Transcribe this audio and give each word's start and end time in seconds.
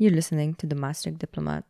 You're 0.00 0.12
listening 0.12 0.54
to 0.54 0.66
The 0.66 0.74
Master 0.74 1.10
Diplomat. 1.10 1.66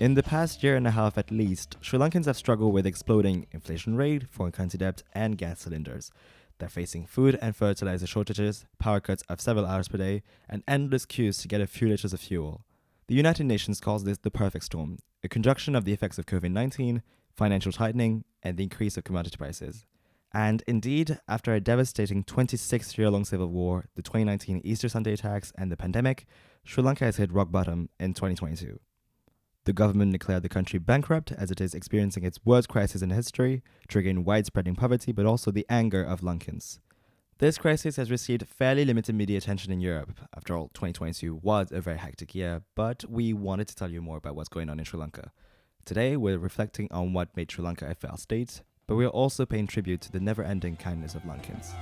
In 0.00 0.14
the 0.14 0.22
past 0.22 0.62
year 0.62 0.76
and 0.76 0.86
a 0.86 0.92
half 0.92 1.18
at 1.18 1.30
least, 1.30 1.76
Sri 1.82 1.98
Lankans 1.98 2.24
have 2.24 2.38
struggled 2.38 2.72
with 2.72 2.86
exploding 2.86 3.46
inflation 3.52 3.96
rate, 3.96 4.26
foreign 4.30 4.52
currency 4.52 4.78
debt, 4.78 5.02
and 5.12 5.36
gas 5.36 5.60
cylinders. 5.60 6.10
They're 6.58 6.70
facing 6.70 7.04
food 7.04 7.38
and 7.42 7.54
fertilizer 7.54 8.06
shortages, 8.06 8.64
power 8.78 9.00
cuts 9.00 9.22
of 9.28 9.42
several 9.42 9.66
hours 9.66 9.88
per 9.88 9.98
day, 9.98 10.22
and 10.48 10.64
endless 10.66 11.04
queues 11.04 11.36
to 11.42 11.48
get 11.48 11.60
a 11.60 11.66
few 11.66 11.86
liters 11.86 12.14
of 12.14 12.20
fuel. 12.20 12.64
The 13.08 13.14
United 13.14 13.44
Nations 13.44 13.78
calls 13.78 14.04
this 14.04 14.16
the 14.16 14.30
perfect 14.30 14.64
storm, 14.64 15.00
a 15.22 15.28
conjunction 15.28 15.76
of 15.76 15.84
the 15.84 15.92
effects 15.92 16.16
of 16.16 16.24
COVID 16.24 16.50
19, 16.50 17.02
financial 17.40 17.72
tightening, 17.72 18.22
and 18.42 18.58
the 18.58 18.64
increase 18.64 18.98
of 18.98 19.04
commodity 19.04 19.38
prices. 19.38 19.86
And 20.30 20.62
indeed, 20.66 21.18
after 21.26 21.54
a 21.54 21.60
devastating 21.60 22.22
26 22.22 22.98
year 22.98 23.08
long 23.08 23.24
civil 23.24 23.48
war, 23.48 23.86
the 23.96 24.02
2019 24.02 24.60
Easter 24.62 24.90
Sunday 24.90 25.14
attacks, 25.14 25.50
and 25.56 25.72
the 25.72 25.76
pandemic, 25.84 26.26
Sri 26.64 26.84
Lanka 26.84 27.06
has 27.06 27.16
hit 27.16 27.32
rock 27.32 27.50
bottom 27.50 27.88
in 27.98 28.12
2022. 28.12 28.78
The 29.64 29.72
government 29.72 30.12
declared 30.12 30.42
the 30.42 30.50
country 30.50 30.78
bankrupt 30.78 31.32
as 31.32 31.50
it 31.50 31.62
is 31.62 31.74
experiencing 31.74 32.24
its 32.24 32.40
worst 32.44 32.68
crisis 32.68 33.00
in 33.00 33.08
history, 33.08 33.62
triggering 33.88 34.24
widespreading 34.24 34.76
poverty 34.76 35.10
but 35.10 35.24
also 35.24 35.50
the 35.50 35.66
anger 35.70 36.04
of 36.04 36.20
Lankans. 36.20 36.78
This 37.38 37.56
crisis 37.56 37.96
has 37.96 38.10
received 38.10 38.46
fairly 38.46 38.84
limited 38.84 39.14
media 39.14 39.38
attention 39.38 39.72
in 39.72 39.80
Europe. 39.80 40.12
After 40.36 40.54
all, 40.54 40.68
2022 40.74 41.36
was 41.36 41.72
a 41.72 41.80
very 41.80 41.96
hectic 41.96 42.34
year, 42.34 42.64
but 42.74 43.02
we 43.08 43.32
wanted 43.32 43.68
to 43.68 43.74
tell 43.74 43.90
you 43.90 44.02
more 44.02 44.18
about 44.18 44.36
what's 44.36 44.50
going 44.50 44.68
on 44.68 44.78
in 44.78 44.84
Sri 44.84 45.00
Lanka. 45.00 45.32
Today, 45.84 46.16
we're 46.16 46.38
reflecting 46.38 46.88
on 46.92 47.12
what 47.12 47.36
made 47.36 47.50
Sri 47.50 47.64
Lanka 47.64 47.88
a 47.88 47.94
failed 47.94 48.20
state, 48.20 48.62
but 48.86 48.96
we're 48.96 49.08
also 49.08 49.44
paying 49.44 49.66
tribute 49.66 50.00
to 50.02 50.12
the 50.12 50.20
never 50.20 50.42
ending 50.42 50.76
kindness 50.76 51.14
of 51.14 51.22
Lankans. 51.22 51.72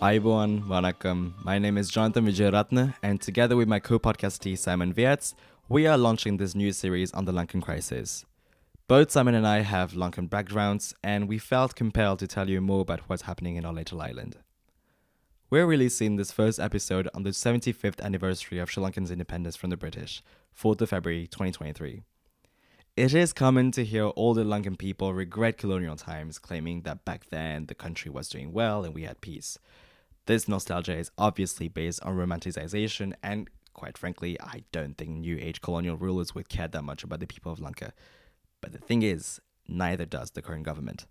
Ayubowan 0.00 0.62
Vanakkam. 0.62 1.32
My 1.44 1.58
name 1.58 1.76
is 1.76 1.90
Jonathan 1.90 2.26
Vijayaratne, 2.26 2.94
and 3.02 3.20
together 3.20 3.56
with 3.56 3.68
my 3.68 3.80
co-podcastee 3.80 4.56
Simon 4.56 4.92
Vietz, 4.92 5.34
we 5.68 5.86
are 5.86 5.98
launching 5.98 6.36
this 6.36 6.54
new 6.54 6.72
series 6.72 7.12
on 7.12 7.24
the 7.24 7.32
Lankan 7.32 7.60
crisis. 7.60 8.24
Both 8.88 9.10
Simon 9.10 9.34
and 9.34 9.48
I 9.48 9.62
have 9.62 9.94
Lankan 9.94 10.30
backgrounds, 10.30 10.94
and 11.02 11.26
we 11.26 11.38
felt 11.38 11.74
compelled 11.74 12.20
to 12.20 12.28
tell 12.28 12.48
you 12.48 12.60
more 12.60 12.82
about 12.82 13.00
what's 13.08 13.22
happening 13.22 13.56
in 13.56 13.64
our 13.64 13.72
little 13.72 14.00
island. 14.00 14.36
We're 15.50 15.66
releasing 15.66 16.14
this 16.14 16.30
first 16.30 16.60
episode 16.60 17.08
on 17.12 17.24
the 17.24 17.30
75th 17.30 18.00
anniversary 18.00 18.60
of 18.60 18.70
Sri 18.70 18.84
Lankan's 18.84 19.10
independence 19.10 19.56
from 19.56 19.70
the 19.70 19.76
British, 19.76 20.22
4th 20.56 20.82
of 20.82 20.90
February 20.90 21.26
2023. 21.26 22.02
It 22.96 23.12
is 23.12 23.32
common 23.32 23.72
to 23.72 23.84
hear 23.84 24.12
older 24.14 24.44
Lankan 24.44 24.78
people 24.78 25.12
regret 25.12 25.58
colonial 25.58 25.96
times, 25.96 26.38
claiming 26.38 26.82
that 26.82 27.04
back 27.04 27.26
then 27.30 27.66
the 27.66 27.74
country 27.74 28.08
was 28.08 28.28
doing 28.28 28.52
well 28.52 28.84
and 28.84 28.94
we 28.94 29.02
had 29.02 29.20
peace. 29.20 29.58
This 30.26 30.46
nostalgia 30.46 30.96
is 30.96 31.10
obviously 31.18 31.66
based 31.66 32.00
on 32.04 32.16
romanticization, 32.16 33.14
and 33.20 33.50
quite 33.74 33.98
frankly, 33.98 34.40
I 34.40 34.62
don't 34.70 34.96
think 34.96 35.10
New 35.10 35.38
Age 35.40 35.60
colonial 35.60 35.96
rulers 35.96 36.36
would 36.36 36.48
care 36.48 36.68
that 36.68 36.84
much 36.84 37.02
about 37.02 37.18
the 37.18 37.26
people 37.26 37.50
of 37.50 37.58
Lanka. 37.58 37.92
But 38.66 38.72
the 38.72 38.84
thing 38.84 39.02
is, 39.02 39.40
neither 39.68 40.04
does 40.04 40.32
the 40.32 40.42
current 40.42 40.64
government. 40.64 41.06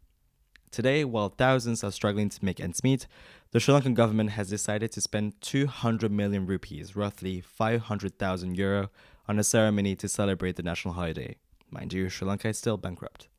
Today, 0.71 1.05
while 1.05 1.29
thousands 1.29 1.85
are 1.85 1.91
struggling 1.91 2.27
to 2.27 2.43
make 2.43 2.59
ends 2.59 2.83
meet, 2.83 3.07
the 3.51 3.61
Sri 3.61 3.73
Lankan 3.73 3.93
government 3.93 4.31
has 4.31 4.49
decided 4.49 4.91
to 4.91 4.99
spend 4.99 5.39
200 5.39 6.11
million 6.11 6.45
rupees, 6.45 6.97
roughly 6.97 7.39
500,000 7.39 8.57
euro, 8.57 8.89
on 9.29 9.39
a 9.39 9.43
ceremony 9.45 9.95
to 9.95 10.09
celebrate 10.09 10.57
the 10.57 10.63
national 10.63 10.95
holiday. 10.95 11.37
Mind 11.71 11.93
you, 11.93 12.09
Sri 12.09 12.27
Lanka 12.27 12.49
is 12.49 12.57
still 12.57 12.75
bankrupt. 12.75 13.29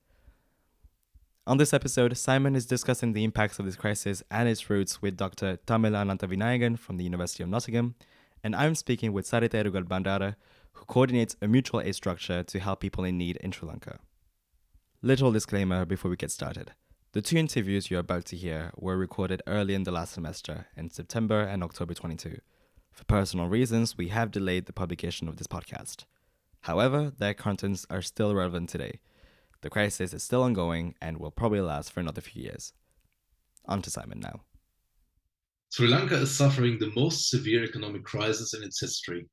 On 1.46 1.58
this 1.58 1.74
episode, 1.74 2.16
Simon 2.16 2.56
is 2.56 2.64
discussing 2.64 3.12
the 3.12 3.22
impacts 3.22 3.58
of 3.58 3.66
this 3.66 3.76
crisis 3.76 4.22
and 4.30 4.48
its 4.48 4.70
roots 4.70 5.02
with 5.02 5.18
Dr. 5.18 5.58
Tamila 5.66 6.06
Ananthavinayagan 6.06 6.78
from 6.78 6.96
the 6.96 7.04
University 7.04 7.42
of 7.42 7.50
Nottingham, 7.50 7.96
and 8.42 8.56
I'm 8.56 8.76
speaking 8.76 9.12
with 9.12 9.30
Sarita 9.30 9.62
Irugal 9.62 9.84
Bandara, 9.84 10.36
who 10.76 10.84
coordinates 10.86 11.36
a 11.42 11.48
mutual 11.48 11.80
aid 11.80 11.94
structure 11.94 12.42
to 12.42 12.60
help 12.60 12.80
people 12.80 13.04
in 13.04 13.18
need 13.18 13.36
in 13.36 13.52
Sri 13.52 13.68
Lanka. 13.68 13.98
Little 15.02 15.32
disclaimer 15.32 15.84
before 15.84 16.10
we 16.10 16.16
get 16.16 16.30
started. 16.30 16.72
The 17.12 17.22
two 17.22 17.36
interviews 17.36 17.90
you're 17.90 18.00
about 18.00 18.24
to 18.26 18.36
hear 18.36 18.72
were 18.76 18.96
recorded 18.96 19.42
early 19.46 19.74
in 19.74 19.84
the 19.84 19.92
last 19.92 20.12
semester, 20.12 20.66
in 20.76 20.90
September 20.90 21.40
and 21.42 21.62
October 21.62 21.94
22. 21.94 22.38
For 22.92 23.04
personal 23.04 23.48
reasons, 23.48 23.96
we 23.96 24.08
have 24.08 24.30
delayed 24.30 24.66
the 24.66 24.72
publication 24.72 25.28
of 25.28 25.36
this 25.36 25.46
podcast. 25.46 26.04
However, 26.62 27.12
their 27.18 27.34
contents 27.34 27.86
are 27.90 28.02
still 28.02 28.34
relevant 28.34 28.68
today– 28.68 29.00
the 29.66 29.70
crisis 29.70 30.12
is 30.12 30.22
still 30.22 30.42
ongoing 30.42 30.94
and 31.00 31.18
will 31.18 31.30
probably 31.30 31.60
last 31.60 31.92
for 31.92 32.00
another 32.00 32.20
few 32.20 32.42
years. 32.42 32.72
On 33.64 33.82
to 33.82 33.90
Simon 33.90 34.20
now. 34.20 34.42
Sri 35.70 35.88
Lanka 35.88 36.14
is 36.14 36.30
suffering 36.30 36.78
the 36.78 36.92
most 36.94 37.30
severe 37.30 37.64
economic 37.64 38.04
crisis 38.04 38.54
in 38.54 38.62
its 38.62 38.80
history. 38.80 39.26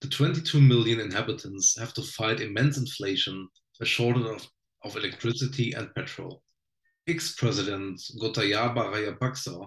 The 0.00 0.08
22 0.08 0.60
million 0.60 0.98
inhabitants 0.98 1.78
have 1.78 1.94
to 1.94 2.02
fight 2.02 2.40
immense 2.40 2.76
inflation, 2.76 3.48
a 3.80 3.84
shortage 3.84 4.26
of, 4.26 4.48
of 4.84 4.96
electricity 4.96 5.72
and 5.72 5.94
petrol. 5.94 6.42
Ex 7.08 7.34
President 7.34 8.00
Gotabaya 8.20 8.74
Rajapaksa, 8.74 9.66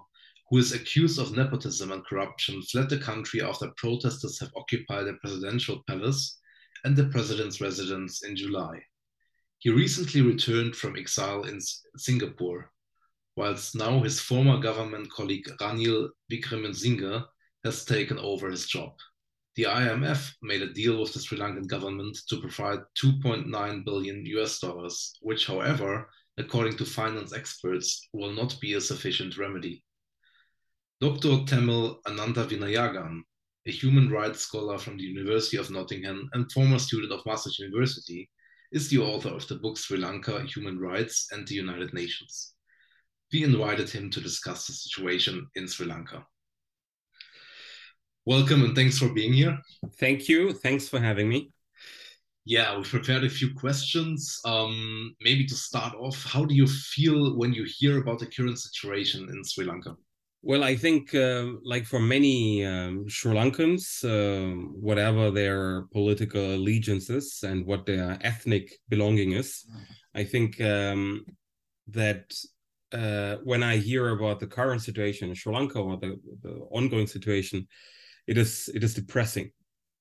who 0.50 0.58
is 0.58 0.72
accused 0.72 1.20
of 1.20 1.36
nepotism 1.36 1.92
and 1.92 2.06
corruption, 2.06 2.62
fled 2.62 2.90
the 2.90 2.98
country 2.98 3.42
after 3.42 3.72
protesters 3.78 4.40
have 4.40 4.52
occupied 4.56 5.06
the 5.06 5.14
presidential 5.22 5.84
palace 5.88 6.40
and 6.84 6.96
the 6.96 7.06
president's 7.06 7.60
residence 7.60 8.24
in 8.24 8.36
July. 8.36 8.80
He 9.60 9.70
recently 9.70 10.22
returned 10.22 10.76
from 10.76 10.96
exile 10.96 11.44
in 11.44 11.60
Singapore, 11.98 12.72
whilst 13.36 13.76
now 13.76 14.04
his 14.04 14.20
former 14.20 14.60
government 14.60 15.12
colleague 15.12 15.50
Ranil 15.60 16.10
Wickremesinghe 16.32 17.26
has 17.64 17.84
taken 17.84 18.20
over 18.20 18.50
his 18.50 18.68
job. 18.68 18.94
The 19.56 19.64
IMF 19.64 20.34
made 20.42 20.62
a 20.62 20.74
deal 20.74 21.00
with 21.00 21.14
the 21.14 21.20
Sri 21.20 21.38
Lankan 21.38 21.68
government 21.68 22.18
to 22.28 22.42
provide 22.42 22.80
2.9 23.02 23.86
billion 23.86 24.26
US 24.26 24.60
dollars, 24.60 25.14
which, 25.22 25.48
however, 25.48 26.10
according 26.38 26.76
to 26.78 26.86
finance 26.86 27.32
experts, 27.32 28.10
will 28.12 28.34
not 28.34 28.60
be 28.60 28.74
a 28.74 28.82
sufficient 28.82 29.38
remedy. 29.38 29.82
Dr. 31.00 31.46
Tamil 31.46 32.02
Ananthavinayagan, 32.06 33.22
a 33.66 33.72
human 33.72 34.10
rights 34.10 34.42
scholar 34.42 34.78
from 34.78 34.98
the 34.98 35.04
University 35.04 35.56
of 35.56 35.72
Nottingham 35.72 36.30
and 36.34 36.52
former 36.52 36.78
student 36.78 37.14
of 37.14 37.26
Maastricht 37.26 37.60
University, 37.60 38.30
is 38.74 38.90
the 38.90 38.98
author 38.98 39.30
of 39.30 39.48
the 39.48 39.56
book 39.56 39.78
Sri 39.78 39.98
Lanka, 39.98 40.44
Human 40.54 40.78
Rights 40.80 41.28
and 41.32 41.48
the 41.48 41.56
United 41.56 41.94
Nations. 41.94 42.56
We 43.32 43.44
invited 43.44 43.90
him 43.90 44.10
to 44.12 44.20
discuss 44.20 44.68
the 44.68 44.74
situation 44.74 45.48
in 45.56 45.70
Sri 45.70 45.86
Lanka. 45.86 46.26
Welcome 48.28 48.64
and 48.64 48.76
thanks 48.76 48.98
for 48.98 49.10
being 49.10 49.34
here. 49.34 49.56
Thank 50.00 50.28
you. 50.28 50.52
Thanks 50.52 50.90
for 50.90 51.00
having 51.00 51.30
me. 51.30 51.52
Yeah, 52.44 52.76
we 52.76 52.84
prepared 52.84 53.24
a 53.24 53.30
few 53.30 53.54
questions. 53.54 54.40
Um, 54.46 55.16
maybe 55.22 55.46
to 55.46 55.54
start 55.54 55.94
off, 55.94 56.24
how 56.24 56.44
do 56.44 56.56
you 56.56 56.66
feel 56.66 57.38
when 57.38 57.54
you 57.54 57.68
hear 57.68 58.00
about 58.00 58.18
the 58.18 58.26
current 58.26 58.58
situation 58.58 59.30
in 59.30 59.44
Sri 59.44 59.66
Lanka? 59.66 59.96
Well, 60.42 60.64
I 60.64 60.76
think, 60.76 61.14
uh, 61.14 61.54
like 61.64 61.86
for 61.86 62.00
many 62.00 62.66
um, 62.66 63.08
Sri 63.08 63.32
Lankans, 63.32 64.04
uh, 64.04 64.56
whatever 64.80 65.30
their 65.30 65.84
political 65.94 66.56
allegiances 66.56 67.44
and 67.44 67.64
what 67.64 67.86
their 67.86 68.18
ethnic 68.22 68.76
belonging 68.90 69.34
is, 69.34 69.66
I 70.16 70.24
think 70.24 70.60
um, 70.62 71.26
that 71.90 72.34
uh, 72.92 73.36
when 73.44 73.62
I 73.62 73.78
hear 73.78 74.10
about 74.10 74.40
the 74.40 74.48
current 74.48 74.82
situation 74.82 75.30
in 75.30 75.36
Sri 75.36 75.54
Lanka 75.54 75.80
or 75.80 75.98
the, 75.98 76.20
the 76.42 76.54
ongoing 76.72 77.06
situation, 77.06 77.68
it 78.28 78.38
is 78.38 78.70
it 78.74 78.84
is 78.84 78.94
depressing, 78.94 79.52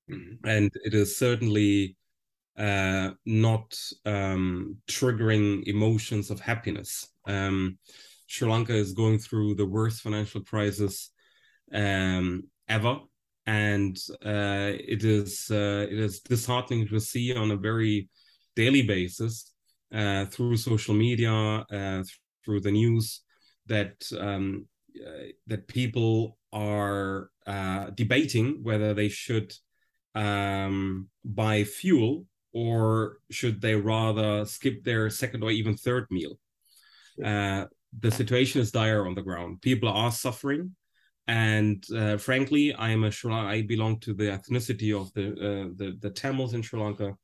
mm-hmm. 0.09 0.47
and 0.47 0.71
it 0.83 0.93
is 0.93 1.17
certainly 1.17 1.95
uh, 2.57 3.11
not 3.25 3.75
um, 4.05 4.77
triggering 4.87 5.63
emotions 5.67 6.31
of 6.31 6.39
happiness. 6.39 7.07
Um, 7.27 7.77
Sri 8.27 8.49
Lanka 8.49 8.73
is 8.73 8.93
going 8.93 9.19
through 9.19 9.55
the 9.55 9.65
worst 9.65 10.01
financial 10.01 10.41
crisis 10.41 11.11
um, 11.73 12.43
ever, 12.67 12.99
and 13.45 13.97
uh, 14.25 14.71
it 14.73 15.03
is 15.03 15.47
uh, 15.51 15.87
it 15.89 15.99
is 15.99 16.21
disheartening 16.21 16.87
to 16.87 16.99
see 16.99 17.35
on 17.35 17.51
a 17.51 17.57
very 17.57 18.09
daily 18.55 18.81
basis 18.81 19.51
uh, 19.93 20.25
through 20.25 20.57
social 20.57 20.95
media, 20.95 21.31
uh, 21.31 22.03
through 22.43 22.61
the 22.61 22.71
news, 22.71 23.21
that 23.67 23.95
um, 24.17 24.65
uh, 25.05 25.31
that 25.47 25.67
people 25.67 26.37
are 26.53 27.29
uh, 27.45 27.89
debating 27.91 28.63
whether 28.63 28.93
they 28.93 29.09
should 29.09 29.53
um, 30.15 31.09
buy 31.23 31.63
fuel 31.63 32.25
or 32.53 33.17
should 33.29 33.61
they 33.61 33.75
rather 33.75 34.45
skip 34.45 34.83
their 34.83 35.09
second 35.09 35.43
or 35.43 35.51
even 35.51 35.75
third 35.75 36.07
meal. 36.09 36.39
Uh, 37.23 37.65
the 37.99 38.11
situation 38.11 38.61
is 38.61 38.71
dire 38.71 39.05
on 39.05 39.15
the 39.15 39.21
ground. 39.21 39.61
People 39.61 39.89
are 39.89 40.11
suffering. 40.11 40.75
And 41.27 41.83
uh, 41.95 42.17
frankly, 42.17 42.73
I 42.73 42.91
am 42.91 43.03
a 43.03 43.11
Sri 43.11 43.31
Lanka, 43.31 43.49
I 43.49 43.61
belong 43.63 43.99
to 44.01 44.13
the 44.13 44.25
ethnicity 44.25 44.93
of 44.99 45.11
the 45.13 45.31
uh, 45.31 45.69
the, 45.75 45.97
the 45.99 46.11
Tamils 46.11 46.53
in 46.53 46.61
Sri 46.61 46.79
Lanka. 46.79 47.15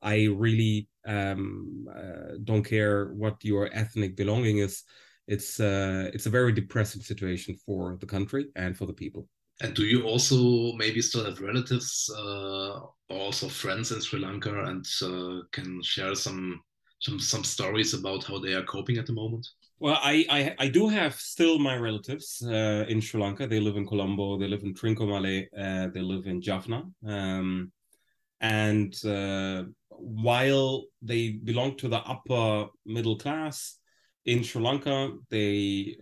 I 0.00 0.28
really 0.32 0.88
um, 1.06 1.86
uh, 1.94 2.36
don't 2.44 2.62
care 2.62 3.06
what 3.08 3.44
your 3.44 3.68
ethnic 3.72 4.16
belonging 4.16 4.58
is. 4.58 4.84
It's 5.26 5.60
uh, 5.60 6.10
it's 6.12 6.26
a 6.26 6.30
very 6.30 6.52
depressing 6.52 7.02
situation 7.02 7.56
for 7.66 7.96
the 8.00 8.06
country 8.06 8.46
and 8.56 8.76
for 8.76 8.86
the 8.86 8.92
people. 8.92 9.28
And 9.62 9.74
do 9.74 9.84
you 9.84 10.04
also 10.04 10.72
maybe 10.76 11.02
still 11.02 11.24
have 11.24 11.40
relatives 11.40 12.10
uh, 12.16 12.80
or 13.10 13.18
also 13.26 13.48
friends 13.48 13.92
in 13.92 14.00
Sri 14.00 14.18
Lanka 14.18 14.64
and 14.64 14.84
uh, 15.02 15.42
can 15.52 15.82
share 15.82 16.14
some 16.14 16.62
some 17.00 17.18
some 17.18 17.44
stories 17.44 17.94
about 17.94 18.24
how 18.24 18.38
they 18.38 18.54
are 18.54 18.64
coping 18.64 18.98
at 18.98 19.06
the 19.06 19.12
moment? 19.12 19.46
Well, 19.80 19.98
I, 20.02 20.26
I, 20.28 20.54
I 20.58 20.68
do 20.68 20.88
have 20.88 21.14
still 21.14 21.58
my 21.58 21.74
relatives 21.74 22.42
uh, 22.46 22.84
in 22.86 23.00
Sri 23.00 23.18
Lanka. 23.18 23.46
They 23.46 23.60
live 23.60 23.76
in 23.76 23.86
Colombo. 23.86 24.38
They 24.38 24.46
live 24.46 24.62
in 24.62 24.74
Trincomalee. 24.74 25.46
Uh, 25.56 25.88
they 25.88 26.02
live 26.02 26.26
in 26.26 26.42
Jaffna. 26.42 26.84
Um, 27.06 27.72
and 28.42 28.94
uh, 29.06 29.64
while 29.88 30.84
they 31.00 31.30
belong 31.30 31.76
to 31.78 31.88
the 31.88 31.98
upper 31.98 32.68
middle 32.84 33.16
class 33.16 33.79
in 34.24 34.42
Sri 34.42 34.62
Lanka, 34.62 35.12
they 35.30 35.96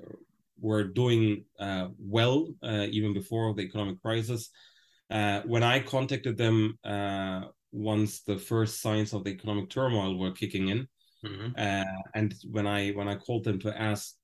were 0.61 0.85
doing 0.85 1.45
uh, 1.59 1.89
well 1.99 2.49
uh, 2.63 2.87
even 2.91 3.15
before 3.15 3.55
the 3.55 3.63
economic 3.63 4.01
crisis. 4.03 4.51
Uh, 5.11 5.41
when 5.43 5.63
I 5.63 5.81
contacted 5.81 6.37
them 6.37 6.79
once 7.71 8.23
the 8.23 8.39
first 8.39 8.81
signs 8.81 9.13
of 9.13 9.25
the 9.25 9.31
economic 9.31 9.71
turmoil 9.71 10.19
were 10.19 10.33
kicking 10.33 10.69
in, 10.69 10.89
Mm-hmm. 11.25 11.51
Uh, 11.57 12.03
and 12.15 12.35
when 12.51 12.67
I 12.67 12.91
when 12.91 13.09
I 13.09 13.17
called 13.17 13.45
them 13.45 13.59
to 13.61 13.81
ask 13.81 14.15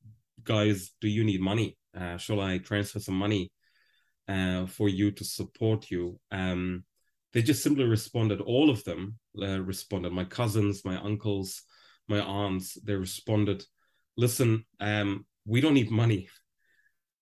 guys, 0.43 0.93
do 1.01 1.09
you 1.09 1.25
need 1.25 1.41
money? 1.41 1.77
Uh, 1.99 2.17
shall 2.17 2.41
I 2.41 2.59
transfer 2.59 3.01
some 3.01 3.17
money 3.17 3.51
uh, 4.29 4.67
for 4.67 4.89
you 4.89 5.11
to 5.13 5.25
support 5.25 5.91
you? 5.91 6.19
Um, 6.31 6.85
they 7.33 7.43
just 7.43 7.63
simply 7.63 7.85
responded. 7.85 8.41
All 8.41 8.71
of 8.71 8.85
them 8.85 9.19
uh, 9.41 9.61
responded. 9.61 10.13
My 10.13 10.25
cousins, 10.25 10.85
my 10.85 10.97
uncles, 11.01 11.63
my 12.09 12.21
aunts. 12.21 12.75
They 12.75 12.95
responded. 12.95 13.65
Listen, 14.17 14.65
um, 14.81 15.27
we 15.45 15.61
don't 15.61 15.75
need 15.75 15.91
money. 15.91 16.29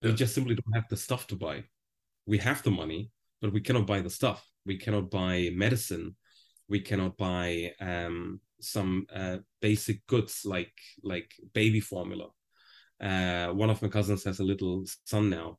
Yeah. 0.02 0.10
We 0.10 0.16
just 0.16 0.34
simply 0.34 0.54
don't 0.54 0.74
have 0.74 0.88
the 0.88 0.96
stuff 0.96 1.26
to 1.28 1.36
buy. 1.36 1.64
We 2.26 2.38
have 2.38 2.62
the 2.62 2.70
money, 2.70 3.10
but 3.40 3.52
we 3.52 3.60
cannot 3.60 3.86
buy 3.86 4.00
the 4.00 4.10
stuff. 4.10 4.46
We 4.66 4.78
cannot 4.78 5.10
buy 5.10 5.50
medicine. 5.54 6.16
We 6.68 6.80
cannot 6.80 7.16
buy 7.16 7.72
um, 7.80 8.40
some 8.60 9.06
uh, 9.14 9.38
basic 9.60 10.06
goods 10.06 10.42
like 10.44 10.72
like 11.02 11.32
baby 11.52 11.80
formula. 11.80 12.28
Uh, 13.00 13.48
one 13.48 13.70
of 13.70 13.82
my 13.82 13.88
cousins 13.88 14.24
has 14.24 14.38
a 14.38 14.44
little 14.44 14.84
son 15.04 15.28
now, 15.28 15.58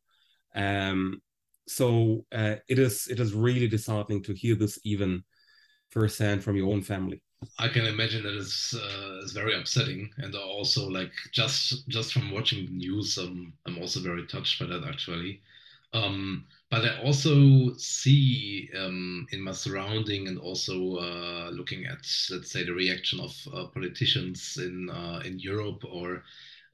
um, 0.56 1.21
so 1.68 2.25
uh, 2.31 2.56
it 2.69 2.79
is 2.79 3.07
it 3.07 3.19
is 3.19 3.33
really 3.33 3.68
disheartening 3.68 4.24
to 4.24 4.33
hear 4.33 4.56
this 4.56 4.79
even 4.86 5.24
firsthand 5.89 6.44
from 6.44 6.56
your 6.56 6.71
own 6.71 6.81
family. 6.81 7.21
I 7.59 7.67
can 7.69 7.85
imagine 7.85 8.23
that 8.23 8.35
it's 8.37 8.73
uh, 8.73 9.19
it's 9.23 9.31
very 9.33 9.53
upsetting, 9.57 10.11
and 10.17 10.35
also 10.35 10.87
like 10.89 11.11
just 11.31 11.87
just 11.87 12.13
from 12.13 12.31
watching 12.31 12.65
the 12.65 12.71
news, 12.71 13.17
um, 13.17 13.53
I'm 13.65 13.77
also 13.79 13.99
very 14.01 14.25
touched 14.27 14.59
by 14.59 14.65
that 14.67 14.83
actually. 14.85 15.41
Um, 15.93 16.47
but 16.71 16.85
I 16.85 17.01
also 17.03 17.73
see 17.77 18.69
um, 18.75 19.27
in 19.31 19.41
my 19.41 19.51
surrounding 19.51 20.27
and 20.27 20.39
also 20.39 20.95
uh, 20.97 21.49
looking 21.53 21.85
at, 21.85 21.99
let's 22.31 22.51
say, 22.51 22.63
the 22.63 22.73
reaction 22.73 23.19
of 23.19 23.35
uh, 23.53 23.65
politicians 23.67 24.57
in 24.57 24.89
uh, 24.89 25.21
in 25.25 25.39
Europe 25.39 25.83
or 25.85 26.23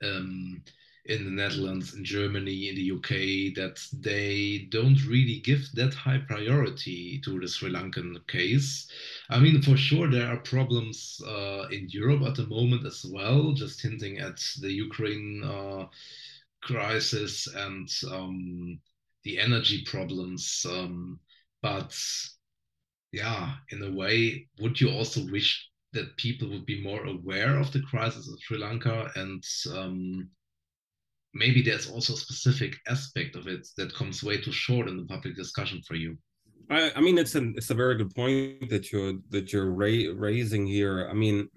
um, 0.03 0.63
in 1.05 1.25
the 1.25 1.31
Netherlands, 1.31 1.93
in 1.93 2.03
Germany, 2.03 2.69
in 2.69 2.75
the 2.75 2.91
UK, 2.91 3.55
that 3.55 3.79
they 3.93 4.67
don't 4.69 5.03
really 5.07 5.39
give 5.39 5.71
that 5.73 5.93
high 5.93 6.19
priority 6.27 7.19
to 7.23 7.39
the 7.39 7.47
Sri 7.47 7.71
Lankan 7.71 8.15
case. 8.27 8.87
I 9.29 9.39
mean, 9.39 9.61
for 9.61 9.77
sure, 9.77 10.09
there 10.09 10.27
are 10.27 10.37
problems 10.37 11.21
uh, 11.25 11.67
in 11.71 11.87
Europe 11.89 12.23
at 12.23 12.35
the 12.35 12.47
moment 12.47 12.85
as 12.85 13.05
well, 13.05 13.53
just 13.53 13.81
hinting 13.81 14.19
at 14.19 14.39
the 14.61 14.71
Ukraine 14.71 15.43
uh, 15.43 15.85
crisis 16.61 17.47
and 17.47 17.89
um, 18.11 18.79
the 19.23 19.39
energy 19.39 19.83
problems. 19.85 20.65
Um, 20.69 21.19
but 21.61 21.97
yeah, 23.11 23.55
in 23.71 23.81
a 23.83 23.91
way, 23.91 24.47
would 24.59 24.79
you 24.79 24.89
also 24.89 25.25
wish 25.31 25.69
that 25.93 26.17
people 26.17 26.49
would 26.49 26.65
be 26.65 26.83
more 26.83 27.05
aware 27.05 27.57
of 27.57 27.71
the 27.71 27.81
crisis 27.81 28.27
of 28.27 28.39
Sri 28.41 28.59
Lanka 28.59 29.11
and 29.15 29.43
um, 29.73 30.29
maybe 31.33 31.61
there's 31.61 31.89
also 31.89 32.13
a 32.13 32.17
specific 32.17 32.75
aspect 32.87 33.35
of 33.35 33.47
it 33.47 33.67
that 33.77 33.93
comes 33.93 34.23
way 34.23 34.39
too 34.39 34.51
short 34.51 34.87
in 34.87 34.97
the 34.97 35.05
public 35.05 35.35
discussion 35.35 35.81
for 35.87 35.95
you. 35.95 36.17
I, 36.69 36.91
I 36.95 37.01
mean, 37.01 37.17
it's 37.17 37.35
a 37.35 37.43
it's 37.55 37.69
a 37.71 37.75
very 37.75 37.95
good 37.95 38.13
point 38.13 38.69
that 38.69 38.91
you're 38.91 39.13
that 39.29 39.51
you're 39.51 39.71
ra- 39.71 40.13
raising 40.15 40.65
here. 40.67 41.07
I 41.09 41.13
mean, 41.13 41.49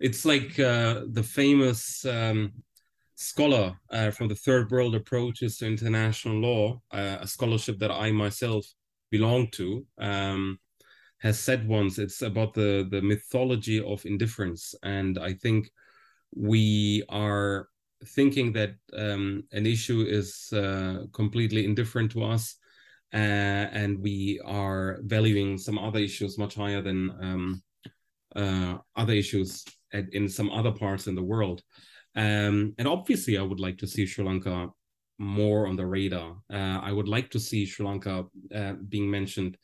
it's 0.00 0.24
like 0.24 0.58
uh, 0.58 1.02
the 1.12 1.22
famous 1.22 2.04
um, 2.04 2.52
scholar 3.16 3.78
uh, 3.90 4.10
from 4.10 4.28
the 4.28 4.34
Third 4.34 4.70
World 4.70 4.94
Approaches 4.94 5.58
to 5.58 5.66
International 5.66 6.36
Law, 6.36 6.80
uh, 6.92 7.18
a 7.20 7.26
scholarship 7.26 7.78
that 7.78 7.90
I 7.90 8.12
myself 8.12 8.66
belong 9.10 9.48
to, 9.52 9.86
um, 9.98 10.58
has 11.18 11.38
said 11.38 11.66
once 11.66 11.98
it's 11.98 12.22
about 12.22 12.54
the, 12.54 12.86
the 12.90 13.00
mythology 13.00 13.82
of 13.82 14.04
indifference. 14.04 14.74
And 14.82 15.18
I 15.18 15.32
think 15.32 15.70
we 16.34 17.04
are 17.08 17.68
thinking 18.04 18.52
that 18.52 18.74
um, 18.94 19.44
an 19.52 19.66
issue 19.66 20.02
is 20.02 20.52
uh, 20.52 21.04
completely 21.12 21.64
indifferent 21.64 22.10
to 22.12 22.24
us. 22.24 22.56
Uh, 23.14 23.70
and 23.72 23.98
we 24.00 24.40
are 24.44 24.98
valuing 25.02 25.56
some 25.56 25.78
other 25.78 26.00
issues 26.00 26.38
much 26.38 26.54
higher 26.54 26.82
than 26.82 27.10
um, 27.20 27.62
uh, 28.34 28.76
other 28.96 29.14
issues 29.14 29.64
at, 29.92 30.12
in 30.12 30.28
some 30.28 30.50
other 30.50 30.72
parts 30.72 31.06
in 31.06 31.14
the 31.14 31.22
world. 31.22 31.62
Um, 32.16 32.74
and 32.78 32.88
obviously, 32.88 33.38
I 33.38 33.42
would 33.42 33.60
like 33.60 33.78
to 33.78 33.86
see 33.86 34.06
Sri 34.06 34.24
Lanka 34.24 34.68
more 35.18 35.66
on 35.66 35.76
the 35.76 35.86
radar. 35.86 36.36
Uh, 36.52 36.80
I 36.82 36.92
would 36.92 37.08
like 37.08 37.30
to 37.30 37.40
see 37.40 37.64
Sri 37.64 37.86
Lanka 37.86 38.24
uh, 38.54 38.74
being 38.88 39.10
mentioned 39.10 39.56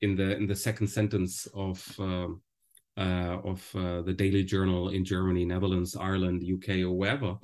in 0.00 0.16
the 0.16 0.36
in 0.36 0.46
the 0.46 0.56
second 0.56 0.88
sentence 0.88 1.46
of 1.54 1.82
uh, 1.98 2.28
of 2.96 3.68
uh, 3.74 4.02
the 4.02 4.12
Daily 4.12 4.44
Journal 4.44 4.90
in 4.90 5.04
Germany, 5.04 5.44
Netherlands, 5.44 5.96
Ireland, 5.96 6.42
UK, 6.42 6.80
or 6.80 6.92
wherever. 6.92 7.36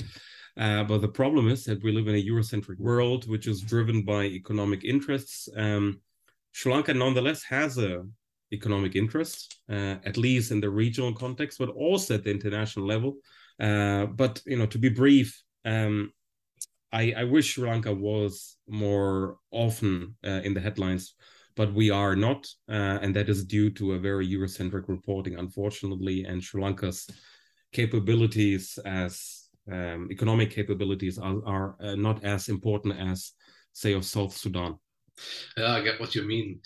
Uh, 0.56 0.84
but 0.84 0.98
the 0.98 1.08
problem 1.08 1.48
is 1.48 1.64
that 1.64 1.82
we 1.82 1.92
live 1.92 2.08
in 2.08 2.16
a 2.16 2.24
Eurocentric 2.24 2.78
world, 2.78 3.28
which 3.28 3.46
is 3.46 3.60
driven 3.60 4.02
by 4.02 4.24
economic 4.24 4.84
interests. 4.84 5.48
Um, 5.56 6.00
Sri 6.52 6.72
Lanka, 6.72 6.92
nonetheless, 6.92 7.42
has 7.44 7.78
a 7.78 8.04
economic 8.52 8.96
interest, 8.96 9.60
at 9.68 10.16
least 10.16 10.50
in 10.50 10.60
the 10.60 10.68
regional 10.68 11.14
context, 11.14 11.58
but 11.58 11.68
also 11.68 12.14
at 12.14 12.24
the 12.24 12.30
international 12.30 12.84
level. 12.84 13.16
Uh, 13.60 14.06
but 14.06 14.40
you 14.46 14.56
know, 14.56 14.66
to 14.66 14.78
be 14.78 14.88
brief, 14.88 15.42
um, 15.64 16.12
I, 16.92 17.12
I, 17.16 17.24
wish 17.24 17.54
Sri 17.54 17.68
Lanka 17.68 17.92
was 17.92 18.56
more 18.66 19.36
often 19.50 20.16
uh, 20.24 20.40
in 20.42 20.54
the 20.54 20.60
headlines, 20.60 21.14
but 21.56 21.72
we 21.72 21.90
are 21.90 22.16
not, 22.16 22.46
uh, 22.68 22.98
and 23.02 23.14
that 23.16 23.28
is 23.28 23.44
due 23.44 23.70
to 23.70 23.92
a 23.92 23.98
very 23.98 24.26
Eurocentric 24.26 24.88
reporting, 24.88 25.38
unfortunately. 25.38 26.24
And 26.24 26.42
Sri 26.42 26.62
Lanka's 26.62 27.08
capabilities 27.72 28.78
as 28.84 29.48
um, 29.70 30.08
economic 30.10 30.50
capabilities 30.50 31.18
are, 31.18 31.44
are 31.46 31.76
uh, 31.80 31.94
not 31.94 32.24
as 32.24 32.48
important 32.48 32.98
as, 32.98 33.32
say, 33.72 33.92
of 33.92 34.04
South 34.04 34.36
Sudan. 34.36 34.78
Yeah, 35.56 35.72
I 35.72 35.82
get 35.82 36.00
what 36.00 36.14
you 36.14 36.22
mean. 36.22 36.60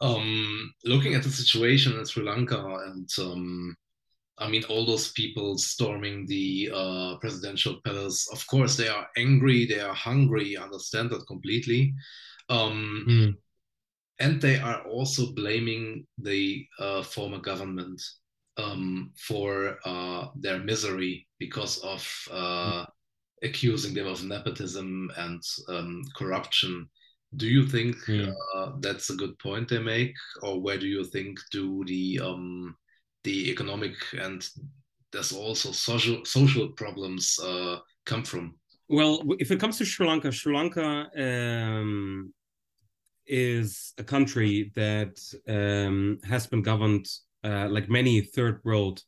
Um, 0.00 0.72
looking 0.84 1.14
at 1.14 1.22
the 1.22 1.30
situation 1.30 1.98
in 1.98 2.06
Sri 2.06 2.24
Lanka 2.24 2.64
and 2.86 3.08
um, 3.18 3.76
I 4.40 4.48
mean, 4.48 4.64
all 4.64 4.86
those 4.86 5.10
people 5.12 5.58
storming 5.58 6.26
the 6.26 6.70
uh, 6.72 7.16
presidential 7.20 7.80
palace, 7.84 8.28
of 8.32 8.46
course, 8.46 8.76
they 8.76 8.88
are 8.88 9.08
angry, 9.16 9.66
they 9.66 9.80
are 9.80 9.94
hungry, 9.94 10.56
I 10.56 10.62
understand 10.62 11.10
that 11.10 11.26
completely. 11.26 11.92
Um, 12.48 13.04
mm. 13.08 13.34
And 14.20 14.40
they 14.40 14.58
are 14.58 14.82
also 14.82 15.32
blaming 15.32 16.06
the 16.18 16.66
uh, 16.78 17.02
former 17.02 17.38
government 17.38 18.02
um, 18.56 19.12
for 19.16 19.78
uh, 19.84 20.26
their 20.34 20.58
misery 20.58 21.26
because 21.38 21.78
of 21.78 22.02
mm. 22.28 22.86
accusing 23.44 23.94
them 23.94 24.08
of 24.08 24.24
nepotism 24.24 25.10
and 25.16 25.40
um, 25.68 26.02
corruption. 26.16 26.88
Do 27.36 27.46
you 27.46 27.66
think 27.66 27.96
mm. 28.06 28.34
that's 28.80 29.10
a 29.10 29.16
good 29.16 29.38
point 29.38 29.68
they 29.68 29.78
make, 29.78 30.14
or 30.42 30.60
where 30.60 30.78
do 30.78 30.86
you 30.86 31.04
think 31.04 31.38
do 31.52 31.84
the 31.86 32.20
um, 32.20 32.74
the 33.24 33.50
economic 33.50 33.94
and 34.18 34.48
there's 35.12 35.32
also 35.32 35.72
social 35.72 36.24
social 36.24 36.68
problems 36.68 37.38
uh, 37.42 37.78
come 38.06 38.24
from? 38.24 38.54
Well, 38.88 39.22
if 39.38 39.50
it 39.50 39.60
comes 39.60 39.78
to 39.78 39.84
Sri 39.84 40.06
Lanka, 40.06 40.32
Sri 40.32 40.54
Lanka 40.54 41.10
um, 41.16 42.32
is 43.28 43.92
a 43.98 44.04
country 44.04 44.72
that 44.74 45.18
um, 45.48 46.18
has 46.24 46.46
been 46.46 46.62
governed 46.62 47.06
uh, 47.44 47.68
like 47.68 47.88
many 47.88 48.20
third 48.20 48.60
world 48.64 49.02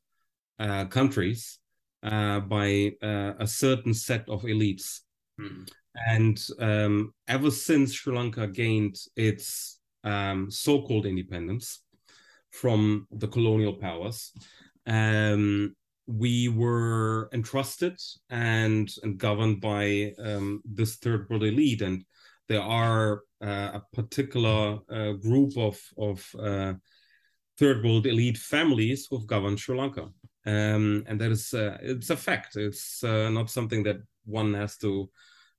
uh, 0.58 0.84
countries 0.86 1.58
uh, 2.02 2.40
by 2.40 2.92
uh, 3.02 3.32
a 3.38 3.46
certain 3.46 3.94
set 3.94 4.28
of 4.28 4.42
elites. 4.42 5.00
Hmm. 5.38 5.64
And 6.06 6.40
um, 6.58 7.14
ever 7.26 7.50
since 7.50 7.92
Sri 7.94 8.14
Lanka 8.14 8.46
gained 8.46 8.96
its 9.16 9.80
um, 10.04 10.50
so 10.50 10.82
called 10.82 11.06
independence 11.06 11.82
from 12.50 13.06
the 13.10 13.28
colonial 13.28 13.74
powers, 13.74 14.32
um, 14.86 15.74
we 16.06 16.48
were 16.48 17.28
entrusted 17.32 17.98
and, 18.28 18.90
and 19.02 19.18
governed 19.18 19.60
by 19.60 20.12
um, 20.18 20.62
this 20.64 20.96
third 20.96 21.28
world 21.28 21.44
elite. 21.44 21.82
And 21.82 22.04
there 22.48 22.62
are 22.62 23.22
a 23.40 23.82
particular 23.92 24.78
uh, 24.90 25.12
group 25.12 25.56
of, 25.56 25.80
of 25.96 26.34
uh, 26.38 26.74
third 27.58 27.84
world 27.84 28.06
elite 28.06 28.38
families 28.38 29.06
who've 29.08 29.26
governed 29.26 29.60
Sri 29.60 29.76
Lanka. 29.76 30.08
Um, 30.46 31.04
and 31.06 31.20
that 31.20 31.30
is 31.30 31.52
uh, 31.52 31.76
it's 31.82 32.10
a 32.10 32.16
fact. 32.16 32.56
It's 32.56 33.04
uh, 33.04 33.28
not 33.30 33.50
something 33.50 33.82
that 33.84 33.98
one 34.24 34.54
has 34.54 34.76
to 34.78 35.10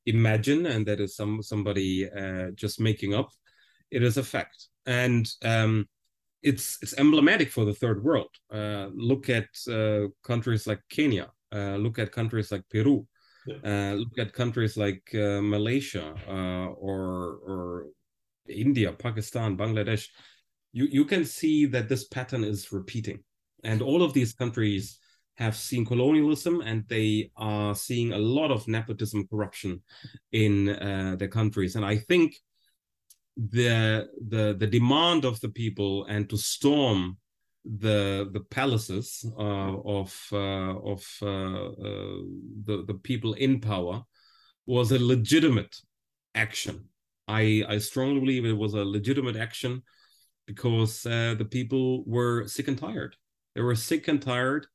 imagine 0.06 0.66
and 0.66 0.86
that 0.88 1.00
is 1.00 1.16
some 1.16 1.42
somebody 1.42 2.10
uh, 2.10 2.52
just 2.56 2.80
making 2.80 3.14
up. 3.14 3.30
It 3.92 4.04
is 4.04 4.18
a 4.18 4.24
fact. 4.24 4.68
And 4.86 5.30
um, 5.44 5.88
it's 6.42 6.80
it's 6.82 6.98
emblematic 6.98 7.52
for 7.52 7.66
the 7.66 7.74
third 7.74 8.04
world. 8.04 8.30
Uh, 8.52 8.88
look 8.94 9.30
at 9.30 9.48
uh, 9.70 10.08
countries 10.24 10.66
like 10.66 10.82
Kenya. 10.90 11.32
Uh, 11.54 11.76
look 11.76 12.00
at 12.00 12.12
countries 12.12 12.52
like 12.52 12.64
Peru. 12.70 13.06
Yeah. 13.46 13.92
Uh, 13.92 13.94
look 13.96 14.18
at 14.20 14.34
countries 14.34 14.78
like 14.78 15.04
uh, 15.14 15.42
Malaysia 15.42 16.14
uh, 16.28 16.68
or 16.74 17.40
or 17.48 17.86
India, 18.48 18.92
Pakistan, 18.94 19.58
Bangladesh. 19.58 20.08
You 20.74 20.86
you 20.86 21.06
can 21.06 21.26
see 21.26 21.66
that 21.68 21.90
this 21.90 22.08
pattern 22.08 22.44
is 22.44 22.72
repeating, 22.72 23.24
and 23.64 23.82
all 23.82 24.04
of 24.04 24.14
these 24.14 24.34
countries 24.34 25.00
have 25.36 25.56
seen 25.56 25.86
colonialism 25.86 26.62
and 26.62 26.84
they 26.88 27.32
are 27.36 27.74
seeing 27.74 28.12
a 28.14 28.18
lot 28.18 28.52
of 28.52 28.68
nepotism 28.68 29.26
corruption 29.28 29.82
in 30.32 30.66
their 31.18 31.30
countries. 31.30 31.76
And 31.76 31.86
I 31.86 31.98
think 31.98 32.36
the 33.38 34.08
the 34.28 34.56
the 34.60 34.68
demand 34.68 35.26
of 35.26 35.40
the 35.40 35.50
people 35.50 36.06
and 36.06 36.30
to 36.30 36.38
storm 36.38 37.18
the 37.64 38.30
the 38.34 38.40
palaces 38.40 39.24
uh, 39.38 39.78
of 39.86 40.28
uh, 40.32 40.76
of 40.80 41.06
uh, 41.22 41.28
uh, 41.28 42.18
the 42.66 42.84
the 42.88 43.00
people 43.04 43.34
in 43.34 43.60
power 43.60 44.04
was 44.66 44.92
a 44.92 45.00
legitimate 45.00 45.76
action. 46.34 46.86
I 47.28 47.64
I 47.68 47.78
strongly 47.78 48.20
believe 48.20 48.46
it 48.46 48.58
was 48.58 48.74
a 48.74 48.84
legitimate 48.84 49.36
action 49.36 49.84
because 50.48 51.06
uh, 51.06 51.36
the 51.38 51.46
people 51.46 52.04
were 52.06 52.48
sick 52.48 52.68
and 52.68 52.78
tired. 52.78 53.16
They 53.56 53.62
were 53.62 53.76
sick 53.76 54.08
and 54.08 54.22
tired 54.22 54.66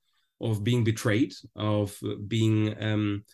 of 0.41 0.63
being 0.63 0.85
betrayed, 0.85 1.33
of 1.57 1.99
being 2.29 2.75
um, 2.83 3.25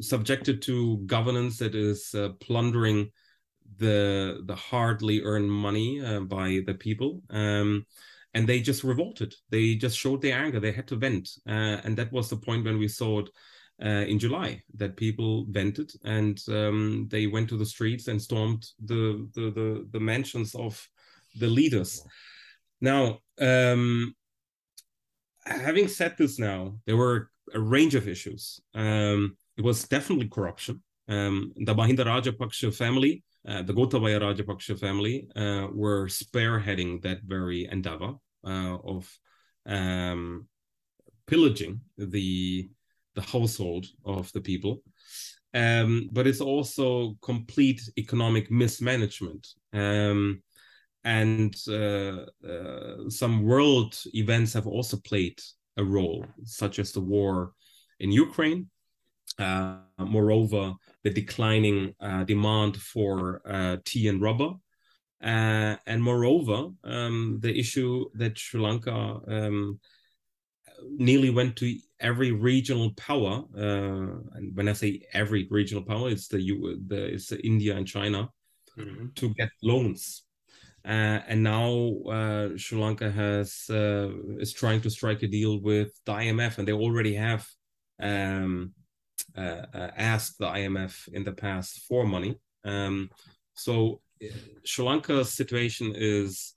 subjected 0.00 0.62
to 0.62 0.98
governance 1.06 1.58
that 1.58 1.74
is 1.74 2.14
plundering 2.40 3.10
the 3.76 4.42
the 4.46 4.54
hardly 4.54 5.22
earned 5.22 5.50
money 5.50 6.04
uh, 6.04 6.20
by 6.20 6.60
the 6.66 6.74
people 6.74 7.22
um, 7.30 7.84
and 8.34 8.46
they 8.46 8.60
just 8.60 8.84
revolted. 8.84 9.34
They 9.50 9.74
just 9.74 9.98
showed 9.98 10.22
their 10.22 10.38
anger. 10.38 10.60
They 10.60 10.72
had 10.72 10.86
to 10.88 10.96
vent. 10.96 11.28
Uh, 11.48 11.80
and 11.84 11.96
that 11.96 12.12
was 12.12 12.28
the 12.28 12.36
point 12.36 12.64
when 12.64 12.78
we 12.78 12.88
saw 12.88 13.20
it 13.20 13.30
uh, 13.82 14.04
in 14.06 14.18
july 14.18 14.60
that 14.74 14.96
people 14.96 15.46
vented 15.50 15.92
and 16.04 16.42
um, 16.48 17.06
they 17.10 17.28
went 17.28 17.48
to 17.48 17.56
the 17.56 17.64
streets 17.64 18.08
and 18.08 18.20
stormed 18.20 18.66
the 18.84 19.28
the 19.34 19.50
the, 19.50 19.88
the 19.92 20.00
mansions 20.00 20.54
of 20.56 20.84
the 21.38 21.46
leaders. 21.46 22.02
Now 22.80 23.20
um, 23.40 24.14
having 25.44 25.86
said 25.86 26.16
this 26.18 26.40
now 26.40 26.74
there 26.86 26.96
were 26.96 27.30
a 27.54 27.60
range 27.60 27.94
of 27.94 28.08
issues. 28.08 28.60
Um, 28.74 29.36
it 29.56 29.64
was 29.64 29.86
definitely 29.88 30.28
corruption. 30.28 30.82
Um, 31.08 31.52
the 31.56 31.74
Mahinda 31.74 32.04
Rajapaksa 32.04 32.74
family 32.74 33.22
uh, 33.46 33.62
the 33.62 33.72
Gotabaya 33.72 34.20
Rajapaksa 34.20 34.78
family 34.78 35.28
uh, 35.36 35.68
were 35.72 36.06
spearheading 36.06 37.02
that 37.02 37.22
very 37.22 37.68
endeavor 37.70 38.14
uh, 38.44 38.78
of 38.84 39.18
um, 39.66 40.46
pillaging 41.26 41.80
the 41.96 42.68
the 43.14 43.22
household 43.22 43.86
of 44.04 44.32
the 44.32 44.40
people. 44.40 44.82
Um, 45.54 46.08
but 46.12 46.26
it's 46.26 46.40
also 46.40 47.16
complete 47.20 47.80
economic 47.96 48.50
mismanagement. 48.50 49.46
Um, 49.72 50.42
and 51.04 51.54
uh, 51.68 52.26
uh, 52.46 53.08
some 53.08 53.44
world 53.44 53.98
events 54.14 54.52
have 54.52 54.66
also 54.66 54.98
played 54.98 55.40
a 55.76 55.84
role, 55.84 56.24
such 56.44 56.78
as 56.78 56.92
the 56.92 57.00
war 57.00 57.52
in 57.98 58.12
Ukraine, 58.12 58.68
uh, 59.38 59.78
moreover, 59.98 60.74
the 61.04 61.10
declining 61.10 61.94
uh, 62.00 62.24
demand 62.24 62.76
for 62.76 63.40
uh, 63.46 63.76
tea 63.84 64.08
and 64.08 64.20
rubber. 64.20 64.52
Uh, 65.22 65.76
and 65.86 66.02
moreover, 66.02 66.68
um, 66.84 67.38
the 67.40 67.56
issue 67.58 68.04
that 68.14 68.38
Sri 68.38 68.60
Lanka 68.60 69.20
um, 69.26 69.80
nearly 70.96 71.30
went 71.30 71.56
to 71.56 71.76
every 72.00 72.30
regional 72.30 72.92
power. 72.94 73.42
Uh, 73.56 74.20
and 74.34 74.54
when 74.54 74.68
I 74.68 74.72
say 74.72 75.02
every 75.12 75.48
regional 75.50 75.82
power, 75.82 76.08
it's 76.08 76.28
the, 76.28 76.40
U- 76.40 76.80
the 76.86 77.14
it's 77.14 77.28
the 77.28 77.44
India 77.44 77.76
and 77.76 77.86
China 77.86 78.30
mm-hmm. 78.78 79.08
to 79.16 79.34
get 79.34 79.50
loans. 79.62 80.24
Uh, 80.84 81.20
and 81.26 81.42
now 81.42 81.92
uh, 82.10 82.48
Sri 82.56 82.78
Lanka 82.78 83.10
has 83.10 83.64
uh, 83.68 84.08
is 84.38 84.52
trying 84.52 84.80
to 84.82 84.90
strike 84.90 85.22
a 85.22 85.26
deal 85.26 85.60
with 85.60 85.90
the 86.06 86.12
IMF, 86.12 86.58
and 86.58 86.66
they 86.66 86.72
already 86.72 87.14
have 87.14 87.46
um, 88.00 88.72
asked 89.36 90.38
the 90.38 90.46
IMF 90.46 91.08
in 91.08 91.24
the 91.24 91.32
past 91.32 91.82
for 91.88 92.06
money. 92.06 92.38
Um, 92.64 93.10
so 93.54 94.00
uh, 94.22 94.26
Sri 94.64 94.84
Lanka's 94.84 95.32
situation 95.32 95.92
is 95.94 96.54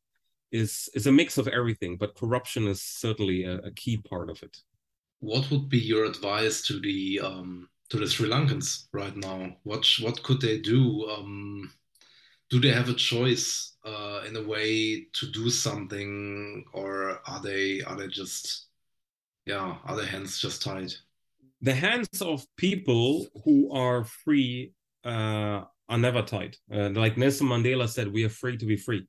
is 0.52 0.90
is 0.94 1.08
a 1.08 1.12
mix 1.12 1.38
of 1.38 1.48
everything, 1.48 1.98
but 1.98 2.16
corruption 2.16 2.68
is 2.68 2.82
certainly 2.82 3.46
a, 3.46 3.58
a 3.60 3.72
key 3.72 3.98
part 3.98 4.30
of 4.30 4.42
it. 4.44 4.58
What 5.20 5.50
would 5.52 5.70
be 5.70 5.80
your 5.80 6.06
advice 6.06 6.62
to 6.64 6.80
the 6.80 7.22
um, 7.24 7.70
to 7.90 7.98
the 7.98 8.08
Sri 8.08 8.30
Lankans 8.30 8.88
right 8.92 9.16
now? 9.16 9.56
What 9.64 9.86
what 10.02 10.22
could 10.24 10.42
they 10.42 10.60
do? 10.60 11.08
Um, 11.10 11.72
do 12.50 12.60
they 12.60 12.72
have 12.72 12.90
a 12.90 12.94
choice 12.94 13.78
uh, 13.86 14.24
in 14.28 14.36
a 14.36 14.44
way 14.44 15.06
to 15.14 15.32
do 15.32 15.50
something, 15.50 16.66
or 16.74 17.22
are 17.26 17.42
they 17.42 17.82
are 17.82 17.96
they 17.96 18.08
just 18.08 18.68
yeah 19.46 19.78
are 19.86 19.96
their 19.96 20.06
hands 20.06 20.40
just 20.40 20.62
tied? 20.62 20.94
The 21.62 21.74
hands 21.74 22.22
of 22.22 22.46
people 22.58 23.28
who 23.44 23.72
are 23.72 24.04
free 24.04 24.74
uh, 25.06 25.62
are 25.90 25.98
never 25.98 26.22
tied. 26.22 26.58
Uh, 26.74 26.90
like 26.90 27.18
Nelson 27.18 27.48
Mandela 27.48 27.88
said, 27.88 28.12
we 28.12 28.24
are 28.24 28.30
free 28.30 28.58
to 28.58 28.66
be 28.66 28.78
free. 28.78 29.08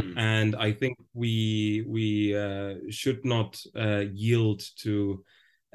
Mm. 0.00 0.14
And 0.16 0.56
I 0.56 0.72
think 0.72 0.96
we 1.12 1.84
we 1.86 2.36
uh, 2.36 2.74
should 2.88 3.24
not 3.24 3.60
uh, 3.76 4.04
yield 4.12 4.62
to 4.78 5.22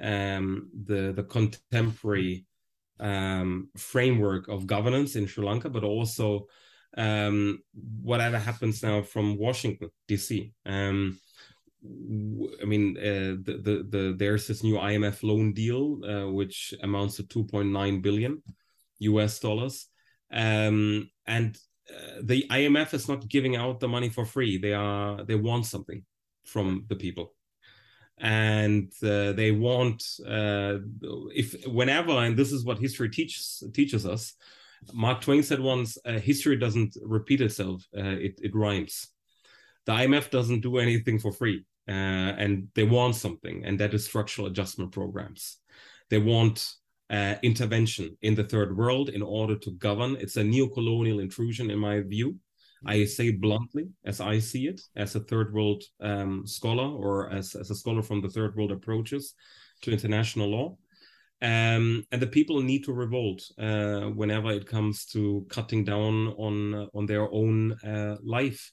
um, 0.02 0.70
the 0.86 1.14
the 1.16 1.24
contemporary 1.24 2.46
um, 3.00 3.70
framework 3.78 4.48
of 4.48 4.66
governance 4.66 5.16
in 5.16 5.28
Sri 5.28 5.46
Lanka, 5.46 5.70
but 5.70 5.84
also 5.84 6.48
um, 6.98 7.60
whatever 8.02 8.40
happens 8.40 8.82
now 8.82 9.04
from 9.04 9.38
Washington 9.38 9.90
D.C. 10.08 10.52
Um, 10.66 11.20
I 11.84 12.66
mean, 12.66 12.98
uh, 12.98 13.38
the, 13.44 13.60
the, 13.62 13.88
the 13.90 14.16
there's 14.18 14.48
this 14.48 14.64
new 14.64 14.76
IMF 14.76 15.22
loan 15.24 15.54
deal 15.54 16.00
uh, 16.04 16.32
which 16.32 16.74
amounts 16.82 17.18
to 17.18 17.24
2.9 17.24 18.02
billion 18.02 18.42
US 19.00 19.40
dollars, 19.40 19.88
um, 20.32 21.10
and 21.28 21.56
uh, 21.90 22.22
the 22.24 22.46
IMF 22.50 22.94
is 22.94 23.08
not 23.08 23.28
giving 23.28 23.56
out 23.56 23.80
the 23.80 23.88
money 23.88 24.10
for 24.10 24.26
free. 24.26 24.58
They 24.58 24.74
are 24.74 25.24
they 25.24 25.36
want 25.36 25.68
something 25.68 26.04
from 26.46 26.86
the 26.90 26.96
people, 26.96 27.36
and 28.18 28.92
uh, 29.04 29.34
they 29.34 29.52
want 29.52 30.04
uh, 30.28 30.80
if 31.36 31.68
whenever 31.68 32.12
and 32.12 32.36
this 32.36 32.52
is 32.52 32.66
what 32.66 32.80
history 32.80 33.10
teaches 33.10 33.64
teaches 33.74 34.06
us. 34.06 34.34
Mark 34.94 35.22
Twain 35.22 35.44
said 35.44 35.60
once, 35.60 35.98
uh, 36.06 36.20
"History 36.20 36.56
doesn't 36.56 36.98
repeat 37.04 37.42
itself; 37.42 37.84
it 37.94 38.40
it 38.42 38.56
rhymes." 38.56 39.08
The 39.88 39.94
IMF 39.94 40.30
doesn't 40.30 40.60
do 40.60 40.78
anything 40.78 41.18
for 41.18 41.32
free, 41.32 41.66
uh, 41.88 42.36
and 42.44 42.68
they 42.76 42.84
want 42.84 43.16
something, 43.16 43.64
and 43.66 43.80
that 43.80 43.94
is 43.94 44.06
structural 44.06 44.48
adjustment 44.48 44.92
programs. 44.92 45.58
They 46.10 46.18
want 46.18 46.70
uh, 47.10 47.36
intervention 47.42 48.18
in 48.22 48.36
the 48.36 48.44
third 48.44 48.76
world 48.76 49.10
in 49.10 49.22
order 49.22 49.56
to 49.56 49.72
govern. 49.72 50.18
It's 50.18 50.36
a 50.36 50.44
neo-colonial 50.44 51.22
intrusion, 51.22 51.72
in 51.72 51.80
my 51.80 52.02
view. 52.02 52.36
I 52.86 53.06
say 53.06 53.32
bluntly, 53.32 53.88
as 54.06 54.20
I 54.20 54.40
see 54.40 54.68
it, 54.68 54.82
as 54.98 55.16
a 55.16 55.22
third 55.22 55.54
world 55.54 55.84
um, 56.02 56.46
scholar 56.46 56.90
or 56.90 57.32
as, 57.32 57.56
as 57.56 57.72
a 57.72 57.76
scholar 57.76 58.04
from 58.04 58.22
the 58.22 58.30
third 58.30 58.56
world 58.58 58.74
approaches 58.74 59.34
to 59.84 59.92
international 59.92 60.50
law. 60.50 60.78
Um, 61.42 62.04
and 62.12 62.22
the 62.22 62.28
people 62.28 62.62
need 62.62 62.84
to 62.86 62.94
revolt 62.94 63.42
uh, 63.58 64.10
whenever 64.10 64.52
it 64.52 64.68
comes 64.68 65.06
to 65.14 65.46
cutting 65.50 65.84
down 65.86 66.30
on 66.30 66.90
on 66.96 67.06
their 67.06 67.32
own 67.32 67.74
uh, 67.84 68.18
life 68.24 68.72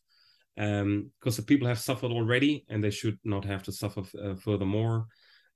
because 0.56 0.82
um, 0.82 1.10
the 1.22 1.42
people 1.42 1.66
have 1.66 1.78
suffered 1.78 2.12
already 2.12 2.64
and 2.68 2.82
they 2.82 2.90
should 2.90 3.18
not 3.24 3.44
have 3.44 3.62
to 3.64 3.72
suffer 3.72 4.02
uh, 4.22 4.34
furthermore. 4.34 5.06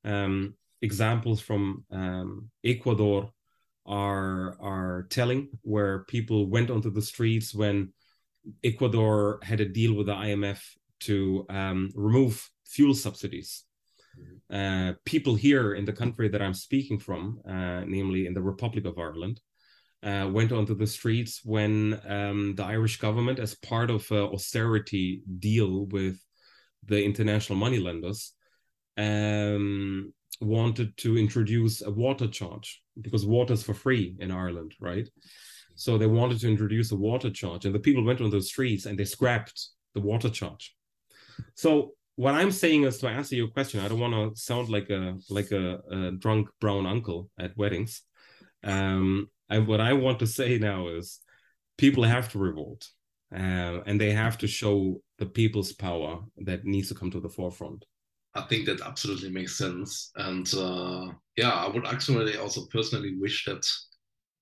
Um, 0.05 0.55
examples 0.83 1.41
from 1.41 1.85
um, 1.91 2.51
Ecuador 2.65 3.31
are 3.87 4.57
are 4.61 5.07
telling, 5.11 5.49
where 5.63 6.05
people 6.05 6.47
went 6.47 6.71
onto 6.71 6.91
the 6.91 7.03
streets 7.03 7.55
when 7.55 7.93
Ecuador 8.63 9.39
had 9.43 9.61
a 9.61 9.69
deal 9.69 9.95
with 9.95 10.07
the 10.07 10.15
IMF 10.15 10.61
to 11.01 11.47
um, 11.49 11.91
remove 11.95 12.51
fuel 12.67 12.95
subsidies. 12.95 13.65
Uh, 14.51 14.95
people 15.05 15.35
here 15.35 15.75
in 15.75 15.85
the 15.85 15.93
country 15.93 16.29
that 16.29 16.43
I'm 16.43 16.55
speaking 16.55 16.99
from, 16.99 17.41
uh, 17.49 17.85
namely 17.87 18.27
in 18.27 18.35
the 18.35 18.43
Republic 18.43 18.85
of 18.85 18.99
Ireland, 18.99 19.41
uh, 20.03 20.29
went 20.33 20.53
onto 20.53 20.75
the 20.75 20.87
streets 20.87 21.41
when 21.45 22.01
um, 22.07 22.55
the 22.55 22.65
Irish 22.65 22.99
government, 22.99 23.39
as 23.39 23.55
part 23.57 23.91
of 23.91 24.09
an 24.11 24.19
austerity 24.19 25.23
deal 25.39 25.87
with 25.87 26.19
the 26.85 27.03
international 27.03 27.59
moneylenders, 27.59 28.33
um, 28.97 30.13
wanted 30.41 30.97
to 30.99 31.19
introduce 31.19 31.83
a 31.83 31.91
water 31.91 32.29
charge 32.29 32.83
because 33.01 33.27
water 33.27 33.55
is 33.55 33.63
for 33.63 33.75
free 33.75 34.17
in 34.21 34.31
Ireland, 34.31 34.75
right? 34.81 35.09
So 35.75 35.97
they 35.99 36.07
wanted 36.07 36.41
to 36.41 36.49
introduce 36.49 36.91
a 36.93 36.97
water 36.97 37.31
charge, 37.31 37.65
and 37.65 37.75
the 37.75 37.81
people 37.81 38.05
went 38.05 38.21
on 38.21 38.31
the 38.31 38.43
streets 38.43 38.87
and 38.87 38.99
they 38.99 39.05
scrapped 39.05 39.69
the 39.95 40.01
water 40.01 40.31
charge. 40.31 40.75
So 41.55 41.93
what 42.17 42.35
I'm 42.35 42.51
saying 42.51 42.83
is 42.83 42.99
to 42.99 43.09
answer 43.09 43.37
your 43.37 43.49
question, 43.49 43.79
I 43.79 43.87
don't 43.89 44.01
want 44.01 44.15
to 44.15 44.41
sound 44.41 44.69
like 44.69 44.91
a 44.91 45.17
like 45.31 45.53
a, 45.53 45.79
a 45.91 46.11
drunk 46.13 46.49
brown 46.61 46.85
uncle 46.87 47.31
at 47.39 47.57
weddings. 47.57 48.03
Um, 48.65 49.29
and 49.49 49.67
what 49.67 49.81
I 49.81 49.93
want 49.93 50.19
to 50.21 50.27
say 50.27 50.59
now 50.59 50.89
is 50.89 51.21
people 51.77 52.05
have 52.05 52.31
to 52.33 52.39
revolt 52.39 52.89
uh, 53.35 53.81
and 53.87 54.01
they 54.01 54.13
have 54.13 54.39
to 54.39 54.47
show 54.47 55.01
the 55.19 55.27
people's 55.27 55.73
power 55.73 56.21
that 56.39 56.65
needs 56.65 56.89
to 56.89 56.95
come 56.95 57.11
to 57.11 57.21
the 57.21 57.29
forefront. 57.29 57.85
I 58.35 58.43
think 58.43 58.67
that 58.67 58.81
absolutely 58.83 59.31
makes 59.31 59.57
sense. 59.57 60.11
And 60.17 60.53
uh, 60.55 61.13
yeah, 61.37 61.53
I 61.53 61.69
would 61.69 61.87
actually 61.87 62.37
also 62.37 62.67
personally 62.71 63.17
wish 63.19 63.45
that 63.47 63.67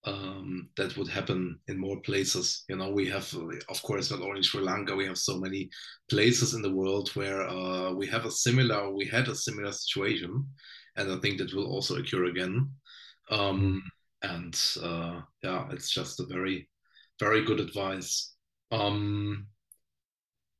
um, 0.05 0.69
that 0.77 0.97
would 0.97 1.09
happen 1.09 1.59
in 1.67 1.79
more 1.79 2.01
places. 2.01 2.65
You 2.69 2.77
know, 2.77 2.91
we 2.91 3.09
have, 3.09 3.33
of 3.69 3.83
course, 3.83 4.11
not 4.11 4.21
only 4.21 4.43
Sri 4.43 4.63
Lanka, 4.63 4.95
we 4.95 5.07
have 5.07 5.19
so 5.19 5.39
many 5.39 5.69
places 6.09 6.55
in 6.55 6.63
the 6.63 6.73
world 6.73 7.11
where 7.15 7.43
uh, 7.49 7.93
we 7.93 8.07
have 8.07 8.25
a 8.25 8.31
similar, 8.31 8.93
we 8.93 9.07
had 9.07 9.29
a 9.29 9.35
similar 9.35 9.73
situation. 9.73 10.47
And 10.97 11.13
I 11.13 11.17
think 11.17 11.39
that 11.39 11.55
will 11.55 11.67
also 11.67 11.97
occur 11.97 12.27
again. 12.27 12.71
Um, 13.31 13.83
and 14.27 14.61
uh, 14.83 15.21
yeah, 15.43 15.67
it's 15.71 15.91
just 15.91 16.21
a 16.21 16.27
very, 16.27 16.69
very 17.21 17.45
good 17.45 17.61
advice. 17.61 18.35
Um, 18.73 19.47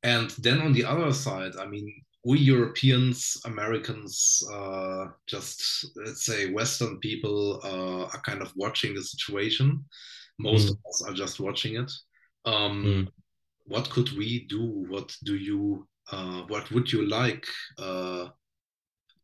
and 0.03 0.29
then 0.39 0.61
on 0.61 0.73
the 0.73 0.85
other 0.85 1.11
side, 1.11 1.53
I 1.59 1.65
mean, 1.65 1.91
we 2.25 2.39
Europeans, 2.39 3.37
Americans, 3.45 4.43
uh, 4.53 5.05
just 5.27 5.87
let's 5.95 6.25
say 6.25 6.51
Western 6.51 6.99
people 6.99 7.61
uh, 7.63 8.05
are 8.13 8.21
kind 8.21 8.41
of 8.41 8.51
watching 8.55 8.93
the 8.93 9.03
situation. 9.03 9.85
Most 10.39 10.67
mm. 10.67 10.71
of 10.71 10.77
us 10.89 11.03
are 11.07 11.13
just 11.13 11.39
watching 11.39 11.75
it. 11.75 11.91
Um, 12.45 12.83
mm. 12.85 13.07
What 13.65 13.89
could 13.89 14.15
we 14.17 14.45
do? 14.47 14.85
What 14.89 15.15
do 15.23 15.35
you? 15.35 15.87
Uh, 16.11 16.43
what 16.47 16.71
would 16.71 16.91
you 16.91 17.07
like 17.07 17.45
uh, 17.77 18.29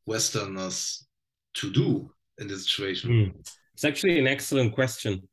Westerners 0.05 1.07
to 1.55 1.71
do 1.71 2.11
in 2.39 2.47
this 2.47 2.63
situation? 2.69 3.09
Mm. 3.09 3.49
It's 3.73 3.83
actually 3.83 4.19
an 4.19 4.27
excellent 4.27 4.73
question. 4.73 5.27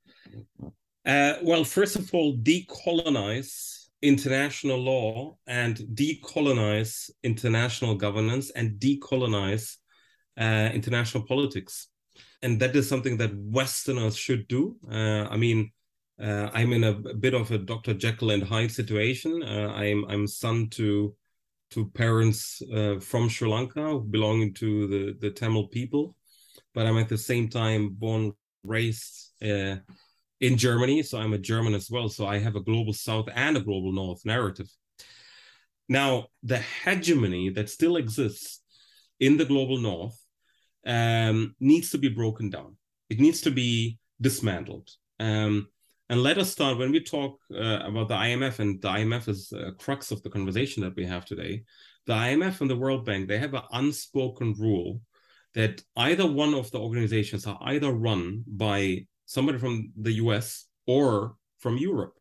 Uh, 1.07 1.35
well, 1.43 1.65
first 1.65 1.97
of 1.97 2.13
all, 2.15 2.37
decolonize 2.37 3.89
international 4.03 4.79
law 4.79 5.37
and 5.47 5.77
decolonize 5.95 7.11
international 7.23 7.95
governance 7.95 8.51
and 8.51 8.81
decolonize 8.81 9.77
uh, 10.41 10.71
international 10.73 11.25
politics. 11.25 11.89
And 12.43 12.59
that 12.61 12.75
is 12.75 12.89
something 12.89 13.19
that 13.19 13.37
Westerners 13.37 14.17
should 14.17 14.49
do. 14.49 14.77
Uh, 14.91 15.27
I 15.31 15.37
mean, 15.37 15.73
uh, 16.21 16.51
I'm 16.53 16.73
in 16.73 16.85
a, 16.85 16.91
a, 16.93 17.15
bit 17.15 17.35
of 17.35 17.51
a 17.51 17.59
Dr. 17.59 17.95
Jekyll 17.95 18.31
and 18.31 18.43
Hyde 18.43 18.71
situation. 18.71 19.43
Uh, 19.43 19.73
I'm 19.75 20.05
I'm 20.05 20.27
son 20.27 20.69
to 20.71 21.15
to 21.71 21.89
parents 21.91 22.61
uh, 22.75 22.99
from 23.01 23.29
Sri 23.29 23.49
Lanka 23.49 23.99
belonging 23.99 24.53
to 24.55 24.87
the, 24.87 25.17
the 25.21 25.31
Tamil 25.31 25.69
people 25.69 26.17
but 26.75 26.87
I'm 26.87 26.99
at 26.99 27.09
the 27.09 27.19
same 27.19 27.49
time 27.49 27.91
born, 27.91 28.33
raised 28.63 29.33
uh, 29.43 29.77
in 30.41 30.57
Germany. 30.57 31.03
So 31.03 31.19
I'm 31.19 31.33
a 31.33 31.39
German 31.39 31.75
as 31.75 31.91
well. 31.91 32.09
So 32.09 32.27
I 32.27 32.39
have 32.39 32.57
a 32.57 32.61
global 32.61 32.93
South 32.93 33.29
and 33.35 33.57
a 33.57 33.61
global 33.61 33.93
North 33.93 34.25
narrative. 34.25 34.69
Now, 35.89 36.27
the 36.43 36.59
hegemony 36.59 37.51
that 37.51 37.69
still 37.69 37.97
exists 37.97 38.63
in 39.19 39.37
the 39.37 39.45
global 39.45 39.79
North 39.79 40.19
um, 40.87 41.55
needs 41.61 41.91
to 41.91 41.99
be 41.99 42.09
broken 42.09 42.49
down. 42.49 42.77
It 43.09 43.21
needs 43.21 43.41
to 43.43 43.51
be 43.51 43.99
dismantled. 44.21 44.89
Um, 45.19 45.69
and 46.09 46.23
let 46.23 46.39
us 46.39 46.51
start 46.51 46.79
when 46.79 46.91
we 46.91 47.01
talk 47.01 47.39
uh, 47.53 47.81
about 47.85 48.09
the 48.09 48.15
IMF, 48.15 48.59
and 48.59 48.81
the 48.81 48.89
IMF 48.89 49.29
is 49.29 49.53
a 49.53 49.73
crux 49.73 50.11
of 50.11 50.23
the 50.23 50.31
conversation 50.31 50.83
that 50.83 50.97
we 50.97 51.07
have 51.07 51.25
today. 51.25 51.65
The 52.07 52.15
IMF 52.15 52.61
and 52.61 52.71
the 52.71 52.77
World 52.77 53.05
Bank, 53.05 53.29
they 53.29 53.39
have 53.39 53.55
an 53.55 53.63
unspoken 53.73 54.55
rule 54.59 55.01
that 55.55 55.83
either 55.97 56.27
one 56.27 56.55
of 56.55 56.71
the 56.71 56.79
organizations 56.79 57.47
are 57.47 57.59
either 57.63 57.91
run 57.91 58.45
by 58.47 59.07
somebody 59.27 59.59
from 59.59 59.93
the 59.97 60.13
US 60.13 60.67
or 60.87 61.37
from 61.59 61.77
Europe. 61.77 62.15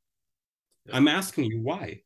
Yeah. 0.85 0.97
I'm 0.97 1.07
asking 1.07 1.45
you 1.45 1.61
why? 1.61 2.01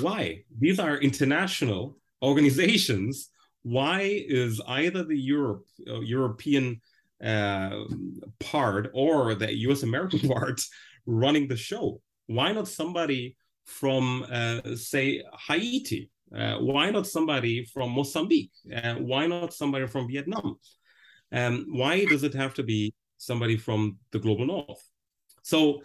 Why? 0.00 0.44
These 0.58 0.78
are 0.78 0.96
international 0.98 1.98
organizations. 2.22 3.30
Why 3.62 4.00
is 4.02 4.60
either 4.66 5.04
the 5.04 5.18
Europe 5.18 5.66
uh, 5.88 6.00
European 6.00 6.80
uh, 7.22 7.84
part 8.40 8.90
or 8.92 9.34
the 9.34 9.52
US 9.68 9.82
American 9.82 10.28
part 10.28 10.60
running 11.06 11.48
the 11.48 11.56
show? 11.56 12.00
Why 12.26 12.52
not 12.52 12.68
somebody 12.68 13.36
from, 13.66 14.26
uh, 14.30 14.76
say, 14.76 15.22
Haiti 15.48 16.10
uh, 16.32 16.56
why 16.58 16.90
not 16.90 17.06
somebody 17.06 17.64
from 17.64 17.90
Mozambique? 17.90 18.52
Uh, 18.74 18.94
why 18.94 19.26
not 19.26 19.52
somebody 19.52 19.86
from 19.86 20.08
Vietnam? 20.08 20.58
Um, 21.32 21.66
why 21.68 22.04
does 22.04 22.22
it 22.22 22.34
have 22.34 22.54
to 22.54 22.62
be 22.62 22.94
somebody 23.18 23.56
from 23.56 23.98
the 24.12 24.18
global 24.18 24.46
north? 24.46 24.82
So, 25.42 25.82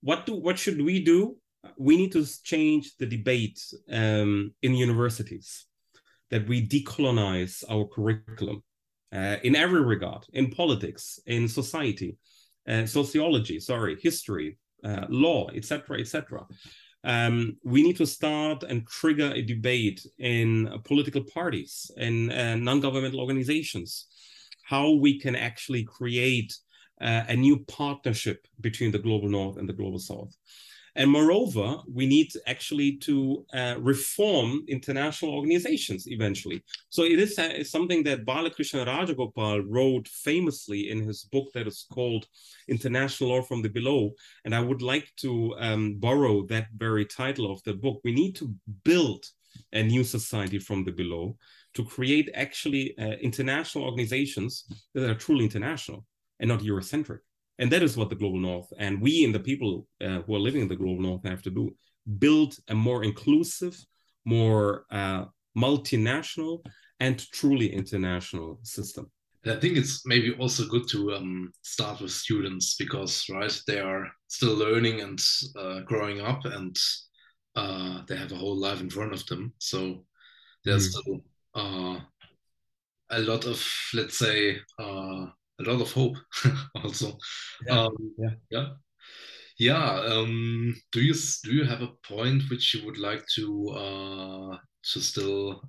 what 0.00 0.26
do 0.26 0.34
what 0.34 0.58
should 0.58 0.80
we 0.80 1.04
do? 1.04 1.36
We 1.76 1.96
need 1.96 2.12
to 2.12 2.26
change 2.42 2.96
the 2.96 3.06
debate 3.06 3.60
um, 3.90 4.52
in 4.62 4.74
universities 4.74 5.66
that 6.30 6.46
we 6.48 6.66
decolonize 6.66 7.64
our 7.70 7.86
curriculum 7.86 8.62
uh, 9.12 9.36
in 9.42 9.56
every 9.56 9.82
regard, 9.82 10.24
in 10.32 10.50
politics, 10.50 11.18
in 11.26 11.48
society, 11.48 12.16
uh, 12.68 12.84
sociology, 12.86 13.58
sorry, 13.58 13.96
history, 14.00 14.58
uh, 14.84 15.06
law, 15.08 15.48
etc., 15.54 15.98
etc 15.98 16.46
um, 17.08 17.56
we 17.64 17.82
need 17.82 17.96
to 17.96 18.06
start 18.06 18.62
and 18.64 18.86
trigger 18.86 19.32
a 19.34 19.42
debate 19.42 20.06
in 20.18 20.68
political 20.84 21.24
parties 21.24 21.90
and 21.96 22.30
uh, 22.30 22.54
non-governmental 22.54 23.20
organizations 23.20 24.06
how 24.64 24.92
we 24.92 25.18
can 25.18 25.34
actually 25.34 25.82
create 25.84 26.54
uh, 27.00 27.22
a 27.28 27.34
new 27.34 27.58
partnership 27.64 28.46
between 28.60 28.92
the 28.92 28.98
global 28.98 29.28
north 29.28 29.56
and 29.56 29.66
the 29.66 29.72
global 29.72 29.98
south 29.98 30.36
and 30.98 31.08
moreover, 31.08 31.76
we 31.90 32.06
need 32.06 32.32
actually 32.48 32.96
to 32.96 33.46
uh, 33.54 33.76
reform 33.78 34.64
international 34.66 35.32
organizations 35.32 36.08
eventually. 36.08 36.64
So 36.90 37.04
it 37.04 37.20
is 37.20 37.38
uh, 37.38 37.62
something 37.62 38.02
that 38.02 38.26
Balakrishnan 38.26 38.84
Rajagopal 38.84 39.64
wrote 39.68 40.08
famously 40.08 40.90
in 40.90 41.04
his 41.04 41.22
book 41.22 41.52
that 41.54 41.68
is 41.68 41.86
called 41.94 42.26
International 42.66 43.30
Law 43.30 43.42
from 43.42 43.62
the 43.62 43.68
Below. 43.68 44.10
And 44.44 44.52
I 44.52 44.60
would 44.60 44.82
like 44.82 45.08
to 45.18 45.54
um, 45.60 45.94
borrow 46.00 46.44
that 46.46 46.66
very 46.76 47.04
title 47.04 47.52
of 47.52 47.62
the 47.62 47.74
book. 47.74 48.00
We 48.02 48.12
need 48.12 48.34
to 48.36 48.52
build 48.82 49.24
a 49.72 49.84
new 49.84 50.02
society 50.02 50.58
from 50.58 50.84
the 50.84 50.92
below 50.92 51.36
to 51.74 51.84
create 51.84 52.28
actually 52.34 52.98
uh, 52.98 53.16
international 53.22 53.84
organizations 53.84 54.64
that 54.94 55.08
are 55.08 55.14
truly 55.14 55.44
international 55.44 56.04
and 56.40 56.48
not 56.48 56.60
Eurocentric. 56.60 57.20
And 57.58 57.72
that 57.72 57.82
is 57.82 57.96
what 57.96 58.08
the 58.08 58.16
global 58.16 58.38
north 58.38 58.72
and 58.78 59.00
we 59.00 59.24
and 59.24 59.34
the 59.34 59.40
people 59.40 59.86
uh, 60.00 60.20
who 60.22 60.34
are 60.36 60.40
living 60.40 60.62
in 60.62 60.68
the 60.68 60.76
global 60.76 61.02
north 61.02 61.24
have 61.24 61.42
to 61.42 61.50
do 61.50 61.74
build 62.18 62.56
a 62.68 62.74
more 62.74 63.04
inclusive, 63.04 63.76
more 64.24 64.86
uh, 64.90 65.24
multinational, 65.56 66.64
and 67.00 67.30
truly 67.32 67.72
international 67.72 68.58
system. 68.62 69.10
I 69.46 69.56
think 69.56 69.76
it's 69.76 70.04
maybe 70.04 70.34
also 70.34 70.66
good 70.66 70.88
to 70.88 71.14
um, 71.14 71.52
start 71.62 72.00
with 72.00 72.10
students 72.10 72.74
because, 72.74 73.24
right, 73.30 73.62
they 73.66 73.80
are 73.80 74.06
still 74.26 74.54
learning 74.54 75.00
and 75.00 75.20
uh, 75.56 75.80
growing 75.80 76.20
up 76.20 76.44
and 76.44 76.76
uh, 77.54 78.02
they 78.08 78.16
have 78.16 78.32
a 78.32 78.36
whole 78.36 78.56
life 78.56 78.80
in 78.80 78.90
front 78.90 79.12
of 79.12 79.24
them. 79.26 79.52
So 79.58 80.04
there's 80.64 80.88
mm. 80.88 81.00
still 81.00 81.20
uh, 81.54 82.00
a 83.10 83.20
lot 83.20 83.46
of, 83.46 83.64
let's 83.94 84.18
say, 84.18 84.58
uh, 84.78 85.26
a 85.60 85.62
lot 85.70 85.80
of 85.80 85.92
hope 85.92 86.16
also. 86.74 87.18
Yeah. 87.66 87.80
Um, 87.80 87.96
yeah. 88.18 88.30
Yeah. 88.50 88.66
Yeah. 89.58 90.00
Um, 90.00 90.74
do 90.92 91.00
you 91.00 91.14
do 91.44 91.52
you 91.52 91.64
have 91.64 91.82
a 91.82 91.92
point 92.06 92.42
which 92.50 92.74
you 92.74 92.84
would 92.86 92.98
like 92.98 93.26
to 93.34 93.68
uh, 93.70 94.56
to 94.92 95.00
still 95.00 95.60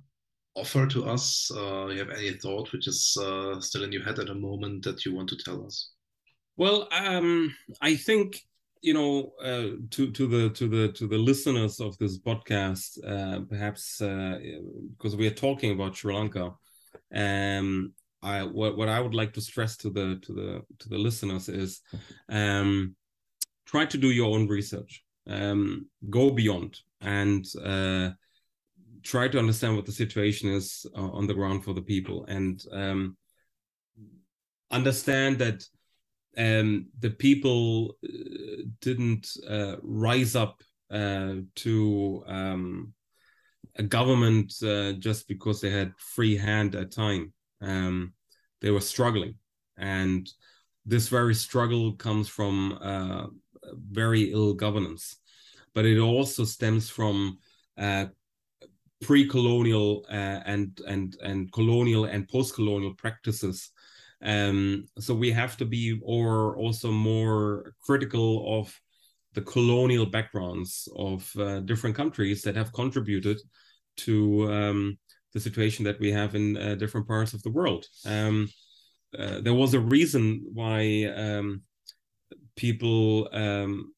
offer 0.54 0.86
to 0.86 1.04
us? 1.04 1.50
Uh, 1.54 1.88
you 1.88 1.98
have 1.98 2.10
any 2.10 2.32
thought 2.32 2.72
which 2.72 2.86
is 2.86 3.16
uh, 3.20 3.60
still 3.60 3.84
in 3.84 3.92
your 3.92 4.04
head 4.04 4.18
at 4.18 4.26
the 4.26 4.34
moment 4.34 4.84
that 4.84 5.04
you 5.04 5.14
want 5.14 5.28
to 5.30 5.36
tell 5.36 5.64
us? 5.64 5.92
Well, 6.56 6.88
um, 6.92 7.54
I 7.80 7.96
think 7.96 8.40
you 8.82 8.94
know 8.94 9.32
uh, 9.42 9.76
to 9.90 10.10
to 10.12 10.26
the 10.26 10.50
to 10.50 10.68
the 10.68 10.92
to 10.92 11.08
the 11.08 11.18
listeners 11.18 11.80
of 11.80 11.98
this 11.98 12.18
podcast, 12.18 12.98
uh, 13.04 13.40
perhaps 13.48 14.00
uh, 14.00 14.38
because 14.96 15.16
we 15.16 15.26
are 15.26 15.34
talking 15.34 15.72
about 15.72 15.96
Sri 15.96 16.14
Lanka, 16.14 16.52
um, 17.14 17.92
I 18.22 18.42
what 18.42 18.76
what 18.76 18.88
I 18.88 19.00
would 19.00 19.14
like 19.14 19.32
to 19.34 19.40
stress 19.40 19.76
to 19.78 19.90
the 19.90 20.18
to 20.22 20.32
the 20.32 20.62
to 20.78 20.88
the 20.88 20.98
listeners 20.98 21.48
is, 21.48 21.80
um, 22.28 22.94
try 23.66 23.86
to 23.86 23.98
do 23.98 24.10
your 24.10 24.34
own 24.34 24.46
research, 24.48 25.02
um, 25.26 25.86
go 26.08 26.30
beyond, 26.30 26.78
and 27.00 27.44
uh, 27.64 28.10
try 29.02 29.28
to 29.28 29.38
understand 29.38 29.76
what 29.76 29.86
the 29.86 29.92
situation 29.92 30.50
is 30.50 30.86
uh, 30.96 31.10
on 31.10 31.26
the 31.26 31.34
ground 31.34 31.64
for 31.64 31.72
the 31.72 31.82
people, 31.82 32.24
and 32.26 32.62
um, 32.72 33.16
understand 34.70 35.38
that 35.38 35.64
um, 36.36 36.86
the 36.98 37.10
people 37.10 37.96
uh, 38.04 38.62
didn't 38.80 39.28
uh, 39.48 39.76
rise 39.82 40.36
up 40.36 40.62
uh, 40.90 41.34
to 41.54 42.24
um, 42.26 42.92
a 43.76 43.82
government 43.82 44.52
uh, 44.62 44.92
just 44.92 45.28
because 45.28 45.60
they 45.60 45.70
had 45.70 45.92
free 45.98 46.36
hand 46.36 46.74
at 46.74 46.92
time. 46.92 47.32
Um, 47.60 48.14
they 48.60 48.70
were 48.70 48.80
struggling, 48.80 49.34
and 49.76 50.28
this 50.86 51.08
very 51.08 51.34
struggle 51.34 51.94
comes 51.94 52.28
from 52.28 52.78
uh, 52.80 53.26
very 53.90 54.32
ill 54.32 54.54
governance, 54.54 55.16
but 55.74 55.84
it 55.84 55.98
also 55.98 56.44
stems 56.44 56.88
from 56.90 57.38
uh, 57.78 58.06
pre-colonial 59.02 60.04
and 60.10 60.80
and 60.86 61.16
and 61.22 61.52
colonial 61.52 62.04
and 62.04 62.28
post-colonial 62.28 62.94
practices. 62.94 63.70
Um, 64.22 64.84
so 64.98 65.14
we 65.14 65.30
have 65.32 65.56
to 65.56 65.64
be 65.64 65.98
or 66.02 66.56
also 66.58 66.90
more 66.90 67.74
critical 67.80 68.60
of 68.60 68.78
the 69.32 69.40
colonial 69.42 70.06
backgrounds 70.06 70.88
of 70.96 71.30
uh, 71.38 71.60
different 71.60 71.96
countries 71.96 72.42
that 72.42 72.56
have 72.56 72.72
contributed 72.72 73.38
to 73.96 74.52
um, 74.52 74.98
the 75.32 75.40
situation 75.40 75.84
that 75.84 76.00
we 76.00 76.10
have 76.12 76.34
in 76.34 76.56
uh, 76.56 76.74
different 76.74 77.06
parts 77.06 77.32
of 77.32 77.42
the 77.42 77.50
world. 77.50 77.86
Um, 78.04 78.48
uh, 79.18 79.40
there 79.40 79.54
was 79.54 79.74
a 79.74 79.80
reason 79.80 80.44
why 80.52 81.04
um, 81.16 81.62
people 82.56 83.28
um, 83.32 83.92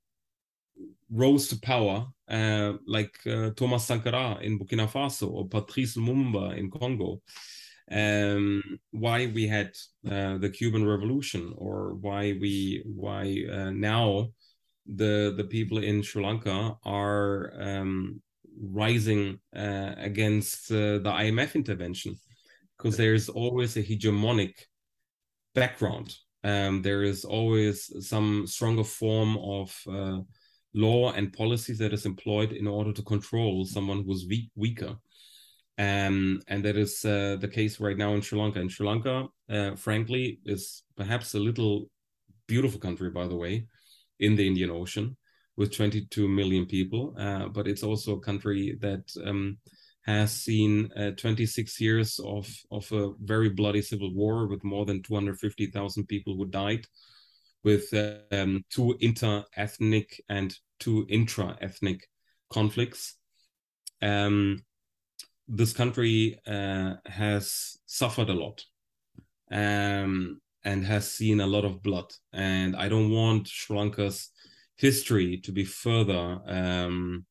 rose 1.11 1.49
to 1.49 1.61
power, 1.61 2.07
uh, 2.29 2.73
like 2.87 3.19
uh, 3.27 3.51
Thomas 3.51 3.85
Sankara 3.85 4.39
in 4.41 4.59
Burkina 4.59 4.91
Faso 4.91 5.31
or 5.31 5.49
Patrice 5.49 5.97
Lumumba 5.97 6.57
in 6.57 6.71
Congo 6.71 7.21
um, 7.93 8.63
why 8.91 9.27
we 9.27 9.47
had 9.47 9.73
uh, 10.11 10.39
the 10.39 10.51
Cuban 10.51 10.87
Revolution 10.87 11.53
or 11.57 11.95
why 11.95 12.37
we 12.41 12.83
why 12.87 13.45
uh, 13.53 13.71
now 13.71 14.29
the 14.87 15.35
the 15.37 15.45
people 15.45 15.79
in 15.79 16.03
Sri 16.03 16.25
Lanka 16.25 16.77
are 16.85 17.53
um, 17.59 18.21
rising 18.61 19.39
uh, 19.55 19.95
against 19.97 20.71
uh, 20.71 20.99
the 20.99 21.13
IMF 21.13 21.55
intervention 21.55 22.17
because 22.77 22.97
there's 22.97 23.29
always 23.29 23.77
a 23.77 23.83
hegemonic 23.83 24.55
background. 25.55 26.15
Um, 26.45 26.83
there 26.83 27.03
is 27.03 27.25
always 27.25 27.91
some 28.07 28.47
stronger 28.47 28.85
form 28.85 29.39
of 29.39 29.77
uh, 29.89 30.19
law 30.75 31.13
and 31.13 31.33
policies 31.33 31.79
that 31.79 31.93
is 31.93 32.07
employed 32.07 32.53
in 32.53 32.67
order 32.67 32.93
to 32.93 33.03
control 33.03 33.65
someone 33.65 34.05
who's 34.05 34.27
weak, 34.29 34.51
weaker. 34.57 34.97
Um, 35.79 36.41
and 36.49 36.65
that 36.65 36.77
is 36.77 37.05
uh, 37.05 37.37
the 37.41 37.49
case 37.49 37.81
right 37.81 37.97
now 37.97 38.15
in 38.15 38.21
Sri 38.21 38.39
Lanka. 38.39 38.61
And 38.61 38.71
Sri 38.71 38.87
Lanka, 38.87 39.27
uh, 39.49 39.77
frankly, 39.77 40.41
is 40.45 40.83
perhaps 40.97 41.35
a 41.35 41.39
little 41.39 41.89
beautiful 42.49 42.81
country, 42.81 43.11
by 43.11 43.27
the 43.27 43.37
way, 43.37 43.67
in 44.19 44.37
the 44.37 44.47
Indian 44.47 44.71
Ocean 44.71 45.17
with 45.57 45.75
22 45.75 46.29
million 46.29 46.67
people. 46.67 47.15
Uh, 47.19 47.49
but 47.49 47.69
it's 47.69 47.83
also 47.83 48.17
a 48.17 48.21
country 48.21 48.77
that 48.81 49.05
um, 49.25 49.59
has 50.03 50.33
seen 50.33 50.91
uh, 50.97 51.13
26 51.13 51.81
years 51.81 52.19
of, 52.25 52.49
of 52.71 52.91
a 52.93 53.13
very 53.21 53.49
bloody 53.49 53.83
civil 53.83 54.13
war 54.15 54.47
with 54.49 54.65
more 54.65 54.85
than 54.85 55.03
250,000 55.03 56.07
people 56.07 56.37
who 56.37 56.47
died, 56.47 56.87
with 57.65 57.93
um, 58.33 58.65
two 58.71 58.97
inter 59.01 59.45
ethnic 59.57 60.21
and 60.29 60.57
two 60.81 61.07
intra 61.09 61.57
ethnic 61.61 62.09
conflicts. 62.51 63.17
Um, 64.01 64.65
this 65.47 65.73
country 65.73 66.41
uh, 66.47 66.95
has 67.07 67.79
suffered 67.87 68.31
a 68.31 68.35
lot 68.35 68.65
um, 69.53 70.41
and 70.65 70.85
has 70.85 71.13
seen 71.13 71.41
a 71.41 71.47
lot 71.47 71.65
of 71.65 71.83
blood. 71.83 72.13
And 72.33 72.75
I 72.75 72.89
don't 72.89 73.11
want 73.11 73.47
Sri 73.47 73.77
Lanka's 73.77 74.31
history 74.83 75.39
to 75.39 75.53
be 75.53 75.65
further 75.65 76.41
um, 76.47 77.25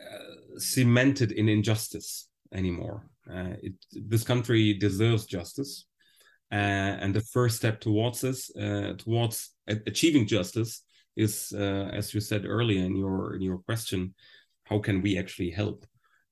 uh, 0.00 0.58
cemented 0.58 1.32
in 1.32 1.48
injustice 1.48 2.28
anymore. 2.54 3.06
Uh, 3.30 3.54
it, 3.62 3.74
this 3.92 4.24
country 4.24 4.74
deserves 4.74 5.26
justice. 5.26 5.86
Uh, 6.52 6.92
and 7.02 7.14
the 7.14 7.20
first 7.20 7.56
step 7.56 7.80
towards 7.80 8.20
this, 8.20 8.50
uh, 8.56 8.94
towards 8.98 9.50
achieving 9.68 10.26
justice, 10.26 10.82
is, 11.16 11.52
uh, 11.56 11.90
as 11.92 12.14
you 12.14 12.20
said 12.20 12.44
earlier 12.46 12.84
in 12.84 12.96
your 12.96 13.34
in 13.34 13.42
your 13.42 13.58
question, 13.58 14.14
how 14.64 14.78
can 14.78 15.02
we 15.02 15.18
actually 15.18 15.50
help? 15.50 15.86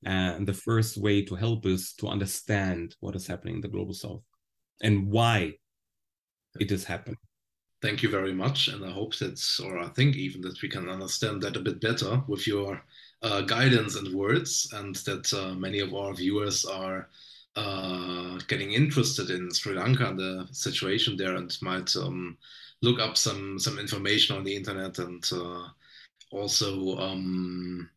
And 0.04 0.46
the 0.46 0.60
first 0.68 0.96
way 0.96 1.24
to 1.24 1.34
help 1.34 1.66
is 1.66 1.92
to 1.94 2.06
understand 2.08 2.96
what 3.00 3.16
is 3.16 3.26
happening 3.26 3.56
in 3.56 3.60
the 3.60 3.74
global 3.76 3.94
south 3.94 4.22
and 4.80 5.08
why 5.10 5.54
it 6.60 6.70
is 6.70 6.84
happening. 6.84 7.18
Thank 7.80 8.02
you 8.02 8.08
very 8.08 8.32
much. 8.32 8.68
And 8.68 8.84
I 8.84 8.90
hope 8.90 9.16
that, 9.18 9.40
or 9.64 9.78
I 9.78 9.88
think 9.88 10.16
even 10.16 10.40
that 10.42 10.60
we 10.62 10.68
can 10.68 10.88
understand 10.88 11.42
that 11.42 11.56
a 11.56 11.60
bit 11.60 11.80
better 11.80 12.22
with 12.26 12.46
your 12.46 12.82
uh, 13.22 13.42
guidance 13.42 13.96
and 13.96 14.14
words, 14.14 14.68
and 14.74 14.96
that 14.96 15.32
uh, 15.32 15.54
many 15.54 15.78
of 15.80 15.94
our 15.94 16.12
viewers 16.14 16.64
are 16.64 17.08
uh, 17.56 18.38
getting 18.48 18.72
interested 18.72 19.30
in 19.30 19.52
Sri 19.52 19.74
Lanka 19.74 20.08
and 20.08 20.18
the 20.18 20.48
situation 20.52 21.16
there 21.16 21.36
and 21.36 21.56
might 21.62 21.94
um, 21.96 22.36
look 22.82 23.00
up 23.00 23.16
some, 23.16 23.58
some 23.58 23.78
information 23.78 24.36
on 24.36 24.44
the 24.44 24.54
internet 24.54 24.98
and 24.98 25.24
uh, 25.32 25.68
also, 26.30 26.96
um, 26.98 27.88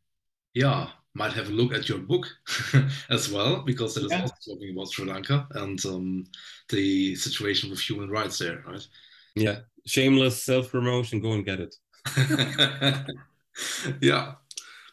yeah, 0.53 0.89
might 1.13 1.33
have 1.33 1.49
a 1.49 1.53
look 1.53 1.73
at 1.73 1.89
your 1.89 1.99
book 1.99 2.27
as 3.09 3.31
well, 3.31 3.61
because 3.63 3.97
it 3.97 4.05
is 4.05 4.11
yeah. 4.11 4.21
also 4.21 4.53
talking 4.53 4.71
about 4.71 4.91
Sri 4.91 5.05
Lanka 5.05 5.47
and 5.51 5.83
um, 5.85 6.25
the 6.69 7.15
situation 7.15 7.69
with 7.69 7.79
human 7.79 8.09
rights 8.09 8.37
there, 8.39 8.63
right? 8.67 8.87
Yeah, 9.35 9.59
shameless 9.85 10.43
self 10.43 10.71
promotion. 10.71 11.21
Go 11.21 11.33
and 11.33 11.45
get 11.45 11.59
it. 11.59 11.75
yeah, 14.01 14.33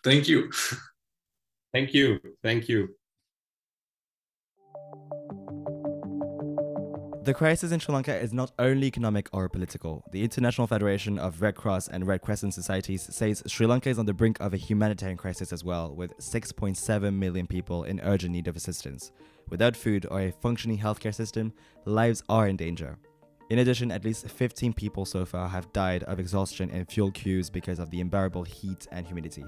thank 0.04 0.28
you. 0.28 0.50
Thank 1.72 1.94
you. 1.94 2.18
Thank 2.42 2.68
you. 2.68 2.88
The 7.28 7.34
crisis 7.34 7.72
in 7.72 7.78
Sri 7.78 7.92
Lanka 7.92 8.18
is 8.18 8.32
not 8.32 8.52
only 8.58 8.86
economic 8.86 9.28
or 9.34 9.50
political. 9.50 10.02
The 10.12 10.24
International 10.24 10.66
Federation 10.66 11.18
of 11.18 11.42
Red 11.42 11.56
Cross 11.56 11.88
and 11.88 12.06
Red 12.06 12.22
Crescent 12.22 12.54
Societies 12.54 13.02
says 13.14 13.42
Sri 13.46 13.66
Lanka 13.66 13.90
is 13.90 13.98
on 13.98 14.06
the 14.06 14.14
brink 14.14 14.40
of 14.40 14.54
a 14.54 14.56
humanitarian 14.56 15.18
crisis 15.18 15.52
as 15.52 15.62
well, 15.62 15.94
with 15.94 16.16
6.7 16.16 17.14
million 17.14 17.46
people 17.46 17.84
in 17.84 18.00
urgent 18.00 18.32
need 18.32 18.48
of 18.48 18.56
assistance. 18.56 19.12
Without 19.50 19.76
food 19.76 20.06
or 20.10 20.22
a 20.22 20.32
functioning 20.32 20.78
healthcare 20.78 21.14
system, 21.14 21.52
lives 21.84 22.22
are 22.30 22.48
in 22.48 22.56
danger. 22.56 22.96
In 23.50 23.60
addition, 23.60 23.90
at 23.90 24.04
least 24.04 24.28
15 24.28 24.74
people 24.74 25.06
so 25.06 25.24
far 25.24 25.48
have 25.48 25.72
died 25.72 26.02
of 26.02 26.20
exhaustion 26.20 26.70
and 26.70 26.86
fuel 26.86 27.10
queues 27.10 27.48
because 27.48 27.78
of 27.78 27.90
the 27.90 28.00
unbearable 28.00 28.42
heat 28.42 28.86
and 28.92 29.06
humidity. 29.06 29.44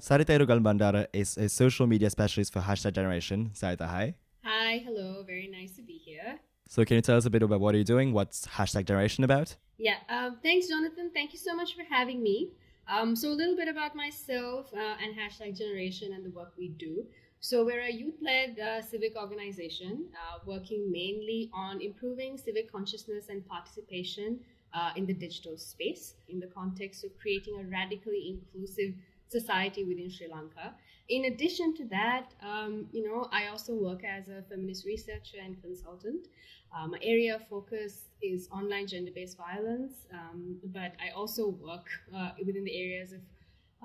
Sarita 0.00 0.38
Irugal 0.38 0.60
Bandara 0.62 1.06
is 1.12 1.36
a 1.36 1.48
social 1.50 1.86
media 1.86 2.08
specialist 2.08 2.54
for 2.54 2.60
Hashtag 2.60 2.94
Generation. 2.94 3.50
Sarita, 3.54 3.86
hi. 3.86 4.14
Hi, 4.44 4.78
hello. 4.78 5.22
Very 5.26 5.46
nice 5.46 5.72
to 5.72 5.82
be 5.82 5.98
here. 5.98 6.40
So, 6.66 6.84
can 6.86 6.94
you 6.96 7.02
tell 7.02 7.18
us 7.18 7.26
a 7.26 7.30
bit 7.30 7.42
about 7.42 7.60
what 7.60 7.74
are 7.74 7.78
you 7.78 7.84
doing? 7.84 8.14
What's 8.14 8.46
hashtag 8.46 8.86
generation 8.86 9.24
about? 9.24 9.56
Yeah, 9.76 9.96
um, 10.08 10.38
thanks, 10.42 10.66
Jonathan. 10.68 11.10
Thank 11.12 11.34
you 11.34 11.38
so 11.38 11.54
much 11.54 11.74
for 11.74 11.82
having 11.88 12.22
me. 12.22 12.52
Um, 12.88 13.14
so, 13.14 13.28
a 13.28 13.36
little 13.36 13.56
bit 13.56 13.68
about 13.68 13.94
myself 13.94 14.72
uh, 14.72 14.96
and 15.02 15.14
hashtag 15.14 15.56
generation 15.58 16.14
and 16.14 16.24
the 16.24 16.30
work 16.30 16.54
we 16.58 16.68
do. 16.68 17.04
So, 17.44 17.62
we're 17.62 17.82
a 17.82 17.92
youth 17.92 18.20
led 18.22 18.58
uh, 18.58 18.80
civic 18.80 19.16
organization 19.16 20.06
uh, 20.14 20.38
working 20.46 20.90
mainly 20.90 21.50
on 21.52 21.82
improving 21.82 22.38
civic 22.38 22.72
consciousness 22.72 23.28
and 23.28 23.46
participation 23.46 24.40
uh, 24.72 24.92
in 24.96 25.04
the 25.04 25.12
digital 25.12 25.58
space 25.58 26.14
in 26.30 26.40
the 26.40 26.46
context 26.46 27.04
of 27.04 27.10
creating 27.20 27.60
a 27.60 27.64
radically 27.64 28.38
inclusive 28.38 28.94
society 29.28 29.84
within 29.84 30.10
Sri 30.10 30.26
Lanka 30.26 30.74
in 31.10 31.26
addition 31.26 31.74
to 31.74 31.84
that, 31.88 32.32
um, 32.42 32.86
you 32.92 33.06
know, 33.06 33.28
I 33.30 33.48
also 33.48 33.74
work 33.74 34.04
as 34.04 34.30
a 34.30 34.42
feminist 34.48 34.86
researcher 34.86 35.36
and 35.44 35.60
consultant. 35.60 36.28
Uh, 36.74 36.86
my 36.86 36.98
area 37.02 37.36
of 37.36 37.46
focus 37.46 38.06
is 38.22 38.48
online 38.50 38.86
gender-based 38.86 39.36
violence, 39.36 40.06
um, 40.14 40.56
but 40.72 40.92
I 40.98 41.10
also 41.14 41.48
work 41.48 41.86
uh, 42.16 42.30
within 42.38 42.64
the 42.64 42.74
areas 42.74 43.12
of 43.12 43.20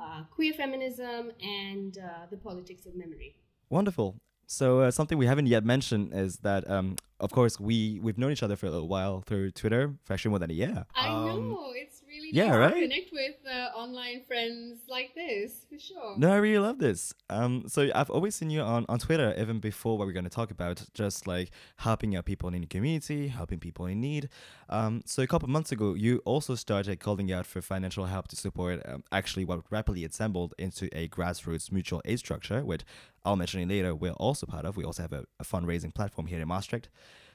uh, 0.01 0.23
queer 0.31 0.53
feminism 0.53 1.31
and 1.41 1.97
uh, 1.97 2.25
the 2.31 2.37
politics 2.37 2.85
of 2.85 2.95
memory. 2.95 3.35
Wonderful. 3.69 4.15
So 4.47 4.81
uh, 4.81 4.91
something 4.91 5.17
we 5.17 5.27
haven't 5.27 5.45
yet 5.45 5.63
mentioned 5.63 6.11
is 6.13 6.37
that, 6.37 6.69
um, 6.69 6.95
of 7.19 7.31
course, 7.31 7.59
we 7.59 7.99
we've 8.01 8.17
known 8.17 8.31
each 8.31 8.41
other 8.41 8.55
for 8.55 8.65
a 8.65 8.71
little 8.71 8.87
while 8.87 9.21
through 9.21 9.51
Twitter, 9.51 9.93
for 10.05 10.13
actually 10.13 10.29
more 10.29 10.39
than 10.39 10.49
a 10.49 10.55
year. 10.55 10.85
I 10.95 11.07
Um, 11.07 11.49
know 11.51 11.71
it's 11.75 11.98
really 12.33 12.47
yeah, 12.47 12.55
right? 12.55 12.73
connect 12.73 13.11
with 13.11 13.35
uh, 13.49 13.77
online 13.77 14.23
friends 14.25 14.79
like 14.87 15.13
this 15.15 15.65
for 15.69 15.79
sure. 15.79 16.17
No, 16.17 16.31
I 16.31 16.37
really 16.37 16.59
love 16.59 16.79
this. 16.79 17.13
Um, 17.29 17.65
so 17.67 17.89
I've 17.93 18.09
always 18.09 18.35
seen 18.35 18.49
you 18.49 18.61
on, 18.61 18.85
on 18.89 18.99
Twitter, 18.99 19.33
even 19.37 19.59
before 19.59 19.97
what 19.97 20.07
we're 20.07 20.13
going 20.13 20.23
to 20.25 20.29
talk 20.29 20.51
about, 20.51 20.83
just 20.93 21.27
like 21.27 21.51
helping 21.77 22.15
out 22.15 22.25
people 22.25 22.53
in 22.53 22.61
the 22.61 22.67
community, 22.67 23.27
helping 23.27 23.59
people 23.59 23.85
in 23.85 24.01
need. 24.01 24.29
Um, 24.69 25.01
so 25.05 25.23
a 25.23 25.27
couple 25.27 25.45
of 25.47 25.51
months 25.51 25.71
ago, 25.71 25.93
you 25.93 26.21
also 26.25 26.55
started 26.55 26.99
calling 26.99 27.31
out 27.31 27.45
for 27.45 27.61
financial 27.61 28.05
help 28.05 28.27
to 28.29 28.35
support 28.35 28.81
um, 28.85 29.03
actually 29.11 29.45
what 29.45 29.61
rapidly 29.69 30.05
assembled 30.05 30.53
into 30.57 30.89
a 30.97 31.07
grassroots 31.07 31.71
mutual 31.71 32.01
aid 32.05 32.19
structure, 32.19 32.63
which 32.63 32.83
I'll 33.25 33.35
mention 33.35 33.67
later. 33.67 33.95
We're 33.95 34.11
also 34.13 34.45
part 34.45 34.65
of. 34.65 34.77
We 34.77 34.83
also 34.83 35.03
have 35.03 35.13
a, 35.13 35.25
a 35.39 35.43
fundraising 35.43 35.93
platform 35.93 36.27
here 36.27 36.39
in 36.39 36.47
Maastricht. 36.47 36.89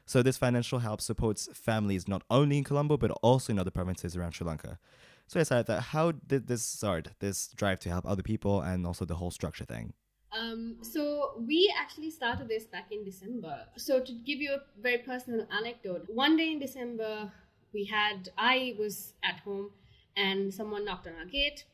So 0.07 0.23
this 0.23 0.37
financial 0.37 0.81
help 0.81 1.01
supports 1.01 1.49
families 1.53 2.07
not 2.07 2.23
only 2.31 2.59
in 2.59 2.65
Colombo 2.65 2.97
but 2.97 3.11
also 3.23 3.53
in 3.53 3.59
other 3.59 3.71
provinces 3.71 4.17
around 4.17 4.33
Sri 4.33 4.47
Lanka. 4.47 4.79
So 5.27 5.41
I 5.41 5.63
that 5.63 5.81
how 5.81 6.13
did 6.13 6.47
this 6.47 6.63
start? 6.63 7.09
This 7.19 7.49
drive 7.49 7.81
to 7.81 7.89
help 7.89 8.05
other 8.07 8.23
people 8.23 8.61
and 8.61 8.87
also 8.87 9.05
the 9.05 9.15
whole 9.15 9.31
structure 9.31 9.65
thing. 9.65 9.95
Um, 10.39 10.79
so 10.83 11.43
we 11.47 11.73
actually 11.79 12.11
started 12.11 12.49
this 12.49 12.65
back 12.65 12.91
in 12.91 13.05
December. 13.05 13.67
So 13.77 14.01
to 14.01 14.13
give 14.13 14.41
you 14.41 14.53
a 14.53 14.81
very 14.83 14.99
personal 14.99 15.47
anecdote, 15.57 16.07
one 16.09 16.37
day 16.37 16.51
in 16.51 16.59
December, 16.59 17.33
we 17.73 17.85
had 17.85 18.29
I 18.37 18.75
was 18.79 19.15
at 19.23 19.41
home 19.41 19.71
and 20.17 20.53
someone 20.53 20.85
knocked 20.85 21.07
on 21.07 21.15
our 21.19 21.27
gate. 21.27 21.65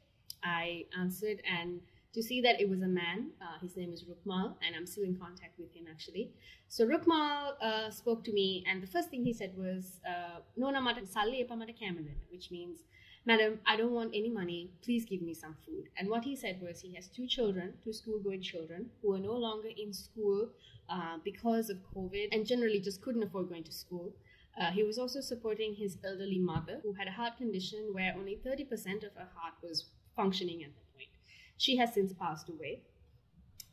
I 0.42 0.86
answered 0.98 1.42
and 1.44 1.80
to 2.12 2.22
see 2.22 2.40
that 2.40 2.60
it 2.60 2.68
was 2.68 2.82
a 2.82 2.88
man. 2.88 3.30
Uh, 3.40 3.58
his 3.60 3.76
name 3.76 3.92
is 3.92 4.04
Rukmal, 4.04 4.54
and 4.66 4.74
I'm 4.76 4.86
still 4.86 5.04
in 5.04 5.16
contact 5.16 5.58
with 5.58 5.72
him 5.72 5.84
actually. 5.90 6.32
So 6.68 6.86
Rukmal 6.86 7.52
uh, 7.62 7.90
spoke 7.90 8.24
to 8.24 8.32
me, 8.32 8.64
and 8.68 8.82
the 8.82 8.86
first 8.86 9.10
thing 9.10 9.24
he 9.24 9.32
said 9.32 9.52
was, 9.56 10.00
uh, 10.08 10.40
"Nona 10.56 10.80
mata 10.80 11.02
salli 11.02 11.46
mata 11.48 11.72
which 12.30 12.50
means, 12.50 12.80
"Madam, 13.26 13.60
I 13.66 13.76
don't 13.76 13.92
want 13.92 14.10
any 14.14 14.28
money. 14.28 14.70
Please 14.82 15.04
give 15.04 15.22
me 15.22 15.34
some 15.34 15.54
food." 15.64 15.84
And 15.96 16.08
what 16.08 16.24
he 16.24 16.34
said 16.34 16.60
was, 16.60 16.80
he 16.80 16.94
has 16.94 17.06
two 17.08 17.26
children, 17.26 17.74
two 17.84 17.92
school-going 17.92 18.42
children, 18.42 18.90
who 19.00 19.14
are 19.14 19.20
no 19.20 19.36
longer 19.46 19.70
in 19.76 19.92
school 19.92 20.48
uh, 20.88 21.18
because 21.24 21.70
of 21.70 21.78
COVID, 21.94 22.28
and 22.32 22.44
generally 22.44 22.80
just 22.80 23.02
couldn't 23.02 23.22
afford 23.22 23.48
going 23.48 23.64
to 23.64 23.72
school. 23.72 24.12
Uh, 24.60 24.70
he 24.72 24.82
was 24.82 24.98
also 24.98 25.20
supporting 25.20 25.74
his 25.74 25.96
elderly 26.04 26.38
mother, 26.38 26.80
who 26.82 26.92
had 26.92 27.06
a 27.06 27.12
heart 27.12 27.36
condition 27.36 27.90
where 27.92 28.12
only 28.18 28.36
30% 28.44 29.04
of 29.06 29.14
her 29.14 29.28
heart 29.36 29.54
was 29.62 29.86
functioning 30.16 30.64
at. 30.64 30.70
She 31.60 31.76
has 31.76 31.92
since 31.92 32.14
passed 32.14 32.48
away. 32.48 32.80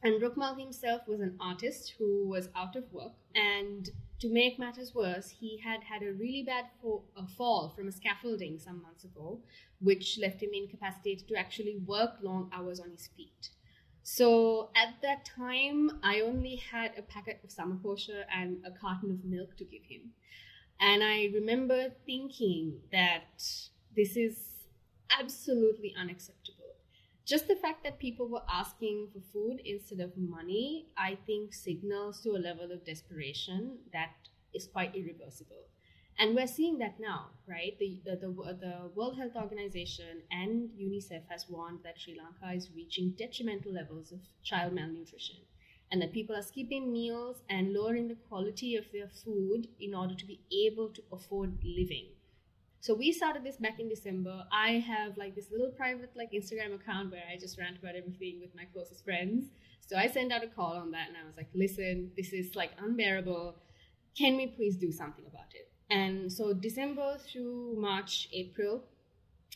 And 0.04 0.21
Rukmal 0.21 0.60
himself 0.60 1.08
was 1.08 1.21
an 1.21 1.38
artist 1.39 1.93
who 1.97 2.28
was 2.28 2.50
out 2.54 2.76
of 2.76 2.91
work. 2.91 3.13
And 3.34 3.89
to 4.19 4.30
make 4.30 4.60
matters 4.60 4.93
worse, 4.93 5.30
he 5.30 5.58
had 5.63 5.84
had 5.84 6.04
a 6.04 6.12
really 6.12 6.43
bad 6.43 6.65
fo- 6.82 7.06
a 7.15 7.26
fall 7.26 7.69
from 7.69 7.88
a 7.88 7.91
scaffolding 7.93 8.60
some 8.60 8.82
months 8.82 9.06
ago, 9.06 9.39
which 9.80 10.19
left 10.19 10.43
him 10.43 10.50
incapacitated 10.54 11.30
to 11.30 11.36
actually 11.36 11.78
work 11.78 12.15
long 12.21 12.50
hours 12.52 12.82
on 12.82 12.91
his 12.91 13.08
feet. 13.08 13.52
So 14.04 14.69
at 14.76 15.02
that 15.02 15.23
time, 15.23 16.02
I 16.04 16.19
only 16.19 16.58
had 16.58 16.91
a 16.97 17.02
packet 17.04 17.39
of 17.41 17.52
summer 17.52 17.78
and 18.34 18.65
a 18.65 18.71
carton 18.71 19.12
of 19.12 19.23
milk 19.23 19.56
to 19.58 19.63
give 19.63 19.84
him. 19.84 20.12
And 20.82 21.02
I 21.02 21.30
remember 21.34 21.93
thinking 22.06 22.82
that 22.91 23.41
this 23.95 24.17
is 24.17 24.39
absolutely 25.10 25.95
unacceptable. 25.97 26.46
Just 27.27 27.49
the 27.49 27.57
fact 27.57 27.83
that 27.83 27.99
people 27.99 28.29
were 28.29 28.45
asking 28.49 29.09
for 29.11 29.19
food 29.33 29.59
instead 29.65 29.99
of 29.99 30.15
money, 30.15 30.85
I 30.97 31.17
think 31.25 31.53
signals 31.53 32.21
to 32.21 32.29
a 32.29 32.39
level 32.39 32.71
of 32.71 32.85
desperation 32.85 33.79
that 33.91 34.13
is 34.53 34.65
quite 34.67 34.95
irreversible. 34.95 35.65
And 36.17 36.33
we're 36.33 36.47
seeing 36.47 36.77
that 36.77 37.01
now, 37.01 37.31
right? 37.45 37.77
The, 37.79 37.99
the, 38.05 38.15
the, 38.15 38.29
the 38.29 38.91
World 38.95 39.17
Health 39.17 39.35
Organization 39.35 40.21
and 40.31 40.69
UNICEF 40.79 41.23
has 41.27 41.49
warned 41.49 41.79
that 41.83 41.99
Sri 41.99 42.17
Lanka 42.17 42.55
is 42.55 42.71
reaching 42.73 43.13
detrimental 43.17 43.73
levels 43.73 44.13
of 44.13 44.19
child 44.41 44.71
malnutrition 44.71 45.41
and 45.91 46.01
that 46.01 46.13
people 46.13 46.33
are 46.33 46.41
skipping 46.41 46.93
meals 46.93 47.41
and 47.49 47.73
lowering 47.73 48.07
the 48.07 48.15
quality 48.29 48.77
of 48.77 48.85
their 48.93 49.09
food 49.09 49.67
in 49.81 49.93
order 49.93 50.15
to 50.15 50.25
be 50.25 50.39
able 50.65 50.87
to 50.89 51.03
afford 51.11 51.57
living. 51.61 52.05
So 52.88 52.93
we 52.93 53.12
started 53.12 53.43
this 53.43 53.58
back 53.58 53.82
in 53.82 53.89
December. 53.89 54.45
I 54.50 54.80
have 54.80 55.17
like 55.17 55.36
this 55.36 55.52
little 55.52 55.71
private 55.71 56.12
like 56.15 56.32
Instagram 56.32 56.73
account 56.73 57.12
where 57.12 57.23
I 57.30 57.38
just 57.38 57.60
rant 57.60 57.78
about 57.80 57.95
everything 57.97 58.39
with 58.39 58.56
my 58.56 58.63
closest 58.71 59.04
friends. 59.04 59.50
So 59.86 59.97
I 59.97 60.08
sent 60.08 60.32
out 60.32 60.41
a 60.41 60.47
call 60.47 60.78
on 60.78 60.91
that 60.91 61.10
and 61.10 61.17
I 61.17 61.26
was 61.26 61.36
like, 61.36 61.50
listen, 61.54 62.12
this 62.15 62.32
is 62.32 62.56
like 62.56 62.71
unbearable. 62.80 63.58
Can 64.17 64.38
we 64.38 64.47
please 64.47 64.78
do 64.78 64.89
something 64.93 65.26
about 65.28 65.54
it? 65.54 65.69
And 65.89 66.32
so 66.32 66.54
December 66.54 67.17
through 67.17 67.76
March, 67.78 68.30
April, 68.32 68.86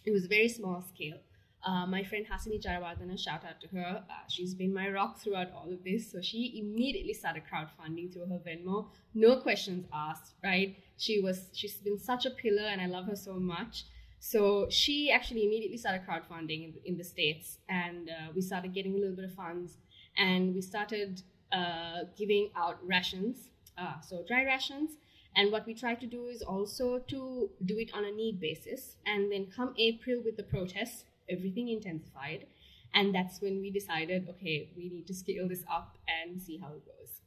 it 0.04 0.12
was 0.12 0.26
very 0.26 0.50
small 0.50 0.84
scale. 0.94 1.20
Uh, 1.66 1.86
my 1.86 2.04
friend 2.04 2.26
Hasini 2.26 2.62
Jayawardana, 2.62 3.18
shout 3.18 3.46
out 3.46 3.62
to 3.62 3.68
her. 3.68 4.04
Uh, 4.10 4.14
she's 4.28 4.54
been 4.54 4.74
my 4.74 4.90
rock 4.90 5.20
throughout 5.20 5.54
all 5.54 5.72
of 5.72 5.86
this. 5.86 6.12
So 6.12 6.20
she 6.20 6.60
immediately 6.60 7.14
started 7.14 7.44
crowdfunding 7.50 8.12
through 8.12 8.26
her 8.26 8.40
Venmo. 8.46 8.88
No 9.14 9.38
questions 9.38 9.86
asked, 9.94 10.34
right? 10.44 10.76
She 11.02 11.20
was, 11.20 11.50
she's 11.54 11.78
been 11.78 11.98
such 11.98 12.28
a 12.28 12.30
pillar 12.30 12.68
and 12.72 12.80
I 12.80 12.86
love 12.86 13.06
her 13.08 13.16
so 13.16 13.34
much. 13.34 13.86
So 14.20 14.68
she 14.70 15.12
actually 15.12 15.46
immediately 15.48 15.78
started 15.78 16.04
crowdfunding 16.08 16.64
in, 16.66 16.74
in 16.86 16.96
the 16.96 17.04
States 17.04 17.58
and 17.68 18.08
uh, 18.08 18.32
we 18.36 18.42
started 18.42 18.72
getting 18.76 18.94
a 18.94 18.98
little 18.98 19.16
bit 19.16 19.26
of 19.26 19.34
funds 19.34 19.78
and 20.16 20.54
we 20.54 20.62
started 20.62 21.24
uh, 21.52 22.02
giving 22.16 22.52
out 22.56 22.78
rations, 22.86 23.50
uh, 23.80 24.00
so 24.00 24.24
dry 24.28 24.46
rations. 24.46 24.92
And 25.36 25.52
what 25.52 25.66
we 25.66 25.74
try 25.74 25.96
to 25.96 26.06
do 26.06 26.28
is 26.28 26.44
also 26.44 27.00
to 27.00 27.50
do 27.66 27.80
it 27.80 27.90
on 27.96 28.06
a 28.06 28.12
need 28.12 28.40
basis. 28.40 28.98
And 29.08 29.32
then 29.32 29.48
come 29.56 29.74
April 29.80 30.22
with 30.24 30.38
the 30.38 30.44
protests, 30.44 31.06
everything 31.28 31.70
intensified. 31.70 32.46
And 32.94 33.16
that's 33.16 33.42
when 33.42 33.60
we 33.60 33.72
decided, 33.72 34.30
okay, 34.30 34.70
we 34.78 34.90
need 34.90 35.08
to 35.08 35.16
scale 35.16 35.48
this 35.48 35.64
up 35.68 35.98
and 36.08 36.40
see 36.40 36.58
how 36.60 36.68
it 36.68 36.86
goes. 36.86 37.22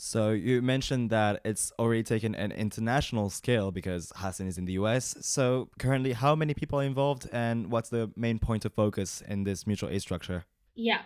So 0.00 0.30
you 0.30 0.62
mentioned 0.62 1.10
that 1.10 1.40
it's 1.44 1.72
already 1.76 2.04
taken 2.04 2.36
an 2.36 2.52
international 2.52 3.30
scale 3.30 3.72
because 3.72 4.12
Hasini 4.12 4.46
is 4.46 4.56
in 4.56 4.64
the 4.64 4.74
US. 4.74 5.16
So 5.22 5.70
currently, 5.80 6.12
how 6.12 6.36
many 6.36 6.54
people 6.54 6.78
are 6.78 6.84
involved, 6.84 7.28
and 7.32 7.68
what's 7.72 7.88
the 7.88 8.08
main 8.14 8.38
point 8.38 8.64
of 8.64 8.72
focus 8.72 9.24
in 9.26 9.42
this 9.42 9.66
mutual 9.66 9.90
aid 9.90 10.00
structure? 10.00 10.44
Yeah. 10.76 11.00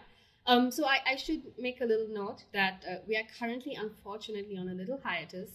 Um, 0.47 0.71
so 0.71 0.85
I, 0.85 0.99
I 1.07 1.17
should 1.17 1.41
make 1.59 1.81
a 1.81 1.87
little 1.87 2.09
note 2.09 2.45
that 2.53 2.85
uh, 2.87 2.97
we 3.09 3.17
are 3.17 3.23
currently, 3.39 3.77
unfortunately, 3.77 4.59
on 4.59 4.69
a 4.69 4.75
little 4.75 5.01
hiatus 5.03 5.49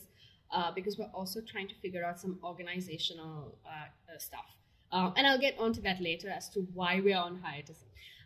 uh, 0.51 0.71
because 0.71 0.97
we're 0.97 1.11
also 1.13 1.39
trying 1.39 1.67
to 1.67 1.75
figure 1.75 2.03
out 2.03 2.19
some 2.19 2.39
organizational 2.43 3.59
uh, 3.63 3.69
uh, 3.69 4.17
stuff. 4.17 4.49
Um, 4.91 5.13
and 5.15 5.27
I'll 5.27 5.39
get 5.39 5.59
onto 5.59 5.81
that 5.81 6.01
later 6.01 6.29
as 6.29 6.49
to 6.49 6.61
why 6.73 7.01
we 7.01 7.13
are 7.13 7.23
on 7.23 7.39
hiatus. 7.43 7.77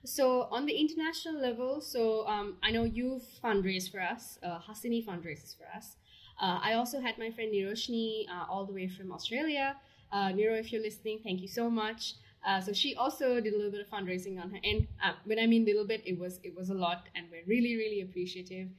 So 0.04 0.48
on 0.52 0.66
the 0.66 0.74
international 0.74 1.40
level, 1.40 1.80
so 1.80 2.26
um, 2.28 2.58
I 2.64 2.72
know 2.72 2.84
you've 2.84 3.24
fundraised 3.44 3.92
for 3.92 4.02
us. 4.02 4.40
Uh, 4.42 4.58
Hasini 4.60 5.06
fundraises 5.06 5.56
for 5.56 5.66
us. 5.76 5.96
Uh, 6.42 6.60
I 6.64 6.74
also 6.74 7.00
had 7.00 7.20
my 7.20 7.30
friend 7.30 7.54
Niroshni 7.54 8.26
uh, 8.28 8.46
all 8.50 8.66
the 8.66 8.74
way 8.74 8.88
from 8.88 9.12
Australia. 9.12 9.76
Uh, 10.12 10.30
Niro, 10.30 10.60
if 10.60 10.72
you're 10.72 10.82
listening, 10.82 11.20
thank 11.24 11.42
you 11.42 11.48
so 11.48 11.70
much. 11.70 12.16
Uh, 12.44 12.60
so 12.60 12.74
she 12.74 12.96
also 12.96 13.40
did 13.40 13.54
a 13.54 13.56
little 13.56 13.72
bit 13.72 13.82
of 13.82 13.88
fundraising 13.88 14.42
on 14.42 14.50
her 14.50 14.58
end. 14.64 14.88
Uh, 15.04 15.14
when 15.26 15.38
I 15.38 15.46
mean 15.46 15.66
little 15.66 15.86
bit, 15.86 16.02
it 16.04 16.18
was 16.18 16.40
it 16.44 16.56
was 16.58 16.72
a 16.72 16.74
lot, 16.74 17.08
and 17.14 17.28
we're 17.30 17.46
really 17.46 17.76
really 17.76 18.02
appreciative. 18.02 18.70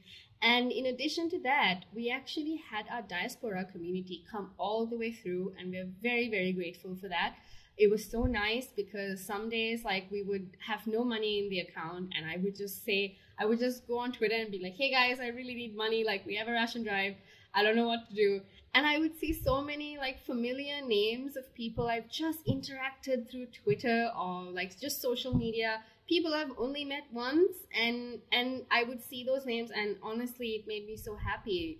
And 0.41 0.73
in 0.73 0.87
addition 0.87 1.29
to 1.29 1.39
that, 1.43 1.85
we 1.95 2.11
actually 2.11 2.61
had 2.69 2.85
our 2.91 3.01
diaspora 3.01 3.63
community 3.71 4.25
come 4.29 4.51
all 4.57 4.85
the 4.85 4.97
way 4.97 5.13
through, 5.13 5.53
and 5.57 5.71
we're 5.71 5.87
very 6.01 6.29
very 6.29 6.51
grateful 6.51 6.97
for 6.97 7.07
that 7.07 7.35
it 7.77 7.89
was 7.89 8.05
so 8.09 8.23
nice 8.23 8.67
because 8.75 9.25
some 9.25 9.49
days 9.49 9.83
like 9.83 10.05
we 10.11 10.21
would 10.21 10.49
have 10.65 10.85
no 10.85 11.03
money 11.03 11.39
in 11.39 11.49
the 11.49 11.59
account 11.59 12.13
and 12.15 12.25
i 12.25 12.37
would 12.37 12.55
just 12.55 12.85
say 12.85 13.17
i 13.39 13.45
would 13.45 13.59
just 13.59 13.87
go 13.87 13.97
on 13.97 14.11
twitter 14.11 14.35
and 14.35 14.51
be 14.51 14.59
like 14.59 14.75
hey 14.75 14.91
guys 14.91 15.19
i 15.19 15.27
really 15.27 15.55
need 15.55 15.75
money 15.75 16.03
like 16.03 16.25
we 16.25 16.35
have 16.35 16.47
a 16.47 16.51
ration 16.51 16.83
drive 16.83 17.15
i 17.53 17.61
don't 17.63 17.75
know 17.75 17.87
what 17.87 18.07
to 18.09 18.15
do. 18.15 18.41
And 18.75 18.87
i 18.87 18.97
would 18.97 19.17
see 19.19 19.33
so 19.33 19.61
many 19.61 19.97
like 19.97 20.25
familiar 20.25 20.81
names 20.85 21.35
of 21.35 21.53
people 21.53 21.87
i've 21.87 22.09
just 22.09 22.45
interacted 22.47 23.29
through 23.29 23.47
twitter 23.47 24.09
or 24.19 24.45
like 24.45 24.79
just 24.79 25.01
social 25.01 25.35
media. 25.35 25.83
People 26.09 26.33
i've 26.33 26.51
only 26.57 26.83
met 26.83 27.03
once 27.13 27.55
and 27.73 28.19
and 28.31 28.63
i 28.71 28.83
would 28.83 29.01
see 29.01 29.23
those 29.23 29.45
names 29.45 29.69
and 29.71 29.95
honestly 30.03 30.49
it 30.57 30.67
made 30.67 30.85
me 30.85 30.97
so 30.97 31.15
happy. 31.15 31.79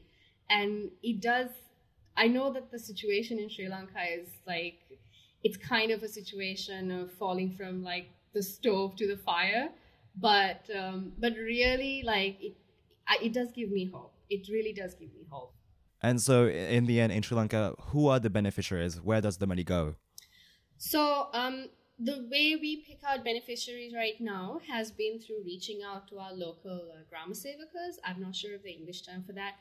And 0.49 0.91
it 1.01 1.19
does 1.21 1.49
i 2.15 2.27
know 2.27 2.53
that 2.53 2.71
the 2.71 2.79
situation 2.79 3.39
in 3.39 3.49
sri 3.49 3.67
lanka 3.67 4.03
is 4.19 4.29
like 4.47 4.79
it's 5.43 5.57
kind 5.57 5.91
of 5.91 6.03
a 6.03 6.07
situation 6.07 6.91
of 6.91 7.11
falling 7.11 7.51
from 7.51 7.83
like 7.83 8.09
the 8.33 8.41
stove 8.41 8.95
to 8.95 9.07
the 9.07 9.17
fire 9.17 9.69
but 10.15 10.69
um, 10.75 11.13
but 11.19 11.33
really 11.35 12.03
like 12.05 12.37
it 12.41 12.55
it 13.21 13.33
does 13.33 13.51
give 13.51 13.69
me 13.71 13.89
hope 13.93 14.13
it 14.29 14.47
really 14.51 14.73
does 14.73 14.93
give 14.95 15.13
me 15.13 15.25
hope 15.29 15.53
And 16.03 16.19
so, 16.19 16.47
in 16.47 16.85
the 16.85 16.99
end, 16.99 17.13
in 17.13 17.21
Sri 17.23 17.35
Lanka, 17.37 17.61
who 17.89 18.01
are 18.11 18.19
the 18.19 18.29
beneficiaries? 18.29 18.95
Where 19.09 19.21
does 19.21 19.37
the 19.37 19.47
money 19.47 19.63
go? 19.63 19.95
so 20.77 21.01
um, 21.41 21.69
the 21.99 22.27
way 22.31 22.47
we 22.59 22.83
pick 22.87 22.99
out 23.07 23.23
beneficiaries 23.23 23.93
right 23.93 24.19
now 24.19 24.59
has 24.67 24.91
been 24.91 25.19
through 25.19 25.41
reaching 25.45 25.79
out 25.89 26.07
to 26.09 26.19
our 26.19 26.33
local 26.33 26.91
uh, 26.93 27.31
Sevakas. 27.31 27.95
I'm 28.03 28.19
not 28.19 28.35
sure 28.35 28.55
of 28.55 28.63
the 28.63 28.71
English 28.71 29.03
term 29.03 29.23
for 29.23 29.33
that. 29.33 29.53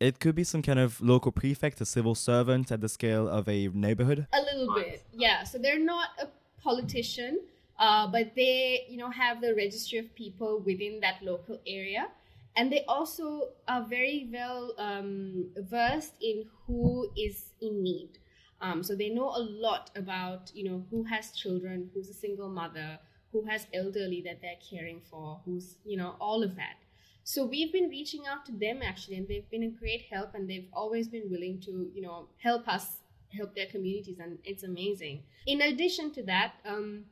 It 0.00 0.20
could 0.20 0.36
be 0.36 0.44
some 0.44 0.62
kind 0.62 0.78
of 0.78 1.00
local 1.00 1.32
prefect, 1.32 1.80
a 1.80 1.84
civil 1.84 2.14
servant 2.14 2.70
at 2.70 2.80
the 2.80 2.88
scale 2.88 3.26
of 3.28 3.48
a 3.48 3.68
neighborhood. 3.68 4.28
A 4.32 4.40
little 4.40 4.72
bit, 4.74 5.02
yeah. 5.12 5.42
So 5.42 5.58
they're 5.58 5.78
not 5.78 6.10
a 6.22 6.28
politician, 6.62 7.40
uh, 7.80 8.06
but 8.06 8.36
they, 8.36 8.84
you 8.88 8.96
know, 8.96 9.10
have 9.10 9.40
the 9.40 9.56
registry 9.56 9.98
of 9.98 10.14
people 10.14 10.60
within 10.64 11.00
that 11.00 11.20
local 11.22 11.58
area, 11.66 12.06
and 12.54 12.70
they 12.70 12.84
also 12.86 13.48
are 13.66 13.84
very 13.84 14.28
well 14.32 14.72
um, 14.78 15.46
versed 15.56 16.14
in 16.20 16.44
who 16.66 17.08
is 17.16 17.46
in 17.60 17.82
need. 17.82 18.18
Um, 18.60 18.84
so 18.84 18.94
they 18.94 19.08
know 19.08 19.30
a 19.30 19.42
lot 19.42 19.90
about, 19.96 20.52
you 20.54 20.62
know, 20.62 20.84
who 20.90 21.02
has 21.04 21.32
children, 21.32 21.90
who's 21.92 22.08
a 22.08 22.14
single 22.14 22.48
mother, 22.48 22.98
who 23.32 23.44
has 23.46 23.66
elderly 23.74 24.22
that 24.22 24.40
they're 24.42 24.62
caring 24.68 25.00
for, 25.10 25.40
who's, 25.44 25.76
you 25.84 25.96
know, 25.96 26.14
all 26.20 26.42
of 26.42 26.54
that. 26.56 26.76
So 27.28 27.44
we've 27.44 27.70
been 27.70 27.90
reaching 27.90 28.26
out 28.26 28.46
to 28.46 28.52
them 28.52 28.80
actually, 28.82 29.18
and 29.18 29.28
they've 29.28 29.50
been 29.50 29.64
a 29.64 29.68
great 29.68 30.06
help, 30.10 30.34
and 30.34 30.48
they've 30.48 30.70
always 30.72 31.08
been 31.08 31.28
willing 31.30 31.60
to, 31.66 31.90
you 31.94 32.00
know, 32.00 32.28
help 32.42 32.66
us 32.66 33.02
help 33.36 33.54
their 33.54 33.66
communities, 33.66 34.18
and 34.18 34.38
it's 34.44 34.62
amazing. 34.62 35.24
In 35.46 35.60
addition 35.60 36.10
to 36.14 36.22
that, 36.22 36.54
um, 36.64 37.04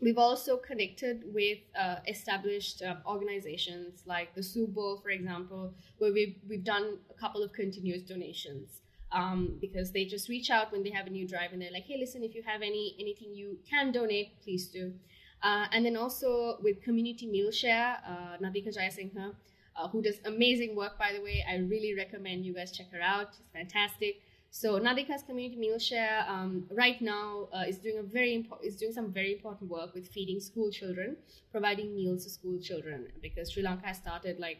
we've 0.00 0.18
also 0.18 0.56
connected 0.56 1.24
with 1.34 1.58
uh, 1.76 1.96
established 2.06 2.80
uh, 2.80 2.98
organizations 3.04 4.04
like 4.06 4.36
the 4.36 4.42
Soup 4.50 4.72
Bowl, 4.72 5.00
for 5.02 5.10
example, 5.10 5.74
where 5.98 6.12
we've 6.12 6.36
we've 6.48 6.62
done 6.62 6.98
a 7.10 7.14
couple 7.14 7.42
of 7.42 7.52
continuous 7.52 8.02
donations. 8.02 8.82
Um, 9.12 9.58
because 9.60 9.90
they 9.90 10.04
just 10.04 10.28
reach 10.28 10.50
out 10.50 10.70
when 10.70 10.84
they 10.84 10.90
have 10.90 11.08
a 11.08 11.10
new 11.10 11.26
drive 11.26 11.52
and 11.52 11.60
they're 11.60 11.72
like, 11.72 11.86
hey, 11.88 11.98
listen, 11.98 12.22
if 12.22 12.32
you 12.36 12.44
have 12.46 12.62
any 12.62 12.94
anything 13.00 13.34
you 13.34 13.58
can 13.68 13.90
donate, 13.90 14.40
please 14.44 14.68
do. 14.68 14.92
Uh, 15.42 15.66
and 15.72 15.84
then 15.86 15.96
also 15.96 16.58
with 16.62 16.82
Community 16.82 17.26
Meal 17.26 17.50
Share, 17.50 17.96
uh, 18.06 18.36
Nadika 18.42 18.76
Jayasinghe, 18.76 19.34
uh, 19.76 19.88
who 19.88 20.02
does 20.02 20.16
amazing 20.24 20.76
work, 20.76 20.98
by 20.98 21.12
the 21.12 21.22
way. 21.22 21.44
I 21.48 21.56
really 21.56 21.94
recommend 21.96 22.44
you 22.44 22.54
guys 22.54 22.72
check 22.72 22.90
her 22.92 23.00
out. 23.00 23.28
She's 23.36 23.46
fantastic. 23.52 24.20
So 24.50 24.78
Nadika's 24.80 25.22
Community 25.22 25.56
Meal 25.56 25.78
Share 25.78 26.24
um, 26.28 26.64
right 26.72 27.00
now 27.00 27.48
uh, 27.54 27.64
is 27.66 27.78
doing 27.78 27.98
a 27.98 28.02
very 28.02 28.32
impo- 28.36 28.62
is 28.62 28.76
doing 28.76 28.92
some 28.92 29.12
very 29.12 29.32
important 29.32 29.70
work 29.70 29.94
with 29.94 30.08
feeding 30.08 30.40
school 30.40 30.70
children, 30.70 31.16
providing 31.52 31.94
meals 31.94 32.24
to 32.24 32.30
school 32.30 32.58
children 32.58 33.06
because 33.22 33.52
Sri 33.52 33.62
Lanka 33.62 33.86
has 33.86 33.98
started 33.98 34.40
like, 34.40 34.58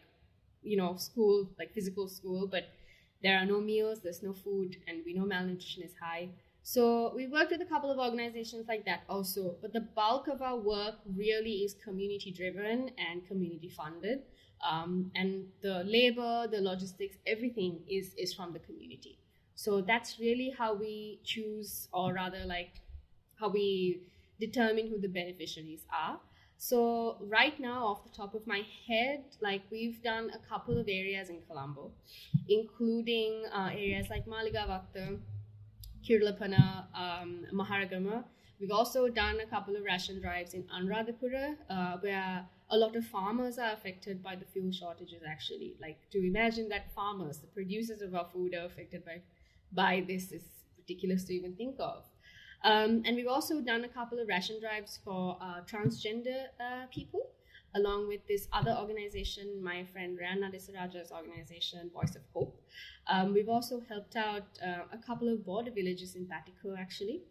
you 0.63 0.77
know, 0.77 0.95
school 0.95 1.49
like 1.59 1.73
physical 1.73 2.07
school, 2.07 2.47
but 2.47 2.69
there 3.21 3.37
are 3.37 3.45
no 3.45 3.59
meals, 3.59 3.99
there's 4.01 4.23
no 4.23 4.33
food, 4.33 4.77
and 4.87 5.03
we 5.05 5.13
know 5.13 5.25
malnutrition 5.25 5.83
is 5.83 5.91
high. 6.01 6.29
So 6.63 7.11
we 7.15 7.27
worked 7.27 7.51
with 7.51 7.61
a 7.61 7.65
couple 7.65 7.91
of 7.91 7.97
organizations 7.97 8.67
like 8.67 8.85
that 8.85 9.01
also, 9.09 9.55
but 9.61 9.73
the 9.73 9.81
bulk 9.81 10.27
of 10.27 10.41
our 10.41 10.57
work 10.57 10.95
really 11.15 11.63
is 11.65 11.73
community 11.73 12.31
driven 12.31 12.91
and 12.97 13.25
community 13.27 13.69
funded. 13.69 14.19
Um, 14.69 15.11
and 15.15 15.45
the 15.61 15.83
labor, 15.83 16.47
the 16.47 16.61
logistics, 16.61 17.17
everything 17.25 17.81
is 17.89 18.13
is 18.15 18.33
from 18.33 18.53
the 18.53 18.59
community. 18.59 19.17
So 19.55 19.81
that's 19.81 20.19
really 20.19 20.53
how 20.55 20.75
we 20.75 21.19
choose, 21.23 21.87
or 21.91 22.13
rather, 22.13 22.45
like 22.45 22.81
how 23.39 23.49
we 23.49 24.03
determine 24.39 24.87
who 24.87 24.99
the 24.99 25.07
beneficiaries 25.07 25.85
are. 25.91 26.19
So 26.57 27.17
right 27.21 27.59
now, 27.59 27.87
off 27.87 28.03
the 28.03 28.15
top 28.15 28.35
of 28.35 28.45
my 28.45 28.61
head, 28.87 29.23
like 29.41 29.63
we've 29.71 30.01
done 30.03 30.29
a 30.29 30.37
couple 30.47 30.77
of 30.77 30.87
areas 30.87 31.29
in 31.29 31.41
Colombo, 31.47 31.91
including 32.47 33.45
uh, 33.51 33.69
areas 33.71 34.11
like 34.11 34.27
Maligawatta, 34.27 35.17
Kirulapana, 36.03 36.85
um, 36.95 37.45
Maharagama. 37.53 38.23
We've 38.59 38.71
also 38.71 39.07
done 39.07 39.39
a 39.39 39.45
couple 39.45 39.75
of 39.75 39.83
ration 39.83 40.21
drives 40.21 40.53
in 40.53 40.63
Anuradhapura, 40.63 41.55
uh, 41.69 41.97
where 41.97 42.45
a 42.69 42.77
lot 42.77 42.95
of 42.95 43.05
farmers 43.05 43.57
are 43.57 43.73
affected 43.73 44.21
by 44.21 44.35
the 44.35 44.45
fuel 44.45 44.71
shortages. 44.71 45.21
Actually, 45.27 45.75
like 45.81 45.97
to 46.11 46.19
imagine 46.19 46.69
that 46.69 46.93
farmers, 46.93 47.39
the 47.39 47.47
producers 47.47 48.01
of 48.01 48.13
our 48.13 48.27
food, 48.31 48.53
are 48.53 48.65
affected 48.65 49.03
by 49.03 49.21
by 49.73 50.03
this 50.07 50.31
is 50.31 50.43
ridiculous 50.77 51.23
to 51.25 51.33
even 51.33 51.55
think 51.55 51.75
of. 51.79 52.03
Um, 52.63 53.01
and 53.05 53.15
we've 53.15 53.27
also 53.27 53.61
done 53.61 53.83
a 53.83 53.87
couple 53.87 54.19
of 54.19 54.27
ration 54.27 54.59
drives 54.59 54.99
for 55.03 55.37
uh, 55.41 55.61
transgender 55.61 56.45
uh, 56.59 56.85
people, 56.93 57.31
along 57.75 58.07
with 58.07 58.25
this 58.27 58.47
other 58.53 58.75
organization, 58.79 59.61
my 59.63 59.85
friend 59.85 60.17
Rana 60.19 60.51
Desaraja's 60.51 61.11
organization, 61.11 61.89
Voice 61.93 62.15
of 62.15 62.23
Hope. 62.33 62.59
Um, 63.07 63.33
we've 63.33 63.49
also 63.49 63.81
helped 63.87 64.15
out 64.15 64.43
uh, 64.65 64.83
a 64.91 64.97
couple 64.97 65.31
of 65.31 65.45
border 65.45 65.71
villages 65.71 66.15
in 66.15 66.25
Batticaloa, 66.25 66.79
actually. 66.79 67.23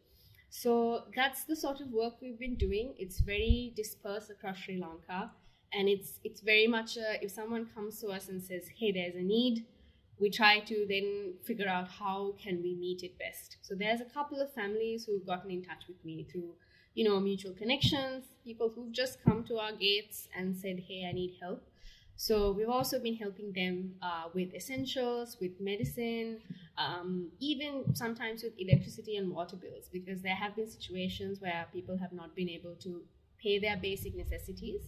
So 0.50 1.05
that's 1.14 1.44
the 1.44 1.55
sort 1.55 1.81
of 1.81 1.92
work 1.92 2.14
we've 2.20 2.38
been 2.38 2.57
doing. 2.57 2.94
It's 2.98 3.20
very 3.20 3.72
dispersed 3.76 4.31
across 4.31 4.59
Sri 4.59 4.81
Lanka, 4.81 5.31
and 5.72 5.88
it's 5.88 6.18
it's 6.24 6.40
very 6.40 6.66
much 6.66 6.96
a, 6.96 7.24
if 7.24 7.31
someone 7.31 7.66
comes 7.72 8.00
to 8.00 8.09
us 8.09 8.29
and 8.29 8.42
says, 8.42 8.64
"Hey, 8.76 8.90
there's 8.90 9.14
a 9.14 9.22
need," 9.22 9.64
we 10.20 10.29
try 10.29 10.59
to 10.61 10.87
then 10.88 11.35
figure 11.44 11.68
out 11.68 11.88
how 11.88 12.35
can 12.42 12.62
we 12.62 12.74
meet 12.74 13.03
it 13.03 13.16
best. 13.18 13.59
So 13.62 13.74
there's 13.74 14.00
a 14.00 14.05
couple 14.05 14.40
of 14.40 14.53
families 14.53 15.05
who've 15.05 15.26
gotten 15.26 15.50
in 15.50 15.62
touch 15.62 15.85
with 15.88 16.05
me 16.05 16.26
through, 16.31 16.55
you 16.94 17.05
know, 17.05 17.20
mutual 17.20 17.53
connections, 17.53 18.24
people 18.44 18.70
who've 18.74 18.92
just 18.92 19.22
come 19.24 19.44
to 19.44 19.59
our 19.59 19.72
gates 19.72 20.29
and 20.37 20.57
said, 20.57 20.81
"Hey, 20.88 21.07
I 21.09 21.12
need 21.12 21.37
help." 21.40 21.62
So 22.16 22.53
we've 22.53 22.68
also 22.68 22.98
been 23.00 23.16
helping 23.16 23.53
them 23.53 23.94
uh, 24.03 24.24
with 24.35 24.53
essentials, 24.55 25.38
with 25.40 25.59
medicine, 25.59 26.40
um, 26.76 27.31
even 27.40 27.94
sometimes 27.94 28.42
with 28.42 28.53
electricity 28.59 29.16
and 29.16 29.31
water 29.31 29.57
bills, 29.57 29.88
because 29.90 30.20
there 30.20 30.35
have 30.35 30.55
been 30.55 30.68
situations 30.68 31.40
where 31.40 31.66
people 31.72 31.96
have 31.96 32.12
not 32.12 32.35
been 32.37 32.50
able 32.50 32.74
to 32.83 33.00
pay 33.42 33.59
their 33.59 33.79
basic 33.79 34.14
necessities, 34.14 34.83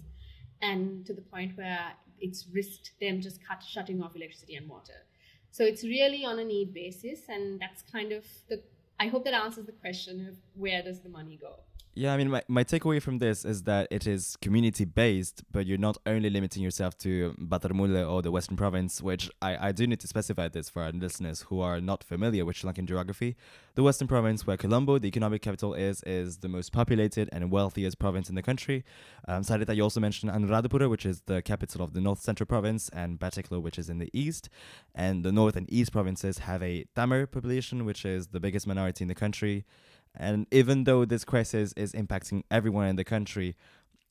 and 0.61 1.07
to 1.07 1.15
the 1.15 1.23
point 1.23 1.57
where 1.57 1.93
it's 2.21 2.47
risked 2.53 2.93
them 3.01 3.21
just 3.21 3.43
cut 3.47 3.63
shutting 3.63 4.03
off 4.03 4.15
electricity 4.15 4.57
and 4.57 4.69
water. 4.69 5.07
So 5.51 5.65
it's 5.65 5.85
really 5.85 6.25
on 6.25 6.39
a 6.39 6.45
need 6.45 6.73
basis, 6.75 7.21
and 7.29 7.61
that's 7.61 7.83
kind 7.83 8.13
of 8.13 8.25
the. 8.49 8.63
I 9.01 9.09
hope 9.09 9.25
that 9.25 9.35
answers 9.35 9.67
the 9.67 9.73
question 9.73 10.29
of 10.29 10.37
where 10.55 10.83
does 10.83 11.01
the 11.01 11.09
money 11.09 11.39
go. 11.41 11.61
Yeah, 11.95 12.15
I 12.15 12.17
mean, 12.17 12.31
my, 12.31 12.43
my 12.49 12.65
takeaway 12.65 13.03
from 13.03 13.19
this 13.19 13.45
is 13.45 13.65
that 13.65 13.87
it 13.91 14.07
is 14.07 14.39
community 14.41 14.87
based, 14.87 15.43
but 15.53 15.67
you're 15.67 15.77
not 15.77 15.99
only 16.07 16.31
limiting 16.31 16.63
yourself 16.63 16.97
to 16.99 17.35
Battaramulla 17.39 18.11
or 18.11 18.23
the 18.23 18.31
Western 18.31 18.57
Province, 18.57 19.03
which 19.03 19.31
I, 19.43 19.69
I 19.69 19.73
do 19.73 19.87
need 19.87 20.01
to 20.01 20.09
specify 20.09 20.49
this 20.49 20.71
for 20.71 20.83
our 20.83 20.91
listeners 20.91 21.43
who 21.43 21.61
are 21.61 21.83
not 21.83 22.03
familiar 22.03 22.47
with 22.47 22.57
Sri 22.57 22.71
Lankan 22.71 22.87
geography. 22.87 23.37
The 23.75 23.83
Western 23.83 24.09
Province, 24.09 24.47
where 24.47 24.57
Colombo, 24.57 24.99
the 24.99 25.09
economic 25.09 25.43
capital, 25.43 25.75
is, 25.75 26.03
is 26.05 26.39
the 26.39 26.49
most 26.49 26.73
populated 26.73 27.29
and 27.31 27.51
wealthiest 27.51 27.99
province 27.99 28.31
in 28.31 28.37
the 28.37 28.43
country. 28.43 28.85
Um, 29.29 29.43
Sarita, 29.43 29.77
you 29.77 29.83
also 29.83 30.01
mentioned 30.01 30.33
Anuradhapura, 30.33 30.89
which 30.89 31.05
is 31.05 31.21
the 31.27 31.43
capital 31.43 31.85
of 31.85 31.93
the 31.93 32.01
North 32.01 32.21
Central 32.21 32.47
Province, 32.47 32.89
and 32.95 33.21
Batticaloa, 33.21 33.61
which 33.61 33.79
is 33.79 33.91
in 33.91 33.99
the 33.99 34.09
east. 34.15 34.49
And 34.95 35.27
the 35.27 35.33
North 35.33 35.57
and 35.57 35.71
East 35.71 35.93
provinces 35.93 36.39
have 36.39 36.63
a 36.63 36.87
Tamil 36.97 37.27
population, 37.27 37.85
which 37.85 38.07
is 38.07 38.29
the 38.29 38.41
biggest 38.41 38.67
minority 38.67 39.05
in 39.05 39.09
the 39.09 39.15
country. 39.15 39.67
And 40.15 40.47
even 40.51 40.85
though 40.85 41.05
this 41.05 41.25
crisis 41.25 41.73
is 41.77 41.93
impacting 41.93 42.45
everyone 42.51 42.87
in 42.89 42.97
the 42.97 43.05
country, 43.05 43.57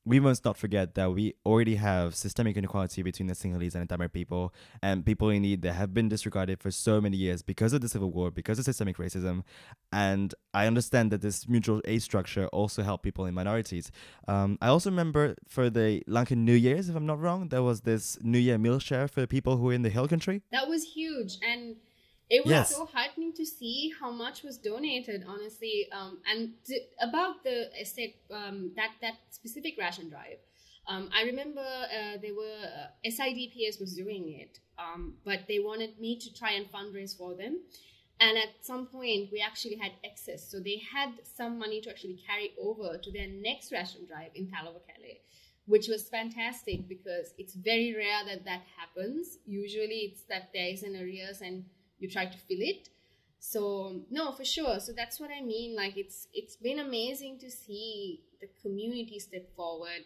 we 0.04 0.18
must 0.18 0.44
not 0.44 0.56
forget 0.56 0.94
that 0.94 1.12
we 1.12 1.34
already 1.46 1.76
have 1.76 2.14
systemic 2.16 2.56
inequality 2.56 3.02
between 3.02 3.28
the 3.28 3.34
Sinhalese 3.34 3.74
and 3.74 3.88
the 3.88 3.94
Tamil 3.94 4.08
people 4.08 4.52
and 4.82 5.06
people 5.06 5.30
in 5.30 5.42
need 5.42 5.62
that 5.62 5.74
have 5.74 5.94
been 5.94 6.08
disregarded 6.08 6.60
for 6.60 6.70
so 6.70 7.00
many 7.00 7.16
years 7.16 7.42
because 7.42 7.72
of 7.72 7.80
the 7.82 7.88
civil 7.88 8.10
war, 8.10 8.30
because 8.30 8.58
of 8.58 8.64
systemic 8.64 8.96
racism. 8.96 9.44
And 9.92 10.34
I 10.52 10.66
understand 10.66 11.12
that 11.12 11.20
this 11.20 11.48
mutual 11.48 11.80
aid 11.84 12.02
structure 12.02 12.48
also 12.48 12.82
helped 12.82 13.04
people 13.04 13.26
in 13.26 13.34
minorities. 13.34 13.92
Um, 14.26 14.58
I 14.60 14.68
also 14.68 14.90
remember 14.90 15.36
for 15.46 15.70
the 15.70 16.02
Lankan 16.08 16.38
New 16.38 16.54
Year's, 16.54 16.88
if 16.88 16.96
I'm 16.96 17.06
not 17.06 17.20
wrong, 17.20 17.48
there 17.48 17.62
was 17.62 17.82
this 17.82 18.18
New 18.22 18.38
Year 18.38 18.58
meal 18.58 18.80
share 18.80 19.06
for 19.06 19.26
people 19.28 19.56
who 19.56 19.70
are 19.70 19.72
in 19.72 19.82
the 19.82 19.90
hill 19.90 20.08
country. 20.08 20.42
That 20.50 20.68
was 20.68 20.82
huge. 20.82 21.38
And 21.48 21.76
it 22.30 22.44
was 22.44 22.50
Yes. 22.50 22.74
so 22.74 22.86
heartening 22.86 23.32
to 23.34 23.44
see 23.44 23.92
how 24.00 24.10
much 24.10 24.42
was 24.42 24.56
donated 24.58 25.24
honestly 25.26 25.88
um, 25.92 26.18
and 26.30 26.52
to, 26.64 26.78
about 27.00 27.42
the 27.44 27.70
estate 27.80 28.16
um, 28.30 28.72
that 28.76 28.92
that 29.00 29.14
specific 29.30 29.74
ration 29.78 30.08
drive. 30.08 30.38
Um, 30.88 31.10
i 31.14 31.22
remember 31.22 31.60
uh, 31.60 32.16
there 32.20 32.34
were 32.34 32.60
uh, 32.80 33.08
sidps 33.10 33.80
was 33.80 33.94
doing 33.94 34.24
it 34.40 34.58
um, 34.78 35.14
but 35.24 35.40
they 35.48 35.60
wanted 35.60 35.98
me 36.00 36.18
to 36.18 36.32
try 36.34 36.52
and 36.52 36.66
fundraise 36.70 37.16
for 37.16 37.34
them. 37.34 37.60
And 38.20 38.38
at 38.38 38.50
some 38.60 38.86
point 38.86 39.30
we 39.32 39.40
actually 39.40 39.76
had 39.76 39.92
excess. 40.04 40.48
So 40.48 40.60
they 40.60 40.80
had 40.94 41.10
some 41.24 41.58
money 41.58 41.80
to 41.80 41.90
actually 41.90 42.18
carry 42.26 42.52
over 42.60 42.98
to 42.98 43.12
their 43.12 43.26
next 43.28 43.72
ration 43.72 44.06
drive 44.06 44.30
in 44.34 44.46
Talawakelle 44.46 45.18
which 45.66 45.86
was 45.88 46.08
fantastic 46.08 46.88
because 46.88 47.34
it's 47.38 47.54
very 47.54 47.94
rare 47.96 48.24
that 48.26 48.44
that 48.44 48.62
happens. 48.76 49.38
Usually 49.46 50.10
it's 50.10 50.22
that 50.22 50.50
there 50.52 50.66
is 50.66 50.82
an 50.82 50.96
arrears 50.96 51.40
and 51.40 51.64
you 52.02 52.08
try 52.08 52.26
to 52.26 52.38
fill 52.38 52.60
it 52.60 52.88
so 53.38 54.00
no 54.10 54.32
for 54.32 54.44
sure 54.44 54.78
so 54.78 54.92
that's 54.92 55.18
what 55.18 55.30
i 55.36 55.40
mean 55.40 55.74
like 55.74 55.96
it's 55.96 56.28
it's 56.32 56.56
been 56.56 56.78
amazing 56.78 57.38
to 57.38 57.50
see 57.50 58.20
the 58.40 58.48
community 58.60 59.18
step 59.18 59.48
forward 59.56 60.04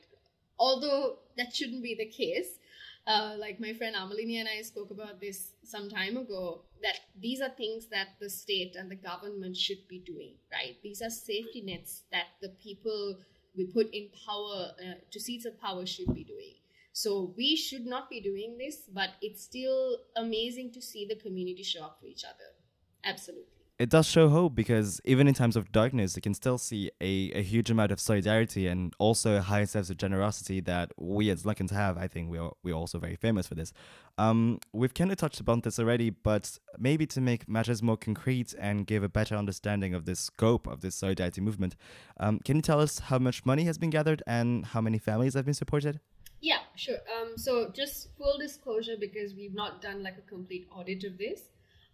although 0.58 1.16
that 1.36 1.54
shouldn't 1.54 1.82
be 1.82 1.94
the 1.94 2.06
case 2.06 2.58
uh, 3.06 3.34
like 3.38 3.60
my 3.60 3.72
friend 3.72 3.94
Amalini 3.94 4.40
and 4.40 4.48
I 4.48 4.62
spoke 4.62 4.90
about 4.90 5.20
this 5.20 5.52
some 5.62 5.88
time 5.88 6.16
ago, 6.16 6.62
that 6.82 6.98
these 7.20 7.40
are 7.40 7.50
things 7.50 7.86
that 7.86 8.08
the 8.20 8.28
state 8.28 8.74
and 8.76 8.90
the 8.90 8.96
government 8.96 9.56
should 9.56 9.86
be 9.88 10.00
doing, 10.00 10.34
right? 10.52 10.76
These 10.82 11.02
are 11.02 11.10
safety 11.10 11.62
nets 11.64 12.02
that 12.10 12.26
the 12.42 12.48
people 12.48 13.16
we 13.56 13.66
put 13.66 13.94
in 13.94 14.08
power 14.26 14.72
uh, 14.80 14.94
to 15.10 15.20
seats 15.20 15.46
of 15.46 15.60
power 15.60 15.86
should 15.86 16.12
be 16.14 16.24
doing. 16.24 16.54
So 16.96 17.34
we 17.36 17.56
should 17.56 17.84
not 17.84 18.08
be 18.08 18.22
doing 18.22 18.56
this, 18.56 18.88
but 18.90 19.10
it's 19.20 19.42
still 19.42 19.98
amazing 20.16 20.72
to 20.72 20.80
see 20.80 21.04
the 21.04 21.16
community 21.16 21.62
show 21.62 21.84
up 21.84 21.98
for 22.00 22.06
each 22.06 22.24
other. 22.24 22.48
Absolutely 23.04 23.56
it 23.78 23.90
does 23.90 24.06
show 24.06 24.30
hope 24.30 24.54
because 24.54 25.00
even 25.04 25.28
in 25.28 25.34
times 25.34 25.54
of 25.54 25.70
darkness, 25.70 26.16
you 26.16 26.22
can 26.22 26.32
still 26.32 26.56
see 26.56 26.90
a, 27.00 27.30
a 27.32 27.42
huge 27.42 27.70
amount 27.70 27.92
of 27.92 28.00
solidarity 28.00 28.66
and 28.66 28.94
also 28.98 29.36
a 29.36 29.42
high 29.42 29.64
sense 29.64 29.90
of 29.90 29.98
generosity 29.98 30.60
that 30.60 30.92
we 30.96 31.28
as 31.28 31.42
Lankans 31.42 31.70
have. 31.70 31.98
I 31.98 32.08
think 32.08 32.30
we're, 32.30 32.48
we're 32.62 32.74
also 32.74 32.98
very 32.98 33.16
famous 33.16 33.46
for 33.46 33.54
this. 33.54 33.74
Um, 34.16 34.60
we've 34.72 34.94
kind 34.94 35.12
of 35.12 35.18
touched 35.18 35.40
upon 35.40 35.60
this 35.60 35.78
already, 35.78 36.08
but 36.08 36.58
maybe 36.78 37.06
to 37.08 37.20
make 37.20 37.48
matters 37.48 37.82
more 37.82 37.98
concrete 37.98 38.54
and 38.58 38.86
give 38.86 39.02
a 39.02 39.10
better 39.10 39.36
understanding 39.36 39.92
of 39.92 40.06
the 40.06 40.16
scope 40.16 40.66
of 40.66 40.80
this 40.80 40.94
solidarity 40.94 41.42
movement, 41.42 41.76
um, 42.18 42.40
can 42.44 42.56
you 42.56 42.62
tell 42.62 42.80
us 42.80 42.98
how 42.98 43.18
much 43.18 43.44
money 43.44 43.64
has 43.64 43.76
been 43.76 43.90
gathered 43.90 44.22
and 44.26 44.66
how 44.66 44.80
many 44.80 44.96
families 44.96 45.34
have 45.34 45.44
been 45.44 45.54
supported? 45.54 46.00
Sure. 46.76 46.98
Um, 47.20 47.36
so 47.36 47.70
just 47.70 48.08
full 48.16 48.38
disclosure 48.38 48.96
because 48.98 49.34
we've 49.34 49.54
not 49.54 49.82
done 49.82 50.02
like 50.02 50.16
a 50.18 50.28
complete 50.28 50.68
audit 50.70 51.04
of 51.04 51.18
this. 51.18 51.40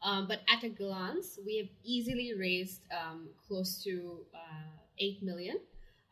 Um, 0.03 0.27
but 0.27 0.41
at 0.53 0.65
a 0.65 0.69
glance, 0.69 1.39
we 1.47 1.59
have 1.59 1.69
easily 1.85 2.35
raised 2.37 2.83
um, 2.93 3.29
close 3.47 3.83
to 3.85 4.19
uh, 4.35 4.71
8 4.99 5.23
million. 5.23 5.59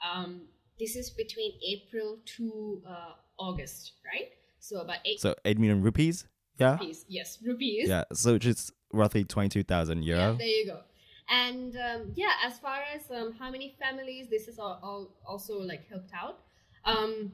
Um, 0.08 0.42
this 0.78 0.94
is 0.96 1.10
between 1.10 1.52
April 1.66 2.18
to 2.36 2.82
uh, 2.88 3.12
August, 3.38 3.92
right? 4.06 4.28
So 4.60 4.80
about 4.80 4.98
8 5.04 5.20
So 5.20 5.34
8 5.44 5.58
million 5.58 5.82
rupees? 5.82 6.26
Yeah. 6.58 6.72
Rupees, 6.72 7.04
yes, 7.08 7.38
rupees. 7.44 7.88
Yeah, 7.88 8.04
so 8.12 8.38
just 8.38 8.72
roughly 8.92 9.24
22,000 9.24 10.02
euro. 10.04 10.20
Yeah, 10.20 10.32
there 10.38 10.46
you 10.46 10.66
go. 10.66 10.80
And 11.28 11.76
um, 11.76 12.12
yeah, 12.14 12.34
as 12.44 12.58
far 12.58 12.80
as 12.94 13.02
um, 13.10 13.32
how 13.38 13.50
many 13.50 13.76
families 13.80 14.28
this 14.30 14.46
has 14.46 14.58
all, 14.58 14.78
all 14.82 15.16
also 15.26 15.58
like 15.58 15.88
helped 15.88 16.12
out, 16.12 16.40
um, 16.84 17.32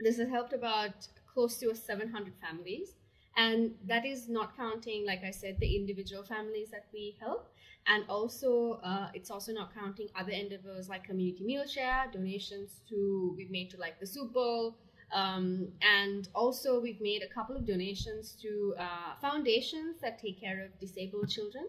this 0.00 0.18
has 0.18 0.28
helped 0.28 0.52
about 0.52 1.08
close 1.32 1.58
to 1.58 1.74
700 1.74 2.32
families. 2.40 2.94
And 3.36 3.74
that 3.86 4.04
is 4.04 4.28
not 4.28 4.56
counting 4.56 5.06
like 5.06 5.22
i 5.24 5.30
said 5.30 5.56
the 5.60 5.76
individual 5.76 6.24
families 6.24 6.68
that 6.70 6.86
we 6.92 7.16
help. 7.20 7.52
And 7.86 8.04
also 8.08 8.80
uh, 8.82 9.08
it's 9.14 9.30
also 9.30 9.52
not 9.52 9.74
counting 9.74 10.08
other 10.16 10.32
endeavors 10.32 10.88
like 10.88 11.04
community 11.04 11.44
meal 11.44 11.66
share 11.66 12.06
donations 12.12 12.80
to 12.88 13.34
we've 13.36 13.50
made 13.50 13.70
to 13.70 13.76
like 13.78 14.00
the 14.00 14.06
soup 14.06 14.32
bowl. 14.32 14.76
Um, 15.12 15.68
and 15.82 16.28
also 16.34 16.80
we've 16.80 17.00
made 17.00 17.22
a 17.22 17.34
couple 17.34 17.56
of 17.56 17.66
donations 17.66 18.36
to 18.42 18.74
uh, 18.78 19.14
foundations 19.20 20.00
that 20.02 20.20
take 20.20 20.40
care 20.40 20.64
of 20.64 20.78
disabled 20.78 21.28
children. 21.28 21.66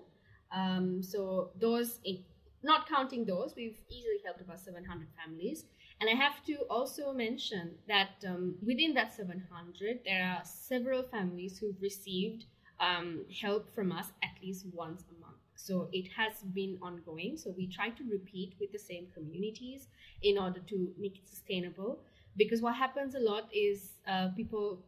Um, 0.51 1.01
so 1.01 1.51
those 1.59 1.99
not 2.63 2.87
counting 2.87 3.25
those 3.25 3.53
we've 3.55 3.79
easily 3.89 4.19
helped 4.23 4.41
about 4.41 4.59
700 4.59 5.07
families 5.17 5.65
and 6.01 6.09
I 6.09 6.15
have 6.15 6.43
to 6.47 6.55
also 6.67 7.13
mention 7.13 7.75
that 7.87 8.09
um, 8.27 8.55
within 8.65 8.95
that 8.95 9.13
700, 9.13 9.99
there 10.03 10.23
are 10.25 10.41
several 10.43 11.03
families 11.03 11.59
who've 11.59 11.79
received 11.79 12.45
um, 12.79 13.23
help 13.39 13.71
from 13.75 13.91
us 13.91 14.07
at 14.23 14.31
least 14.43 14.65
once 14.73 15.03
a 15.15 15.21
month. 15.21 15.37
So 15.53 15.89
it 15.93 16.09
has 16.17 16.41
been 16.55 16.79
ongoing. 16.81 17.37
So 17.37 17.53
we 17.55 17.67
try 17.67 17.89
to 17.89 18.03
repeat 18.09 18.55
with 18.59 18.71
the 18.71 18.79
same 18.79 19.09
communities 19.13 19.89
in 20.23 20.39
order 20.39 20.59
to 20.69 20.91
make 20.97 21.17
it 21.17 21.29
sustainable. 21.29 21.99
Because 22.35 22.63
what 22.63 22.75
happens 22.75 23.13
a 23.13 23.19
lot 23.19 23.47
is 23.53 23.91
uh, 24.07 24.29
people 24.35 24.79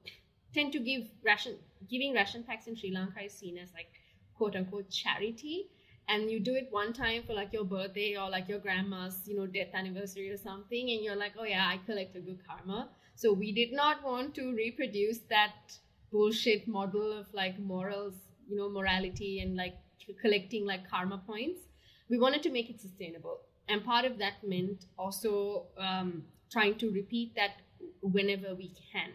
tend 0.51 0.73
to 0.73 0.79
give 0.79 1.03
ration, 1.23 1.57
giving 1.91 2.15
ration 2.15 2.41
packs 2.41 2.65
in 2.65 2.75
Sri 2.75 2.91
Lanka 2.91 3.21
is 3.21 3.33
seen 3.33 3.59
as 3.59 3.69
like 3.73 3.91
quote 4.35 4.55
unquote 4.55 4.89
charity 4.89 5.67
and 6.09 6.29
you 6.29 6.39
do 6.39 6.53
it 6.55 6.67
one 6.71 6.93
time 6.93 7.23
for 7.23 7.33
like 7.33 7.53
your 7.53 7.63
birthday 7.63 8.15
or 8.17 8.29
like 8.29 8.47
your 8.47 8.59
grandma's 8.59 9.21
you 9.25 9.35
know 9.35 9.45
death 9.45 9.73
anniversary 9.73 10.29
or 10.29 10.37
something 10.37 10.89
and 10.91 11.03
you're 11.03 11.15
like 11.15 11.33
oh 11.39 11.43
yeah 11.43 11.67
i 11.67 11.77
collect 11.85 12.15
a 12.15 12.19
good 12.19 12.39
karma. 12.47 12.89
So 13.15 13.31
we 13.31 13.51
did 13.51 13.71
not 13.71 14.03
want 14.03 14.33
to 14.35 14.53
reproduce 14.55 15.19
that 15.29 15.77
bullshit 16.11 16.67
model 16.67 17.11
of 17.19 17.27
like 17.33 17.59
morals 17.59 18.15
you 18.47 18.57
know 18.57 18.69
morality 18.69 19.39
and 19.39 19.55
like 19.55 19.75
collecting 20.21 20.65
like 20.65 20.89
karma 20.89 21.19
points. 21.25 21.61
We 22.09 22.19
wanted 22.19 22.43
to 22.43 22.49
make 22.49 22.69
it 22.69 22.81
sustainable 22.81 23.39
and 23.69 23.83
part 23.83 24.05
of 24.05 24.17
that 24.17 24.43
meant 24.45 24.85
also 24.97 25.67
um, 25.77 26.23
trying 26.51 26.75
to 26.79 26.91
repeat 26.91 27.33
that 27.35 27.61
whenever 28.01 28.55
we 28.55 28.73
can 28.91 29.11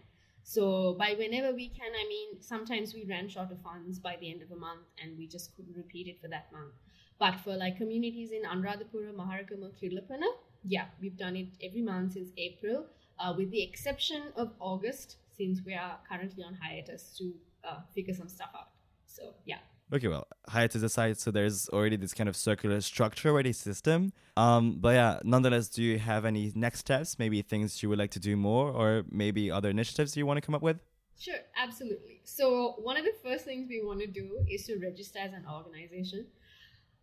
so 0.49 0.95
by 0.99 1.15
whenever 1.19 1.53
we 1.53 1.69
can, 1.69 1.93
I 1.95 2.09
mean, 2.09 2.41
sometimes 2.41 2.95
we 2.95 3.05
ran 3.05 3.29
short 3.29 3.53
of 3.53 3.61
funds 3.61 3.99
by 3.99 4.17
the 4.19 4.31
end 4.31 4.41
of 4.41 4.51
a 4.51 4.57
month 4.57 4.87
and 4.99 5.19
we 5.19 5.27
just 5.27 5.55
couldn't 5.55 5.77
repeat 5.77 6.07
it 6.07 6.23
for 6.23 6.29
that 6.29 6.51
month. 6.51 6.73
But 7.19 7.39
for 7.41 7.55
like 7.55 7.77
communities 7.77 8.31
in 8.33 8.45
Anuradhapura, 8.45 9.13
Maharagama, 9.15 9.73
Kirulapana, 9.79 10.31
yeah, 10.65 10.87
we've 11.03 11.19
done 11.19 11.37
it 11.37 11.49
every 11.63 11.83
month 11.83 12.15
since 12.15 12.31
April, 12.39 12.87
uh, 13.19 13.35
with 13.37 13.51
the 13.51 13.63
exception 13.63 14.23
of 14.37 14.53
August, 14.59 15.17
since 15.37 15.61
we 15.67 15.75
are 15.75 15.99
currently 16.11 16.43
on 16.43 16.55
hiatus 16.55 17.15
to 17.19 17.35
uh, 17.65 17.81
figure 17.95 18.15
some 18.15 18.29
stuff 18.31 18.49
out. 18.57 18.69
So 19.05 19.35
yeah. 19.45 19.59
Okay, 19.91 20.09
well, 20.09 20.27
higher 20.47 20.69
to 20.69 20.79
the 20.79 20.87
aside, 20.87 21.19
so 21.19 21.31
there's 21.31 21.69
already 21.71 21.97
this 21.97 22.13
kind 22.13 22.29
of 22.29 22.37
circular 22.37 22.81
structure 22.83 23.31
already 23.31 23.55
system. 23.55 24.13
Um, 24.37 24.77
but 24.79 24.91
yeah, 24.91 25.21
nonetheless, 25.25 25.69
do 25.69 25.83
you 25.83 25.99
have 25.99 26.27
any 26.27 26.53
next 26.55 26.81
steps? 26.81 27.19
Maybe 27.19 27.41
things 27.41 27.83
you 27.83 27.89
would 27.89 27.99
like 27.99 28.11
to 28.11 28.21
do 28.21 28.37
more, 28.37 28.71
or 28.71 29.05
maybe 29.11 29.51
other 29.51 29.71
initiatives 29.71 30.15
you 30.15 30.27
want 30.27 30.37
to 30.37 30.43
come 30.43 30.55
up 30.55 30.61
with? 30.61 30.79
Sure, 31.19 31.39
absolutely. 31.57 32.21
So 32.25 32.75
one 32.83 32.99
of 32.99 33.05
the 33.05 33.15
first 33.25 33.47
things 33.47 33.67
we 33.69 33.83
want 33.83 34.01
to 34.01 34.07
do 34.07 34.45
is 34.49 34.67
to 34.67 34.79
register 34.79 35.21
as 35.21 35.33
an 35.33 35.47
organization. 35.51 36.27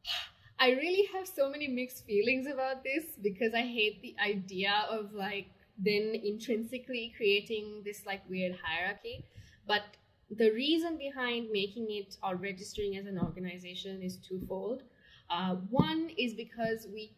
I 0.60 0.70
really 0.70 1.10
have 1.12 1.28
so 1.28 1.50
many 1.50 1.68
mixed 1.68 2.06
feelings 2.06 2.48
about 2.48 2.84
this 2.84 3.04
because 3.22 3.54
I 3.54 3.62
hate 3.62 4.02
the 4.02 4.16
idea 4.24 4.86
of 4.90 5.12
like 5.12 5.48
then 5.78 6.14
intrinsically 6.24 7.14
creating 7.18 7.82
this 7.84 8.06
like 8.06 8.22
weird 8.30 8.56
hierarchy. 8.64 9.26
But 9.68 9.82
the 10.30 10.52
reason 10.52 10.98
behind 10.98 11.50
making 11.52 11.88
it 11.90 12.18
or 12.24 12.36
registering 12.36 12.98
as 12.98 13.06
an 13.06 13.20
organization 13.20 14.02
is 14.02 14.18
twofold. 14.18 14.84
Uh, 15.30 15.56
one 15.70 16.10
is 16.18 16.34
because 16.34 16.88
we, 16.94 17.14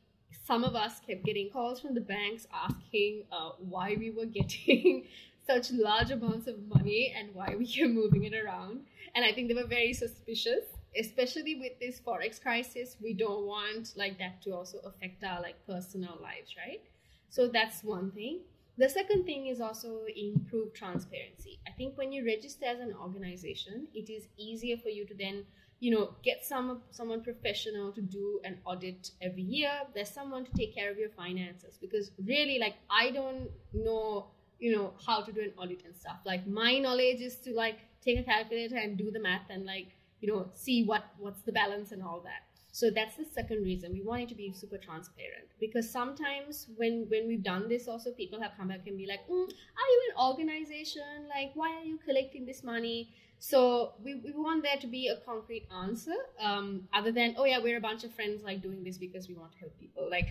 some 0.46 0.64
of 0.64 0.76
us 0.76 1.00
kept 1.06 1.24
getting 1.24 1.50
calls 1.50 1.80
from 1.80 1.94
the 1.94 2.02
banks 2.02 2.48
asking 2.54 3.24
uh, 3.32 3.52
why 3.60 3.96
we 3.98 4.12
were 4.12 4.26
getting 4.40 5.06
such 5.46 5.72
large 5.72 6.12
amounts 6.12 6.48
of 6.48 6.56
money 6.68 7.14
and 7.18 7.34
why 7.34 7.56
we 7.58 7.74
were 7.82 7.88
moving 7.88 8.26
it 8.26 8.34
around. 8.34 8.82
And 9.16 9.24
I 9.24 9.32
think 9.32 9.48
they 9.48 9.54
were 9.54 9.68
very 9.68 9.94
suspicious, 9.94 10.66
especially 11.00 11.56
with 11.56 11.80
this 11.80 12.00
forex 12.02 12.42
crisis. 12.42 12.98
We 13.02 13.14
don't 13.14 13.46
want 13.46 13.94
like 13.96 14.18
that 14.20 14.42
to 14.44 14.54
also 14.54 14.80
affect 14.80 15.24
our 15.24 15.42
like 15.42 15.56
personal 15.66 16.18
lives, 16.22 16.56
right? 16.58 16.82
So 17.30 17.48
that's 17.48 17.84
one 17.84 18.12
thing. 18.12 18.42
The 18.78 18.90
second 18.90 19.26
thing 19.26 19.48
is 19.48 19.60
also 19.60 20.02
improve 20.16 20.74
transparency. 20.74 21.60
I 21.68 21.72
think 21.72 21.98
when 21.98 22.12
you 22.12 22.26
register 22.26 22.66
as 22.66 22.80
an 22.80 22.94
organization, 22.94 23.88
it 23.94 24.10
is 24.10 24.28
easier 24.38 24.78
for 24.78 24.90
you 24.90 25.06
to 25.08 25.16
then, 25.16 25.46
you 25.80 25.92
know, 25.92 26.14
get 26.24 26.46
some 26.46 26.82
someone 26.92 27.24
professional 27.24 27.92
to 27.94 28.02
do 28.02 28.40
an 28.44 28.60
audit 28.66 29.12
every 29.22 29.42
year. 29.42 29.72
There's 29.96 30.12
someone 30.12 30.46
to 30.46 30.52
take 30.54 30.76
care 30.76 30.92
of 30.92 30.98
your 30.98 31.10
finances 31.10 31.78
because 31.82 32.12
really, 32.24 32.60
like, 32.60 32.76
I 32.90 33.10
don't 33.12 33.50
know, 33.74 34.28
you 34.60 34.76
know, 34.76 34.94
how 35.06 35.22
to 35.24 35.32
do 35.32 35.42
an 35.42 35.54
audit 35.58 35.84
and 35.86 35.96
stuff. 35.96 36.20
Like, 36.24 36.46
my 36.46 36.78
knowledge 36.78 37.22
is 37.22 37.38
to 37.46 37.54
like 37.54 37.80
take 38.04 38.20
a 38.20 38.24
calculator 38.24 38.78
and 38.78 38.98
do 38.98 39.10
the 39.12 39.20
math 39.20 39.50
and 39.50 39.66
like, 39.66 39.88
you 40.22 40.32
know, 40.32 40.50
see 40.54 40.84
what 40.84 41.04
what's 41.18 41.42
the 41.42 41.52
balance 41.52 41.92
and 41.92 42.04
all 42.04 42.22
that. 42.22 42.47
So 42.78 42.92
that's 42.92 43.16
the 43.16 43.26
second 43.26 43.64
reason 43.64 43.92
we 43.92 44.04
want 44.04 44.22
it 44.22 44.30
to 44.30 44.36
be 44.36 44.54
super 44.54 44.78
transparent 44.78 45.48
because 45.60 45.90
sometimes 45.92 46.68
when 46.76 47.08
when 47.10 47.28
we've 47.28 47.42
done 47.42 47.68
this, 47.68 47.88
also 47.88 48.12
people 48.12 48.40
have 48.40 48.52
come 48.56 48.68
back 48.68 48.86
and 48.86 48.96
be 48.96 49.08
like, 49.08 49.24
mm, 49.28 49.46
"Are 49.82 49.90
you 49.94 50.02
an 50.10 50.16
organization? 50.30 51.26
Like, 51.28 51.54
why 51.56 51.70
are 51.78 51.84
you 51.84 51.98
collecting 51.98 52.46
this 52.46 52.62
money?" 52.64 53.16
So 53.40 53.94
we, 54.04 54.14
we 54.26 54.32
want 54.32 54.62
there 54.62 54.78
to 54.78 54.86
be 54.86 55.08
a 55.08 55.18
concrete 55.26 55.66
answer, 55.84 56.20
um, 56.40 56.88
other 56.94 57.12
than, 57.12 57.34
"Oh 57.40 57.46
yeah, 57.46 57.58
we're 57.58 57.78
a 57.78 57.86
bunch 57.90 58.04
of 58.04 58.14
friends 58.14 58.44
like 58.44 58.62
doing 58.62 58.84
this 58.84 59.00
because 59.00 59.28
we 59.28 59.34
want 59.34 59.54
to 59.54 59.58
help 59.58 59.74
people." 59.80 60.08
Like, 60.08 60.28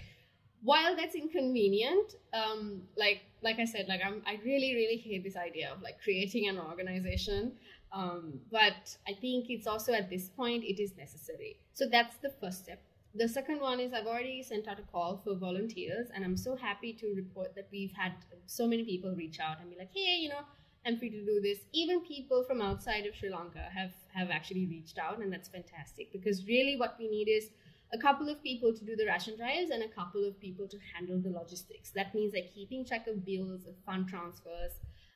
while 0.63 0.95
that's 0.95 1.17
inconvenient, 1.17 2.15
um, 2.33 2.83
like 2.97 3.23
like 3.43 3.59
I 3.59 3.65
said, 3.65 3.89
like 3.89 4.03
I'm 4.07 4.23
I 4.25 4.39
really 4.45 4.73
really 4.81 4.99
hate 5.09 5.25
this 5.25 5.37
idea 5.49 5.73
of 5.73 5.83
like 5.83 5.99
creating 6.01 6.49
an 6.49 6.61
organization 6.61 7.55
um, 7.97 8.41
but 8.53 8.95
I 9.09 9.15
think 9.15 9.47
it's 9.49 9.67
also 9.67 9.95
at 9.95 10.11
this 10.11 10.29
point 10.29 10.65
it 10.65 10.81
is 10.83 10.97
necessary. 10.99 11.57
So 11.73 11.87
that's 11.91 12.17
the 12.17 12.31
first 12.41 12.65
step. 12.65 12.83
The 13.15 13.27
second 13.27 13.61
one 13.61 13.81
is 13.81 13.95
I've 13.95 14.07
already 14.07 14.43
sent 14.43 14.69
out 14.69 14.79
a 14.79 14.83
call 14.83 15.23
for 15.25 15.35
volunteers, 15.35 16.09
and 16.15 16.23
I'm 16.23 16.37
so 16.37 16.55
happy 16.55 16.93
to 16.93 17.15
report 17.17 17.55
that 17.55 17.69
we've 17.73 17.93
had 17.93 18.13
so 18.45 18.67
many 18.67 18.85
people 18.85 19.15
reach 19.17 19.41
out 19.41 19.61
and 19.61 19.71
be 19.71 19.77
like, 19.79 19.89
hey, 19.95 20.19
you 20.21 20.29
know, 20.29 20.43
I'm 20.85 20.99
free 20.99 21.09
to 21.09 21.25
do 21.25 21.41
this. 21.41 21.61
Even 21.73 22.03
people 22.03 22.45
from 22.45 22.61
outside 22.61 23.07
of 23.07 23.17
Sri 23.17 23.31
Lanka 23.31 23.65
have 23.75 23.93
have 24.13 24.29
actually 24.31 24.67
reached 24.67 24.99
out, 24.99 25.21
and 25.21 25.33
that's 25.33 25.49
fantastic 25.49 26.13
because 26.13 26.47
really 26.47 26.77
what 26.77 26.97
we 26.99 27.09
need 27.09 27.29
is 27.31 27.49
a 27.95 27.99
couple 27.99 28.29
of 28.29 28.43
people 28.43 28.75
to 28.75 28.85
do 28.85 28.95
the 28.95 29.07
ration 29.07 29.39
drives 29.39 29.71
and 29.71 29.83
a 29.83 29.89
couple 29.89 30.23
of 30.29 30.39
people 30.39 30.69
to 30.69 30.77
handle 30.95 31.19
the 31.19 31.31
logistics. 31.31 31.91
That 31.93 32.15
means 32.15 32.35
like 32.35 32.53
keeping 32.55 32.85
track 32.85 33.07
of 33.07 33.25
bills, 33.25 33.65
of 33.65 33.75
fund 33.87 34.07
transfers, 34.09 34.73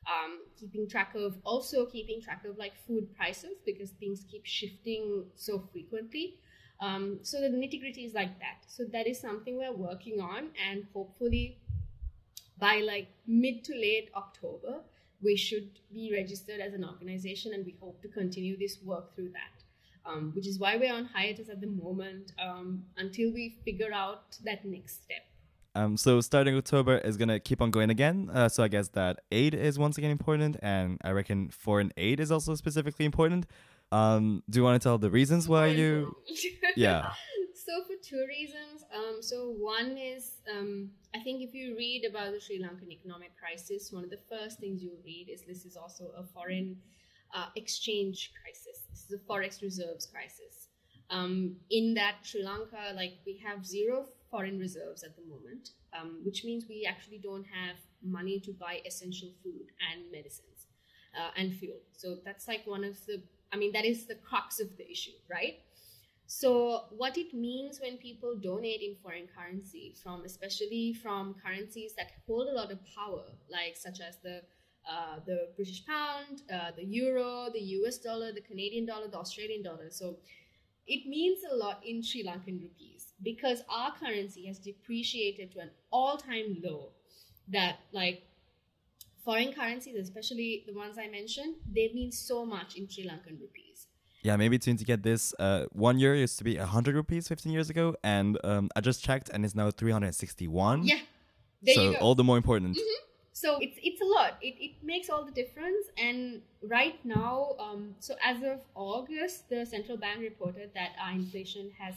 um, 0.07 0.39
keeping 0.59 0.87
track 0.87 1.13
of 1.15 1.37
also 1.43 1.85
keeping 1.85 2.21
track 2.21 2.43
of 2.45 2.57
like 2.57 2.73
food 2.87 3.15
prices 3.15 3.57
because 3.65 3.91
things 3.91 4.25
keep 4.29 4.45
shifting 4.45 5.25
so 5.35 5.59
frequently. 5.71 6.37
Um, 6.79 7.19
so 7.21 7.39
the 7.39 7.47
nitty 7.47 7.79
gritty 7.79 8.05
is 8.05 8.13
like 8.13 8.39
that. 8.39 8.63
So 8.67 8.83
that 8.91 9.07
is 9.07 9.19
something 9.19 9.57
we're 9.57 9.71
working 9.71 10.19
on, 10.19 10.49
and 10.69 10.87
hopefully 10.93 11.59
by 12.59 12.77
like 12.79 13.07
mid 13.27 13.63
to 13.65 13.73
late 13.73 14.09
October, 14.15 14.79
we 15.21 15.35
should 15.35 15.69
be 15.93 16.11
registered 16.11 16.59
as 16.59 16.73
an 16.73 16.83
organization, 16.83 17.53
and 17.53 17.65
we 17.65 17.75
hope 17.79 18.01
to 18.01 18.07
continue 18.07 18.57
this 18.57 18.79
work 18.83 19.15
through 19.15 19.29
that. 19.29 19.63
Um, 20.03 20.31
which 20.35 20.47
is 20.47 20.57
why 20.57 20.77
we're 20.77 20.91
on 20.91 21.05
hiatus 21.05 21.47
at 21.47 21.61
the 21.61 21.67
moment 21.67 22.31
um, 22.39 22.83
until 22.97 23.31
we 23.31 23.59
figure 23.63 23.93
out 23.93 24.35
that 24.43 24.65
next 24.65 25.03
step. 25.03 25.30
Um, 25.73 25.95
so 25.95 26.19
starting 26.19 26.55
October 26.57 26.97
is 26.97 27.17
gonna 27.17 27.39
keep 27.39 27.61
on 27.61 27.71
going 27.71 27.89
again. 27.89 28.29
Uh, 28.33 28.49
so 28.49 28.63
I 28.63 28.67
guess 28.67 28.89
that 28.89 29.21
aid 29.31 29.53
is 29.53 29.79
once 29.79 29.97
again 29.97 30.11
important, 30.11 30.57
and 30.61 30.97
I 31.03 31.11
reckon 31.11 31.49
foreign 31.49 31.93
aid 31.97 32.19
is 32.19 32.31
also 32.31 32.55
specifically 32.55 33.05
important. 33.05 33.45
Um, 33.91 34.43
do 34.49 34.59
you 34.59 34.63
want 34.63 34.81
to 34.81 34.85
tell 34.85 34.97
the 34.97 35.09
reasons 35.09 35.47
why 35.47 35.67
you? 35.67 36.15
Yeah. 36.75 37.11
So 37.53 37.83
for 37.83 37.93
two 38.01 38.25
reasons. 38.27 38.83
Um, 38.95 39.21
so 39.21 39.53
one 39.57 39.97
is 39.97 40.37
um, 40.51 40.89
I 41.15 41.19
think 41.19 41.41
if 41.41 41.53
you 41.53 41.75
read 41.77 42.05
about 42.09 42.33
the 42.33 42.39
Sri 42.39 42.59
Lankan 42.59 42.91
economic 42.91 43.31
crisis, 43.37 43.91
one 43.91 44.03
of 44.03 44.09
the 44.09 44.19
first 44.29 44.59
things 44.59 44.81
you'll 44.81 45.03
read 45.05 45.29
is 45.29 45.43
this 45.43 45.65
is 45.65 45.77
also 45.77 46.11
a 46.17 46.23
foreign 46.23 46.77
uh, 47.35 47.47
exchange 47.55 48.31
crisis. 48.41 48.81
This 48.89 49.05
is 49.05 49.13
a 49.13 49.31
forex 49.31 49.61
reserves 49.61 50.05
crisis. 50.05 50.67
Um, 51.09 51.57
in 51.69 51.93
that 51.95 52.15
Sri 52.23 52.43
Lanka, 52.43 52.93
like 52.95 53.19
we 53.25 53.41
have 53.45 53.65
zero 53.65 54.07
foreign 54.31 54.57
reserves 54.57 55.03
at 55.03 55.15
the 55.15 55.23
moment, 55.23 55.71
um, 55.99 56.21
which 56.23 56.43
means 56.43 56.65
we 56.67 56.87
actually 56.89 57.19
don't 57.19 57.45
have 57.45 57.75
money 58.01 58.39
to 58.39 58.51
buy 58.53 58.79
essential 58.85 59.29
food 59.43 59.67
and 59.91 60.09
medicines 60.11 60.67
uh, 61.19 61.29
and 61.37 61.53
fuel. 61.53 61.81
So 61.91 62.17
that's 62.25 62.47
like 62.47 62.65
one 62.65 62.83
of 62.83 62.95
the, 63.05 63.21
I 63.51 63.57
mean, 63.57 63.73
that 63.73 63.85
is 63.85 64.05
the 64.05 64.15
crux 64.15 64.59
of 64.59 64.77
the 64.77 64.89
issue, 64.89 65.17
right? 65.29 65.59
So 66.25 66.85
what 66.95 67.17
it 67.17 67.33
means 67.33 67.81
when 67.81 67.97
people 67.97 68.37
donate 68.41 68.81
in 68.81 68.95
foreign 69.03 69.27
currency 69.27 69.93
from, 70.01 70.23
especially 70.23 70.93
from 70.93 71.35
currencies 71.45 71.93
that 71.97 72.11
hold 72.25 72.47
a 72.47 72.53
lot 72.53 72.71
of 72.71 72.79
power, 72.95 73.25
like 73.51 73.75
such 73.75 73.99
as 73.99 74.17
the 74.23 74.41
uh, 74.89 75.19
the 75.27 75.49
British 75.55 75.85
pound, 75.85 76.41
uh, 76.51 76.71
the 76.75 76.83
euro, 76.83 77.49
the 77.53 77.59
US 77.77 77.97
dollar, 77.97 78.31
the 78.31 78.41
Canadian 78.41 78.85
dollar, 78.85 79.07
the 79.07 79.17
Australian 79.17 79.61
dollar. 79.61 79.89
So 79.91 80.17
it 80.87 81.07
means 81.07 81.39
a 81.49 81.55
lot 81.55 81.81
in 81.85 82.01
Sri 82.01 82.23
Lankan 82.23 82.61
rupees 82.61 83.13
because 83.21 83.63
our 83.69 83.93
currency 83.95 84.45
has 84.47 84.59
depreciated 84.59 85.51
to 85.53 85.59
an 85.59 85.69
all 85.91 86.17
time 86.17 86.57
low 86.63 86.89
that, 87.49 87.79
like, 87.91 88.23
foreign 89.23 89.53
currencies, 89.53 89.95
especially 89.97 90.63
the 90.67 90.73
ones 90.73 90.97
I 90.97 91.07
mentioned, 91.07 91.55
they 91.71 91.91
mean 91.93 92.11
so 92.11 92.45
much 92.45 92.75
in 92.75 92.89
Sri 92.89 93.05
Lankan 93.05 93.39
rupees. 93.39 93.87
Yeah, 94.23 94.35
maybe 94.35 94.59
to, 94.59 94.75
to 94.75 94.85
get 94.85 95.01
this, 95.01 95.33
uh, 95.39 95.65
one 95.71 95.97
euro 95.97 96.17
used 96.17 96.37
to 96.37 96.43
be 96.43 96.57
100 96.57 96.95
rupees 96.95 97.27
15 97.27 97.51
years 97.51 97.69
ago, 97.69 97.95
and 98.03 98.37
um, 98.43 98.69
I 98.75 98.81
just 98.81 99.03
checked, 99.03 99.29
and 99.29 99.43
it's 99.43 99.55
now 99.55 99.71
361. 99.71 100.83
Yeah. 100.83 100.99
There 101.63 101.75
so 101.75 101.81
you 101.81 101.91
go. 101.93 101.97
all 101.97 102.15
the 102.15 102.23
more 102.23 102.37
important. 102.37 102.77
So 103.33 103.57
it's 103.61 103.77
it's 103.81 104.01
a 104.01 104.05
lot. 104.05 104.37
It, 104.41 104.55
it 104.59 104.71
makes 104.83 105.09
all 105.09 105.25
the 105.25 105.31
difference. 105.31 105.87
And 105.97 106.41
right 106.63 107.03
now 107.05 107.55
um, 107.59 107.95
so 107.99 108.15
as 108.23 108.37
of 108.43 108.61
august 108.75 109.49
the 109.49 109.65
central 109.65 109.97
bank 109.97 110.21
reported 110.21 110.71
that 110.75 110.91
our 111.01 111.11
inflation 111.11 111.71
has 111.79 111.95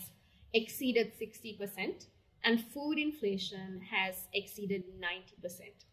exceeded 0.54 1.12
60% 1.20 2.06
and 2.44 2.64
food 2.72 2.98
inflation 2.98 3.80
has 3.90 4.28
exceeded 4.32 4.84
90% 5.00 5.84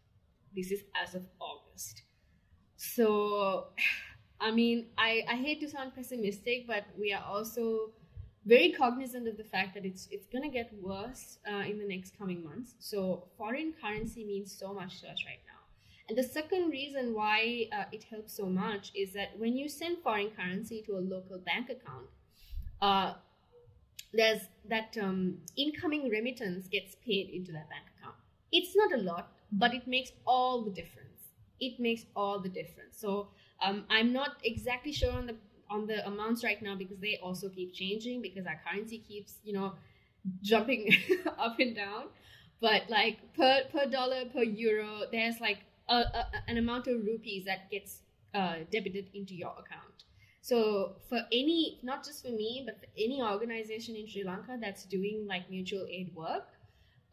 this 0.54 0.70
is 0.70 0.82
as 1.02 1.14
of 1.14 1.24
august. 1.40 2.02
So 2.76 3.68
i 4.40 4.50
mean 4.50 4.86
i, 4.98 5.22
I 5.28 5.36
hate 5.36 5.60
to 5.60 5.68
sound 5.68 5.94
pessimistic 5.94 6.66
but 6.66 6.84
we 6.98 7.12
are 7.12 7.24
also 7.24 7.90
very 8.44 8.72
cognizant 8.72 9.28
of 9.28 9.36
the 9.36 9.44
fact 9.44 9.74
that 9.74 9.84
it's 9.84 10.08
it's 10.10 10.26
going 10.26 10.42
to 10.42 10.48
get 10.48 10.72
worse 10.80 11.38
uh, 11.50 11.64
in 11.70 11.78
the 11.78 11.86
next 11.86 12.18
coming 12.18 12.42
months. 12.42 12.74
So 12.78 13.24
foreign 13.38 13.72
currency 13.80 14.24
means 14.24 14.52
so 14.52 14.72
much 14.74 15.00
to 15.00 15.08
us 15.08 15.24
right 15.26 15.42
now. 15.46 15.60
And 16.08 16.18
the 16.18 16.24
second 16.24 16.70
reason 16.70 17.14
why 17.14 17.68
uh, 17.72 17.84
it 17.92 18.04
helps 18.04 18.36
so 18.36 18.46
much 18.46 18.90
is 18.94 19.12
that 19.12 19.38
when 19.38 19.56
you 19.56 19.68
send 19.68 19.98
foreign 19.98 20.30
currency 20.30 20.82
to 20.86 20.96
a 20.96 21.02
local 21.14 21.38
bank 21.38 21.70
account, 21.70 22.06
uh, 22.80 23.14
there's 24.12 24.42
that 24.68 24.96
um, 25.00 25.38
incoming 25.56 26.08
remittance 26.08 26.66
gets 26.66 26.96
paid 26.96 27.30
into 27.30 27.52
that 27.52 27.68
bank 27.70 27.84
account. 27.96 28.16
It's 28.50 28.76
not 28.76 28.92
a 28.92 29.02
lot, 29.02 29.32
but 29.52 29.72
it 29.72 29.86
makes 29.86 30.12
all 30.26 30.62
the 30.62 30.70
difference. 30.70 31.08
It 31.60 31.78
makes 31.78 32.04
all 32.16 32.40
the 32.40 32.48
difference. 32.48 32.98
So 32.98 33.28
um, 33.62 33.84
I'm 33.88 34.12
not 34.12 34.36
exactly 34.42 34.92
sure 34.92 35.12
on 35.12 35.26
the 35.26 35.36
on 35.72 35.86
the 35.86 36.06
amounts 36.06 36.44
right 36.44 36.60
now 36.62 36.74
because 36.76 36.98
they 37.00 37.18
also 37.22 37.48
keep 37.48 37.72
changing 37.74 38.22
because 38.22 38.46
our 38.46 38.60
currency 38.66 38.98
keeps 38.98 39.38
you 39.44 39.52
know 39.52 39.72
jumping 40.42 40.92
up 41.38 41.58
and 41.58 41.74
down. 41.76 42.04
But 42.60 42.88
like 42.88 43.18
per 43.34 43.62
per 43.72 43.86
dollar 43.86 44.26
per 44.26 44.42
euro 44.44 45.02
there's 45.10 45.40
like 45.40 45.58
a, 45.88 45.96
a, 45.96 46.26
an 46.48 46.58
amount 46.58 46.86
of 46.86 47.04
rupees 47.04 47.44
that 47.46 47.70
gets 47.70 48.02
uh, 48.34 48.56
debited 48.70 49.08
into 49.14 49.34
your 49.34 49.52
account. 49.52 50.04
So 50.42 50.96
for 51.08 51.20
any 51.32 51.78
not 51.82 52.04
just 52.04 52.22
for 52.24 52.30
me 52.30 52.62
but 52.66 52.78
for 52.80 52.86
any 52.96 53.22
organization 53.22 53.96
in 53.96 54.08
sri 54.08 54.24
lanka 54.24 54.58
that's 54.60 54.84
doing 54.84 55.26
like 55.28 55.50
mutual 55.50 55.86
aid 55.90 56.14
work 56.14 56.48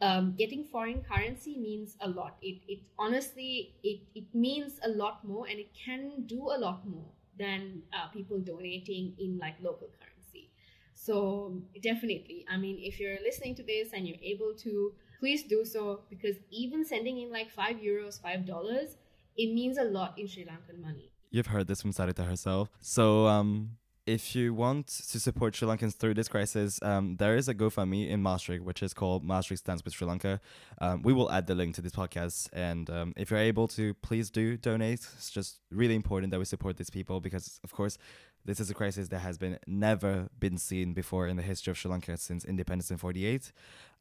um, 0.01 0.33
getting 0.37 0.63
foreign 0.63 1.01
currency 1.03 1.57
means 1.57 1.95
a 2.01 2.09
lot. 2.09 2.37
It, 2.41 2.61
it 2.67 2.79
honestly 2.97 3.75
it, 3.83 4.01
it 4.15 4.33
means 4.33 4.79
a 4.83 4.89
lot 4.89 5.25
more 5.25 5.47
and 5.47 5.59
it 5.59 5.69
can 5.85 6.25
do 6.25 6.41
a 6.51 6.57
lot 6.57 6.87
more 6.87 7.11
than 7.39 7.81
uh, 7.93 8.07
people 8.09 8.39
donating 8.39 9.13
in 9.17 9.39
like 9.39 9.55
local 9.61 9.87
currency. 9.99 10.51
So 10.93 11.61
definitely, 11.81 12.45
I 12.51 12.57
mean, 12.57 12.77
if 12.79 12.99
you're 12.99 13.19
listening 13.23 13.55
to 13.55 13.63
this 13.63 13.93
and 13.93 14.07
you're 14.07 14.21
able 14.21 14.53
to, 14.65 14.93
please 15.19 15.43
do 15.43 15.63
so 15.65 16.01
because 16.09 16.35
even 16.51 16.85
sending 16.85 17.19
in 17.21 17.31
like 17.31 17.49
five 17.49 17.77
euros, 17.77 18.21
five 18.21 18.45
dollars, 18.45 18.97
it 19.37 19.53
means 19.53 19.77
a 19.77 19.85
lot 19.85 20.19
in 20.19 20.27
Sri 20.27 20.43
Lankan 20.45 20.81
money. 20.81 21.09
You've 21.31 21.47
heard 21.47 21.67
this 21.67 21.81
from 21.81 21.93
Sarita 21.93 22.25
herself. 22.27 22.69
So, 22.81 23.27
um, 23.27 23.77
if 24.09 24.35
you 24.35 24.55
want 24.55 24.87
to 24.87 25.19
support 25.19 25.55
Sri 25.55 25.67
Lankans 25.67 25.95
through 25.95 26.15
this 26.15 26.27
crisis, 26.27 26.81
um, 26.81 27.17
there 27.17 27.37
is 27.37 27.47
a 27.47 27.53
GoFundMe 27.53 28.09
in 28.09 28.23
Maastricht, 28.23 28.63
which 28.63 28.81
is 28.81 28.91
called 28.91 29.23
Maastricht 29.23 29.59
Stands 29.59 29.85
with 29.85 29.93
Sri 29.93 30.07
Lanka. 30.07 30.41
Um, 30.81 31.03
we 31.03 31.13
will 31.13 31.31
add 31.31 31.45
the 31.45 31.53
link 31.53 31.75
to 31.75 31.81
this 31.81 31.91
podcast. 31.91 32.49
And 32.51 32.89
um, 32.89 33.13
if 33.15 33.29
you're 33.29 33.39
able 33.39 33.67
to, 33.69 33.93
please 33.95 34.31
do 34.31 34.57
donate. 34.57 35.01
It's 35.15 35.29
just 35.29 35.59
really 35.69 35.93
important 35.93 36.31
that 36.31 36.39
we 36.39 36.45
support 36.45 36.77
these 36.77 36.89
people 36.89 37.19
because, 37.21 37.59
of 37.63 37.71
course, 37.71 37.99
this 38.45 38.59
is 38.59 38.71
a 38.71 38.73
crisis 38.73 39.09
that 39.09 39.19
has 39.19 39.37
been 39.37 39.59
never 39.67 40.29
been 40.39 40.57
seen 40.57 40.93
before 40.93 41.27
in 41.27 41.37
the 41.37 41.43
history 41.43 41.69
of 41.69 41.77
Sri 41.77 41.91
Lanka 41.91 42.17
since 42.17 42.43
independence 42.45 42.89
in 42.89 42.97
48. 42.97 43.51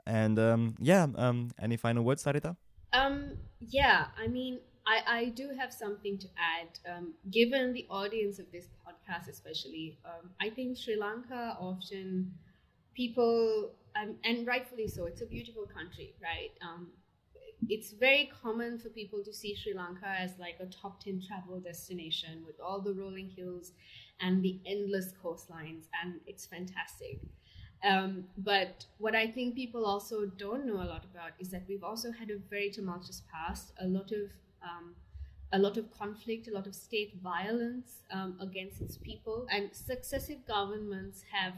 And 0.07 0.39
um, 0.39 0.75
yeah, 0.79 1.07
um, 1.17 1.51
any 1.61 1.77
final 1.77 2.03
words, 2.03 2.25
Sarita? 2.25 2.57
Um, 2.95 3.33
yeah, 3.61 4.07
I 4.19 4.27
mean, 4.29 4.61
I, 4.89 5.19
I 5.19 5.25
do 5.27 5.51
have 5.59 5.73
something 5.73 6.17
to 6.19 6.29
add. 6.39 6.79
Um, 6.91 7.15
given 7.31 7.75
the 7.75 7.87
audience 7.91 8.39
of 8.39 8.51
this 8.51 8.69
podcast, 8.87 9.29
especially, 9.29 9.99
um, 10.05 10.31
I 10.41 10.49
think 10.49 10.79
Sri 10.79 10.97
Lanka 10.97 11.57
often 11.61 12.33
people, 12.95 13.73
um, 14.01 14.17
and 14.25 14.47
rightfully 14.47 14.89
so, 14.89 15.05
it's 15.05 15.21
a 15.21 15.27
beautiful 15.27 15.67
country, 15.67 16.15
right? 16.23 16.53
Um, 16.63 16.89
it's 17.69 17.93
very 17.93 18.31
common 18.43 18.79
for 18.79 18.89
people 18.89 19.23
to 19.25 19.33
see 19.33 19.55
Sri 19.55 19.75
Lanka 19.75 20.09
as 20.09 20.39
like 20.39 20.57
a 20.61 20.67
top 20.67 21.05
10 21.05 21.21
travel 21.27 21.61
destination 21.61 22.45
with 22.47 22.59
all 22.59 22.81
the 22.81 22.95
rolling 22.95 23.29
hills 23.29 23.73
and 24.21 24.43
the 24.43 24.59
endless 24.65 25.13
coastlines, 25.23 25.85
and 26.03 26.15
it's 26.27 26.47
fantastic. 26.47 27.21
Um, 27.85 28.25
but 28.39 28.87
what 28.97 29.15
I 29.15 29.27
think 29.27 29.55
people 29.55 29.85
also 29.85 30.27
don't 30.27 30.67
know 30.67 30.77
a 30.83 30.89
lot 30.89 31.05
about 31.05 31.33
is 31.39 31.51
that 31.51 31.65
we've 31.69 31.85
also 31.85 32.11
had 32.11 32.31
a 32.31 32.39
very 32.51 32.71
tumultuous 32.71 33.23
past, 33.31 33.73
a 33.81 33.87
lot 33.87 34.11
of 34.13 34.31
um, 34.63 34.95
a 35.53 35.59
lot 35.59 35.77
of 35.77 35.91
conflict, 35.97 36.49
a 36.49 36.53
lot 36.53 36.67
of 36.67 36.75
state 36.75 37.15
violence 37.23 38.03
um, 38.13 38.37
against 38.41 38.81
its 38.81 38.97
people, 38.97 39.47
and 39.51 39.71
successive 39.73 40.47
governments 40.47 41.23
have 41.33 41.55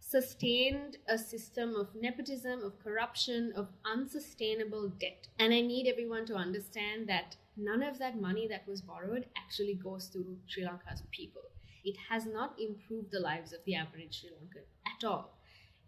sustained 0.00 0.98
a 1.08 1.18
system 1.18 1.74
of 1.74 1.94
nepotism, 1.94 2.62
of 2.62 2.78
corruption, 2.82 3.52
of 3.56 3.68
unsustainable 3.84 4.88
debt. 5.00 5.28
And 5.38 5.52
I 5.52 5.60
need 5.60 5.86
everyone 5.86 6.26
to 6.26 6.34
understand 6.34 7.08
that 7.08 7.36
none 7.56 7.82
of 7.82 7.98
that 7.98 8.20
money 8.20 8.46
that 8.48 8.66
was 8.68 8.82
borrowed 8.82 9.26
actually 9.36 9.74
goes 9.74 10.08
to 10.10 10.36
Sri 10.46 10.64
Lanka's 10.64 11.02
people. 11.10 11.42
It 11.84 11.96
has 12.08 12.26
not 12.26 12.58
improved 12.58 13.10
the 13.10 13.20
lives 13.20 13.52
of 13.52 13.60
the 13.66 13.74
average 13.74 14.20
Sri 14.20 14.30
Lankan 14.30 14.64
at 14.86 15.06
all. 15.06 15.36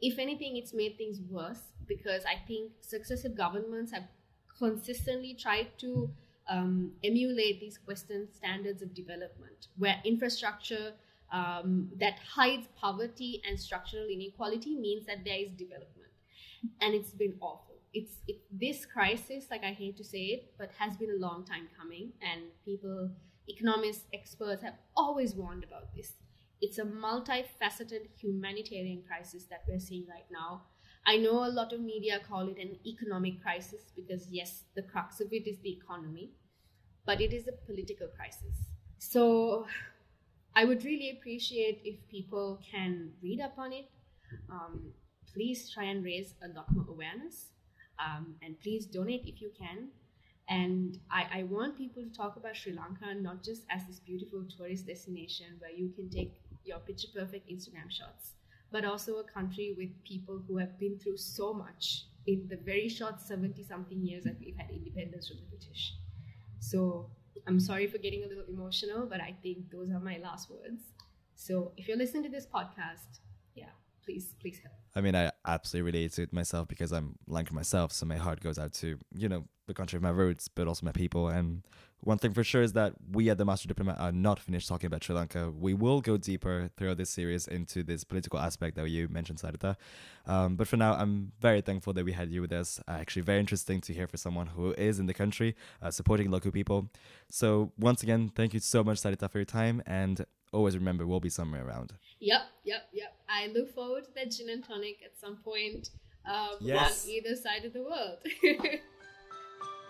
If 0.01 0.19
anything, 0.19 0.57
it's 0.57 0.75
made 0.75 0.99
things 0.99 1.21
worse 1.31 1.63
because 1.87 2.25
I 2.25 2.47
think 2.47 2.73
successive 2.81 3.35
governments 3.35 3.93
have 3.93 4.05
consistently 4.59 5.35
tried 5.35 5.69
to 5.79 6.11
um, 6.49 6.93
emulate 7.03 7.61
these 7.61 7.79
Western 7.87 8.29
standards 8.33 8.83
of 8.83 8.95
development, 8.95 9.69
where 9.77 9.97
infrastructure 10.05 10.93
um, 11.33 11.91
that 11.99 12.19
hides 12.19 12.69
poverty 12.81 13.43
and 13.49 13.59
structural 13.59 14.07
inequality 14.07 14.77
means 14.77 15.07
that 15.07 15.25
there 15.25 15.39
is 15.39 15.51
development. 15.51 16.13
And 16.81 16.95
it's 16.95 17.11
been 17.11 17.35
awful. 17.41 17.77
it's 17.97 18.17
it, 18.29 18.43
this 18.51 18.85
crisis, 18.85 19.47
like 19.51 19.65
I 19.65 19.73
hate 19.73 19.97
to 19.97 20.05
say 20.05 20.25
it, 20.35 20.53
but 20.59 20.71
has 20.79 20.97
been 20.97 21.11
a 21.11 21.21
long 21.27 21.45
time 21.45 21.67
coming, 21.79 22.13
and 22.21 22.43
people, 22.65 23.11
economists, 23.49 24.05
experts 24.13 24.63
have 24.63 24.75
always 24.97 25.35
warned 25.35 25.65
about 25.65 25.95
this. 25.97 26.13
It's 26.61 26.79
a 26.79 26.85
multifaceted 26.85 28.09
humanitarian 28.19 29.03
crisis 29.07 29.45
that 29.51 29.63
we're 29.67 29.79
seeing 29.79 30.07
right 30.09 30.29
now. 30.31 30.63
I 31.07 31.17
know 31.17 31.45
a 31.45 31.53
lot 31.53 31.73
of 31.73 31.81
media 31.81 32.21
call 32.29 32.49
it 32.49 32.59
an 32.59 32.77
economic 32.85 33.41
crisis 33.41 33.93
because, 33.95 34.29
yes, 34.31 34.65
the 34.75 34.83
crux 34.83 35.21
of 35.21 35.33
it 35.33 35.47
is 35.47 35.59
the 35.63 35.71
economy, 35.71 36.33
but 37.05 37.21
it 37.21 37.33
is 37.33 37.47
a 37.47 37.53
political 37.53 38.09
crisis. 38.09 38.57
So 38.99 39.67
I 40.57 40.65
would 40.65 40.85
really 40.85 41.11
appreciate 41.11 41.81
if 41.85 41.97
people 42.09 42.61
can 42.69 43.13
read 43.23 43.41
up 43.41 43.57
on 43.57 43.73
it. 43.73 43.89
Um, 44.51 44.93
please 45.33 45.71
try 45.71 45.85
and 45.85 46.05
raise 46.05 46.35
a 46.43 46.49
lot 46.49 46.67
more 46.75 46.87
awareness. 46.89 47.53
Um, 47.99 48.35
and 48.43 48.59
please 48.61 48.87
donate 48.87 49.23
if 49.27 49.41
you 49.41 49.51
can. 49.59 49.89
And 50.49 50.99
I, 51.11 51.41
I 51.41 51.43
want 51.45 51.77
people 51.77 52.03
to 52.03 52.11
talk 52.11 52.37
about 52.37 52.57
Sri 52.57 52.73
Lanka 52.73 53.15
not 53.15 53.43
just 53.43 53.63
as 53.71 53.87
this 53.87 53.99
beautiful 54.01 54.45
tourist 54.57 54.87
destination 54.87 55.47
where 55.59 55.73
you 55.73 55.91
can 55.91 56.09
take 56.09 56.41
your 56.65 56.79
picture 56.79 57.09
perfect 57.15 57.49
Instagram 57.51 57.91
shots, 57.91 58.33
but 58.71 58.85
also 58.85 59.17
a 59.17 59.25
country 59.25 59.75
with 59.77 59.91
people 60.05 60.43
who 60.47 60.59
have 60.59 60.79
been 60.79 60.99
through 60.99 61.17
so 61.17 61.53
much 61.53 62.05
in 62.27 62.47
the 62.49 62.57
very 62.57 62.89
short 62.89 63.21
70 63.21 63.65
something 63.65 64.01
years 64.03 64.25
that 64.25 64.39
we've 64.41 64.57
had 64.57 64.71
independence 64.71 65.29
from 65.29 65.39
the 65.39 65.47
British. 65.47 65.95
So 66.59 67.11
I'm 67.47 67.61
sorry 67.61 67.87
for 67.87 67.99
getting 67.99 68.25
a 68.25 68.27
little 68.27 68.45
emotional, 68.49 69.07
but 69.07 69.21
I 69.21 69.35
think 69.43 69.71
those 69.71 69.91
are 69.91 70.01
my 70.01 70.19
last 70.19 70.51
words. 70.51 70.83
So 71.37 71.73
if 71.77 71.87
you're 71.87 71.97
listening 71.97 72.25
to 72.25 72.29
this 72.29 72.47
podcast, 72.47 73.21
yeah, 73.55 73.71
please, 74.07 74.35
please 74.41 74.61
help. 74.63 74.75
I 74.95 75.01
mean, 75.03 75.15
I 75.15 75.31
absolutely 75.47 75.93
relate 75.93 76.13
to 76.13 76.23
it 76.23 76.33
myself 76.33 76.69
because 76.69 76.93
I'm 76.93 77.17
Lankan 77.29 77.53
myself, 77.53 77.93
so 77.93 78.07
my 78.07 78.17
heart 78.17 78.41
goes 78.41 78.59
out 78.59 78.73
to 78.75 78.99
you 79.15 79.29
know 79.29 79.45
the 79.67 79.75
country 79.75 79.97
of 79.97 80.03
my 80.03 80.11
roots, 80.11 80.49
but 80.49 80.69
also 80.69 80.87
my 80.87 80.93
people. 80.93 81.29
And 81.29 81.63
one 82.01 82.19
thing 82.19 82.33
for 82.33 82.45
sure 82.45 82.63
is 82.63 82.73
that 82.75 82.95
we 83.11 83.29
at 83.31 83.37
the 83.37 83.45
Maastricht 83.45 83.69
Diplomat 83.69 83.99
are 83.99 84.13
not 84.13 84.39
finished 84.39 84.69
talking 84.69 84.87
about 84.87 85.03
Sri 85.03 85.15
Lanka. 85.15 85.51
We 85.51 85.75
will 85.75 86.01
go 86.01 86.17
deeper 86.17 86.71
throughout 86.77 86.99
this 86.99 87.11
series 87.11 87.49
into 87.49 87.83
this 87.83 88.05
political 88.05 88.39
aspect 88.39 88.77
that 88.77 88.89
you 88.89 89.09
mentioned, 89.09 89.41
Sarita. 89.41 89.77
Um, 90.27 90.57
but 90.57 90.69
for 90.69 90.77
now, 90.77 90.95
I'm 90.95 91.33
very 91.41 91.61
thankful 91.61 91.93
that 91.95 92.05
we 92.05 92.13
had 92.13 92.31
you 92.31 92.41
with 92.41 92.53
us. 92.53 92.81
Uh, 92.87 92.93
actually, 92.93 93.23
very 93.23 93.41
interesting 93.41 93.81
to 93.83 93.93
hear 93.93 94.07
from 94.07 94.19
someone 94.19 94.47
who 94.47 94.73
is 94.73 94.99
in 94.99 95.07
the 95.07 95.15
country 95.15 95.57
uh, 95.83 95.91
supporting 95.91 96.31
local 96.31 96.53
people. 96.53 96.89
So 97.29 97.73
once 97.77 98.03
again, 98.03 98.31
thank 98.35 98.55
you 98.55 98.61
so 98.61 98.85
much, 98.85 99.03
Sarita, 99.03 99.31
for 99.31 99.39
your 99.39 99.45
time, 99.45 99.83
and 99.85 100.25
always 100.57 100.77
remember 100.77 101.07
we'll 101.07 101.21
be 101.21 101.29
somewhere 101.29 101.67
around. 101.67 101.93
Yep, 102.21 102.43
yep, 102.65 102.89
yep. 102.93 103.15
I 103.29 103.47
look 103.49 103.69
forward 103.75 104.05
to 104.07 104.11
that 104.15 104.31
gin 104.31 104.49
and 104.49 104.65
tonic 104.65 104.99
at 105.05 105.19
some 105.21 105.37
point 105.37 105.91
um, 106.25 106.57
Yes. 106.61 107.05
on 107.05 107.11
either 107.11 107.37
side 107.37 107.65
of 107.65 107.73
the 107.73 107.83
world. 107.83 108.19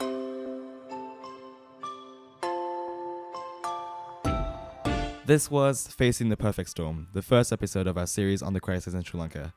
This 5.26 5.50
was 5.50 5.88
Facing 5.88 6.28
the 6.28 6.36
Perfect 6.36 6.70
Storm, 6.70 7.08
the 7.12 7.22
first 7.22 7.52
episode 7.52 7.88
of 7.88 7.98
our 7.98 8.06
series 8.06 8.42
on 8.42 8.52
the 8.52 8.60
crisis 8.60 8.94
in 8.94 9.02
Sri 9.02 9.18
Lanka. 9.18 9.52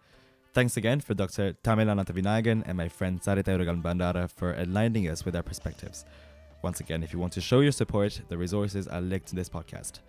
Thanks 0.54 0.78
again 0.78 1.00
for 1.00 1.14
Dr. 1.14 1.54
Thamil 1.64 1.86
Ananthavinayagan 1.94 2.64
and 2.66 2.76
my 2.76 2.90
friend 2.90 3.22
Sarita 3.22 3.50
Irugal 3.56 3.82
Bandara 3.84 4.32
for 4.32 4.56
enlightening 4.56 5.08
us 5.08 5.24
with 5.26 5.34
their 5.36 5.44
perspectives. 5.44 6.06
Once 6.64 6.80
again, 6.80 7.04
if 7.04 7.14
you 7.14 7.20
want 7.20 7.34
to 7.34 7.42
show 7.42 7.60
your 7.60 7.72
support, 7.72 8.20
the 8.30 8.38
resources 8.38 8.88
are 8.88 9.00
linked 9.00 9.30
in 9.30 9.36
this 9.36 9.48
podcast. 9.50 10.00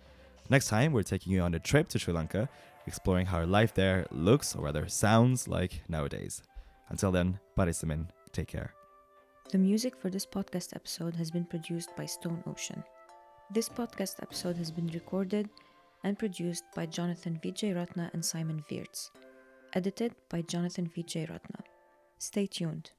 Next 0.51 0.67
time, 0.67 0.91
we're 0.91 1.03
taking 1.03 1.31
you 1.31 1.39
on 1.39 1.53
a 1.53 1.59
trip 1.59 1.87
to 1.87 1.97
Sri 1.97 2.13
Lanka, 2.13 2.49
exploring 2.85 3.25
how 3.25 3.41
life 3.45 3.73
there 3.73 4.05
looks, 4.11 4.53
or 4.53 4.65
rather 4.65 4.85
sounds 4.89 5.47
like 5.47 5.81
nowadays. 5.87 6.43
Until 6.89 7.09
then, 7.09 7.39
Parisamin, 7.57 8.09
take 8.33 8.49
care. 8.49 8.73
The 9.49 9.57
music 9.57 9.95
for 9.95 10.09
this 10.09 10.25
podcast 10.25 10.75
episode 10.75 11.15
has 11.15 11.31
been 11.31 11.45
produced 11.45 11.95
by 11.95 12.05
Stone 12.05 12.43
Ocean. 12.45 12.83
This 13.49 13.69
podcast 13.69 14.21
episode 14.21 14.57
has 14.57 14.71
been 14.71 14.87
recorded 14.87 15.49
and 16.03 16.19
produced 16.19 16.65
by 16.75 16.85
Jonathan 16.85 17.39
Vijay 17.41 17.73
Ratna 17.73 18.11
and 18.11 18.23
Simon 18.23 18.61
Viertz. 18.69 19.09
Edited 19.71 20.15
by 20.27 20.41
Jonathan 20.41 20.91
Vijay 20.93 21.29
Ratna. 21.29 21.63
Stay 22.17 22.45
tuned. 22.45 22.91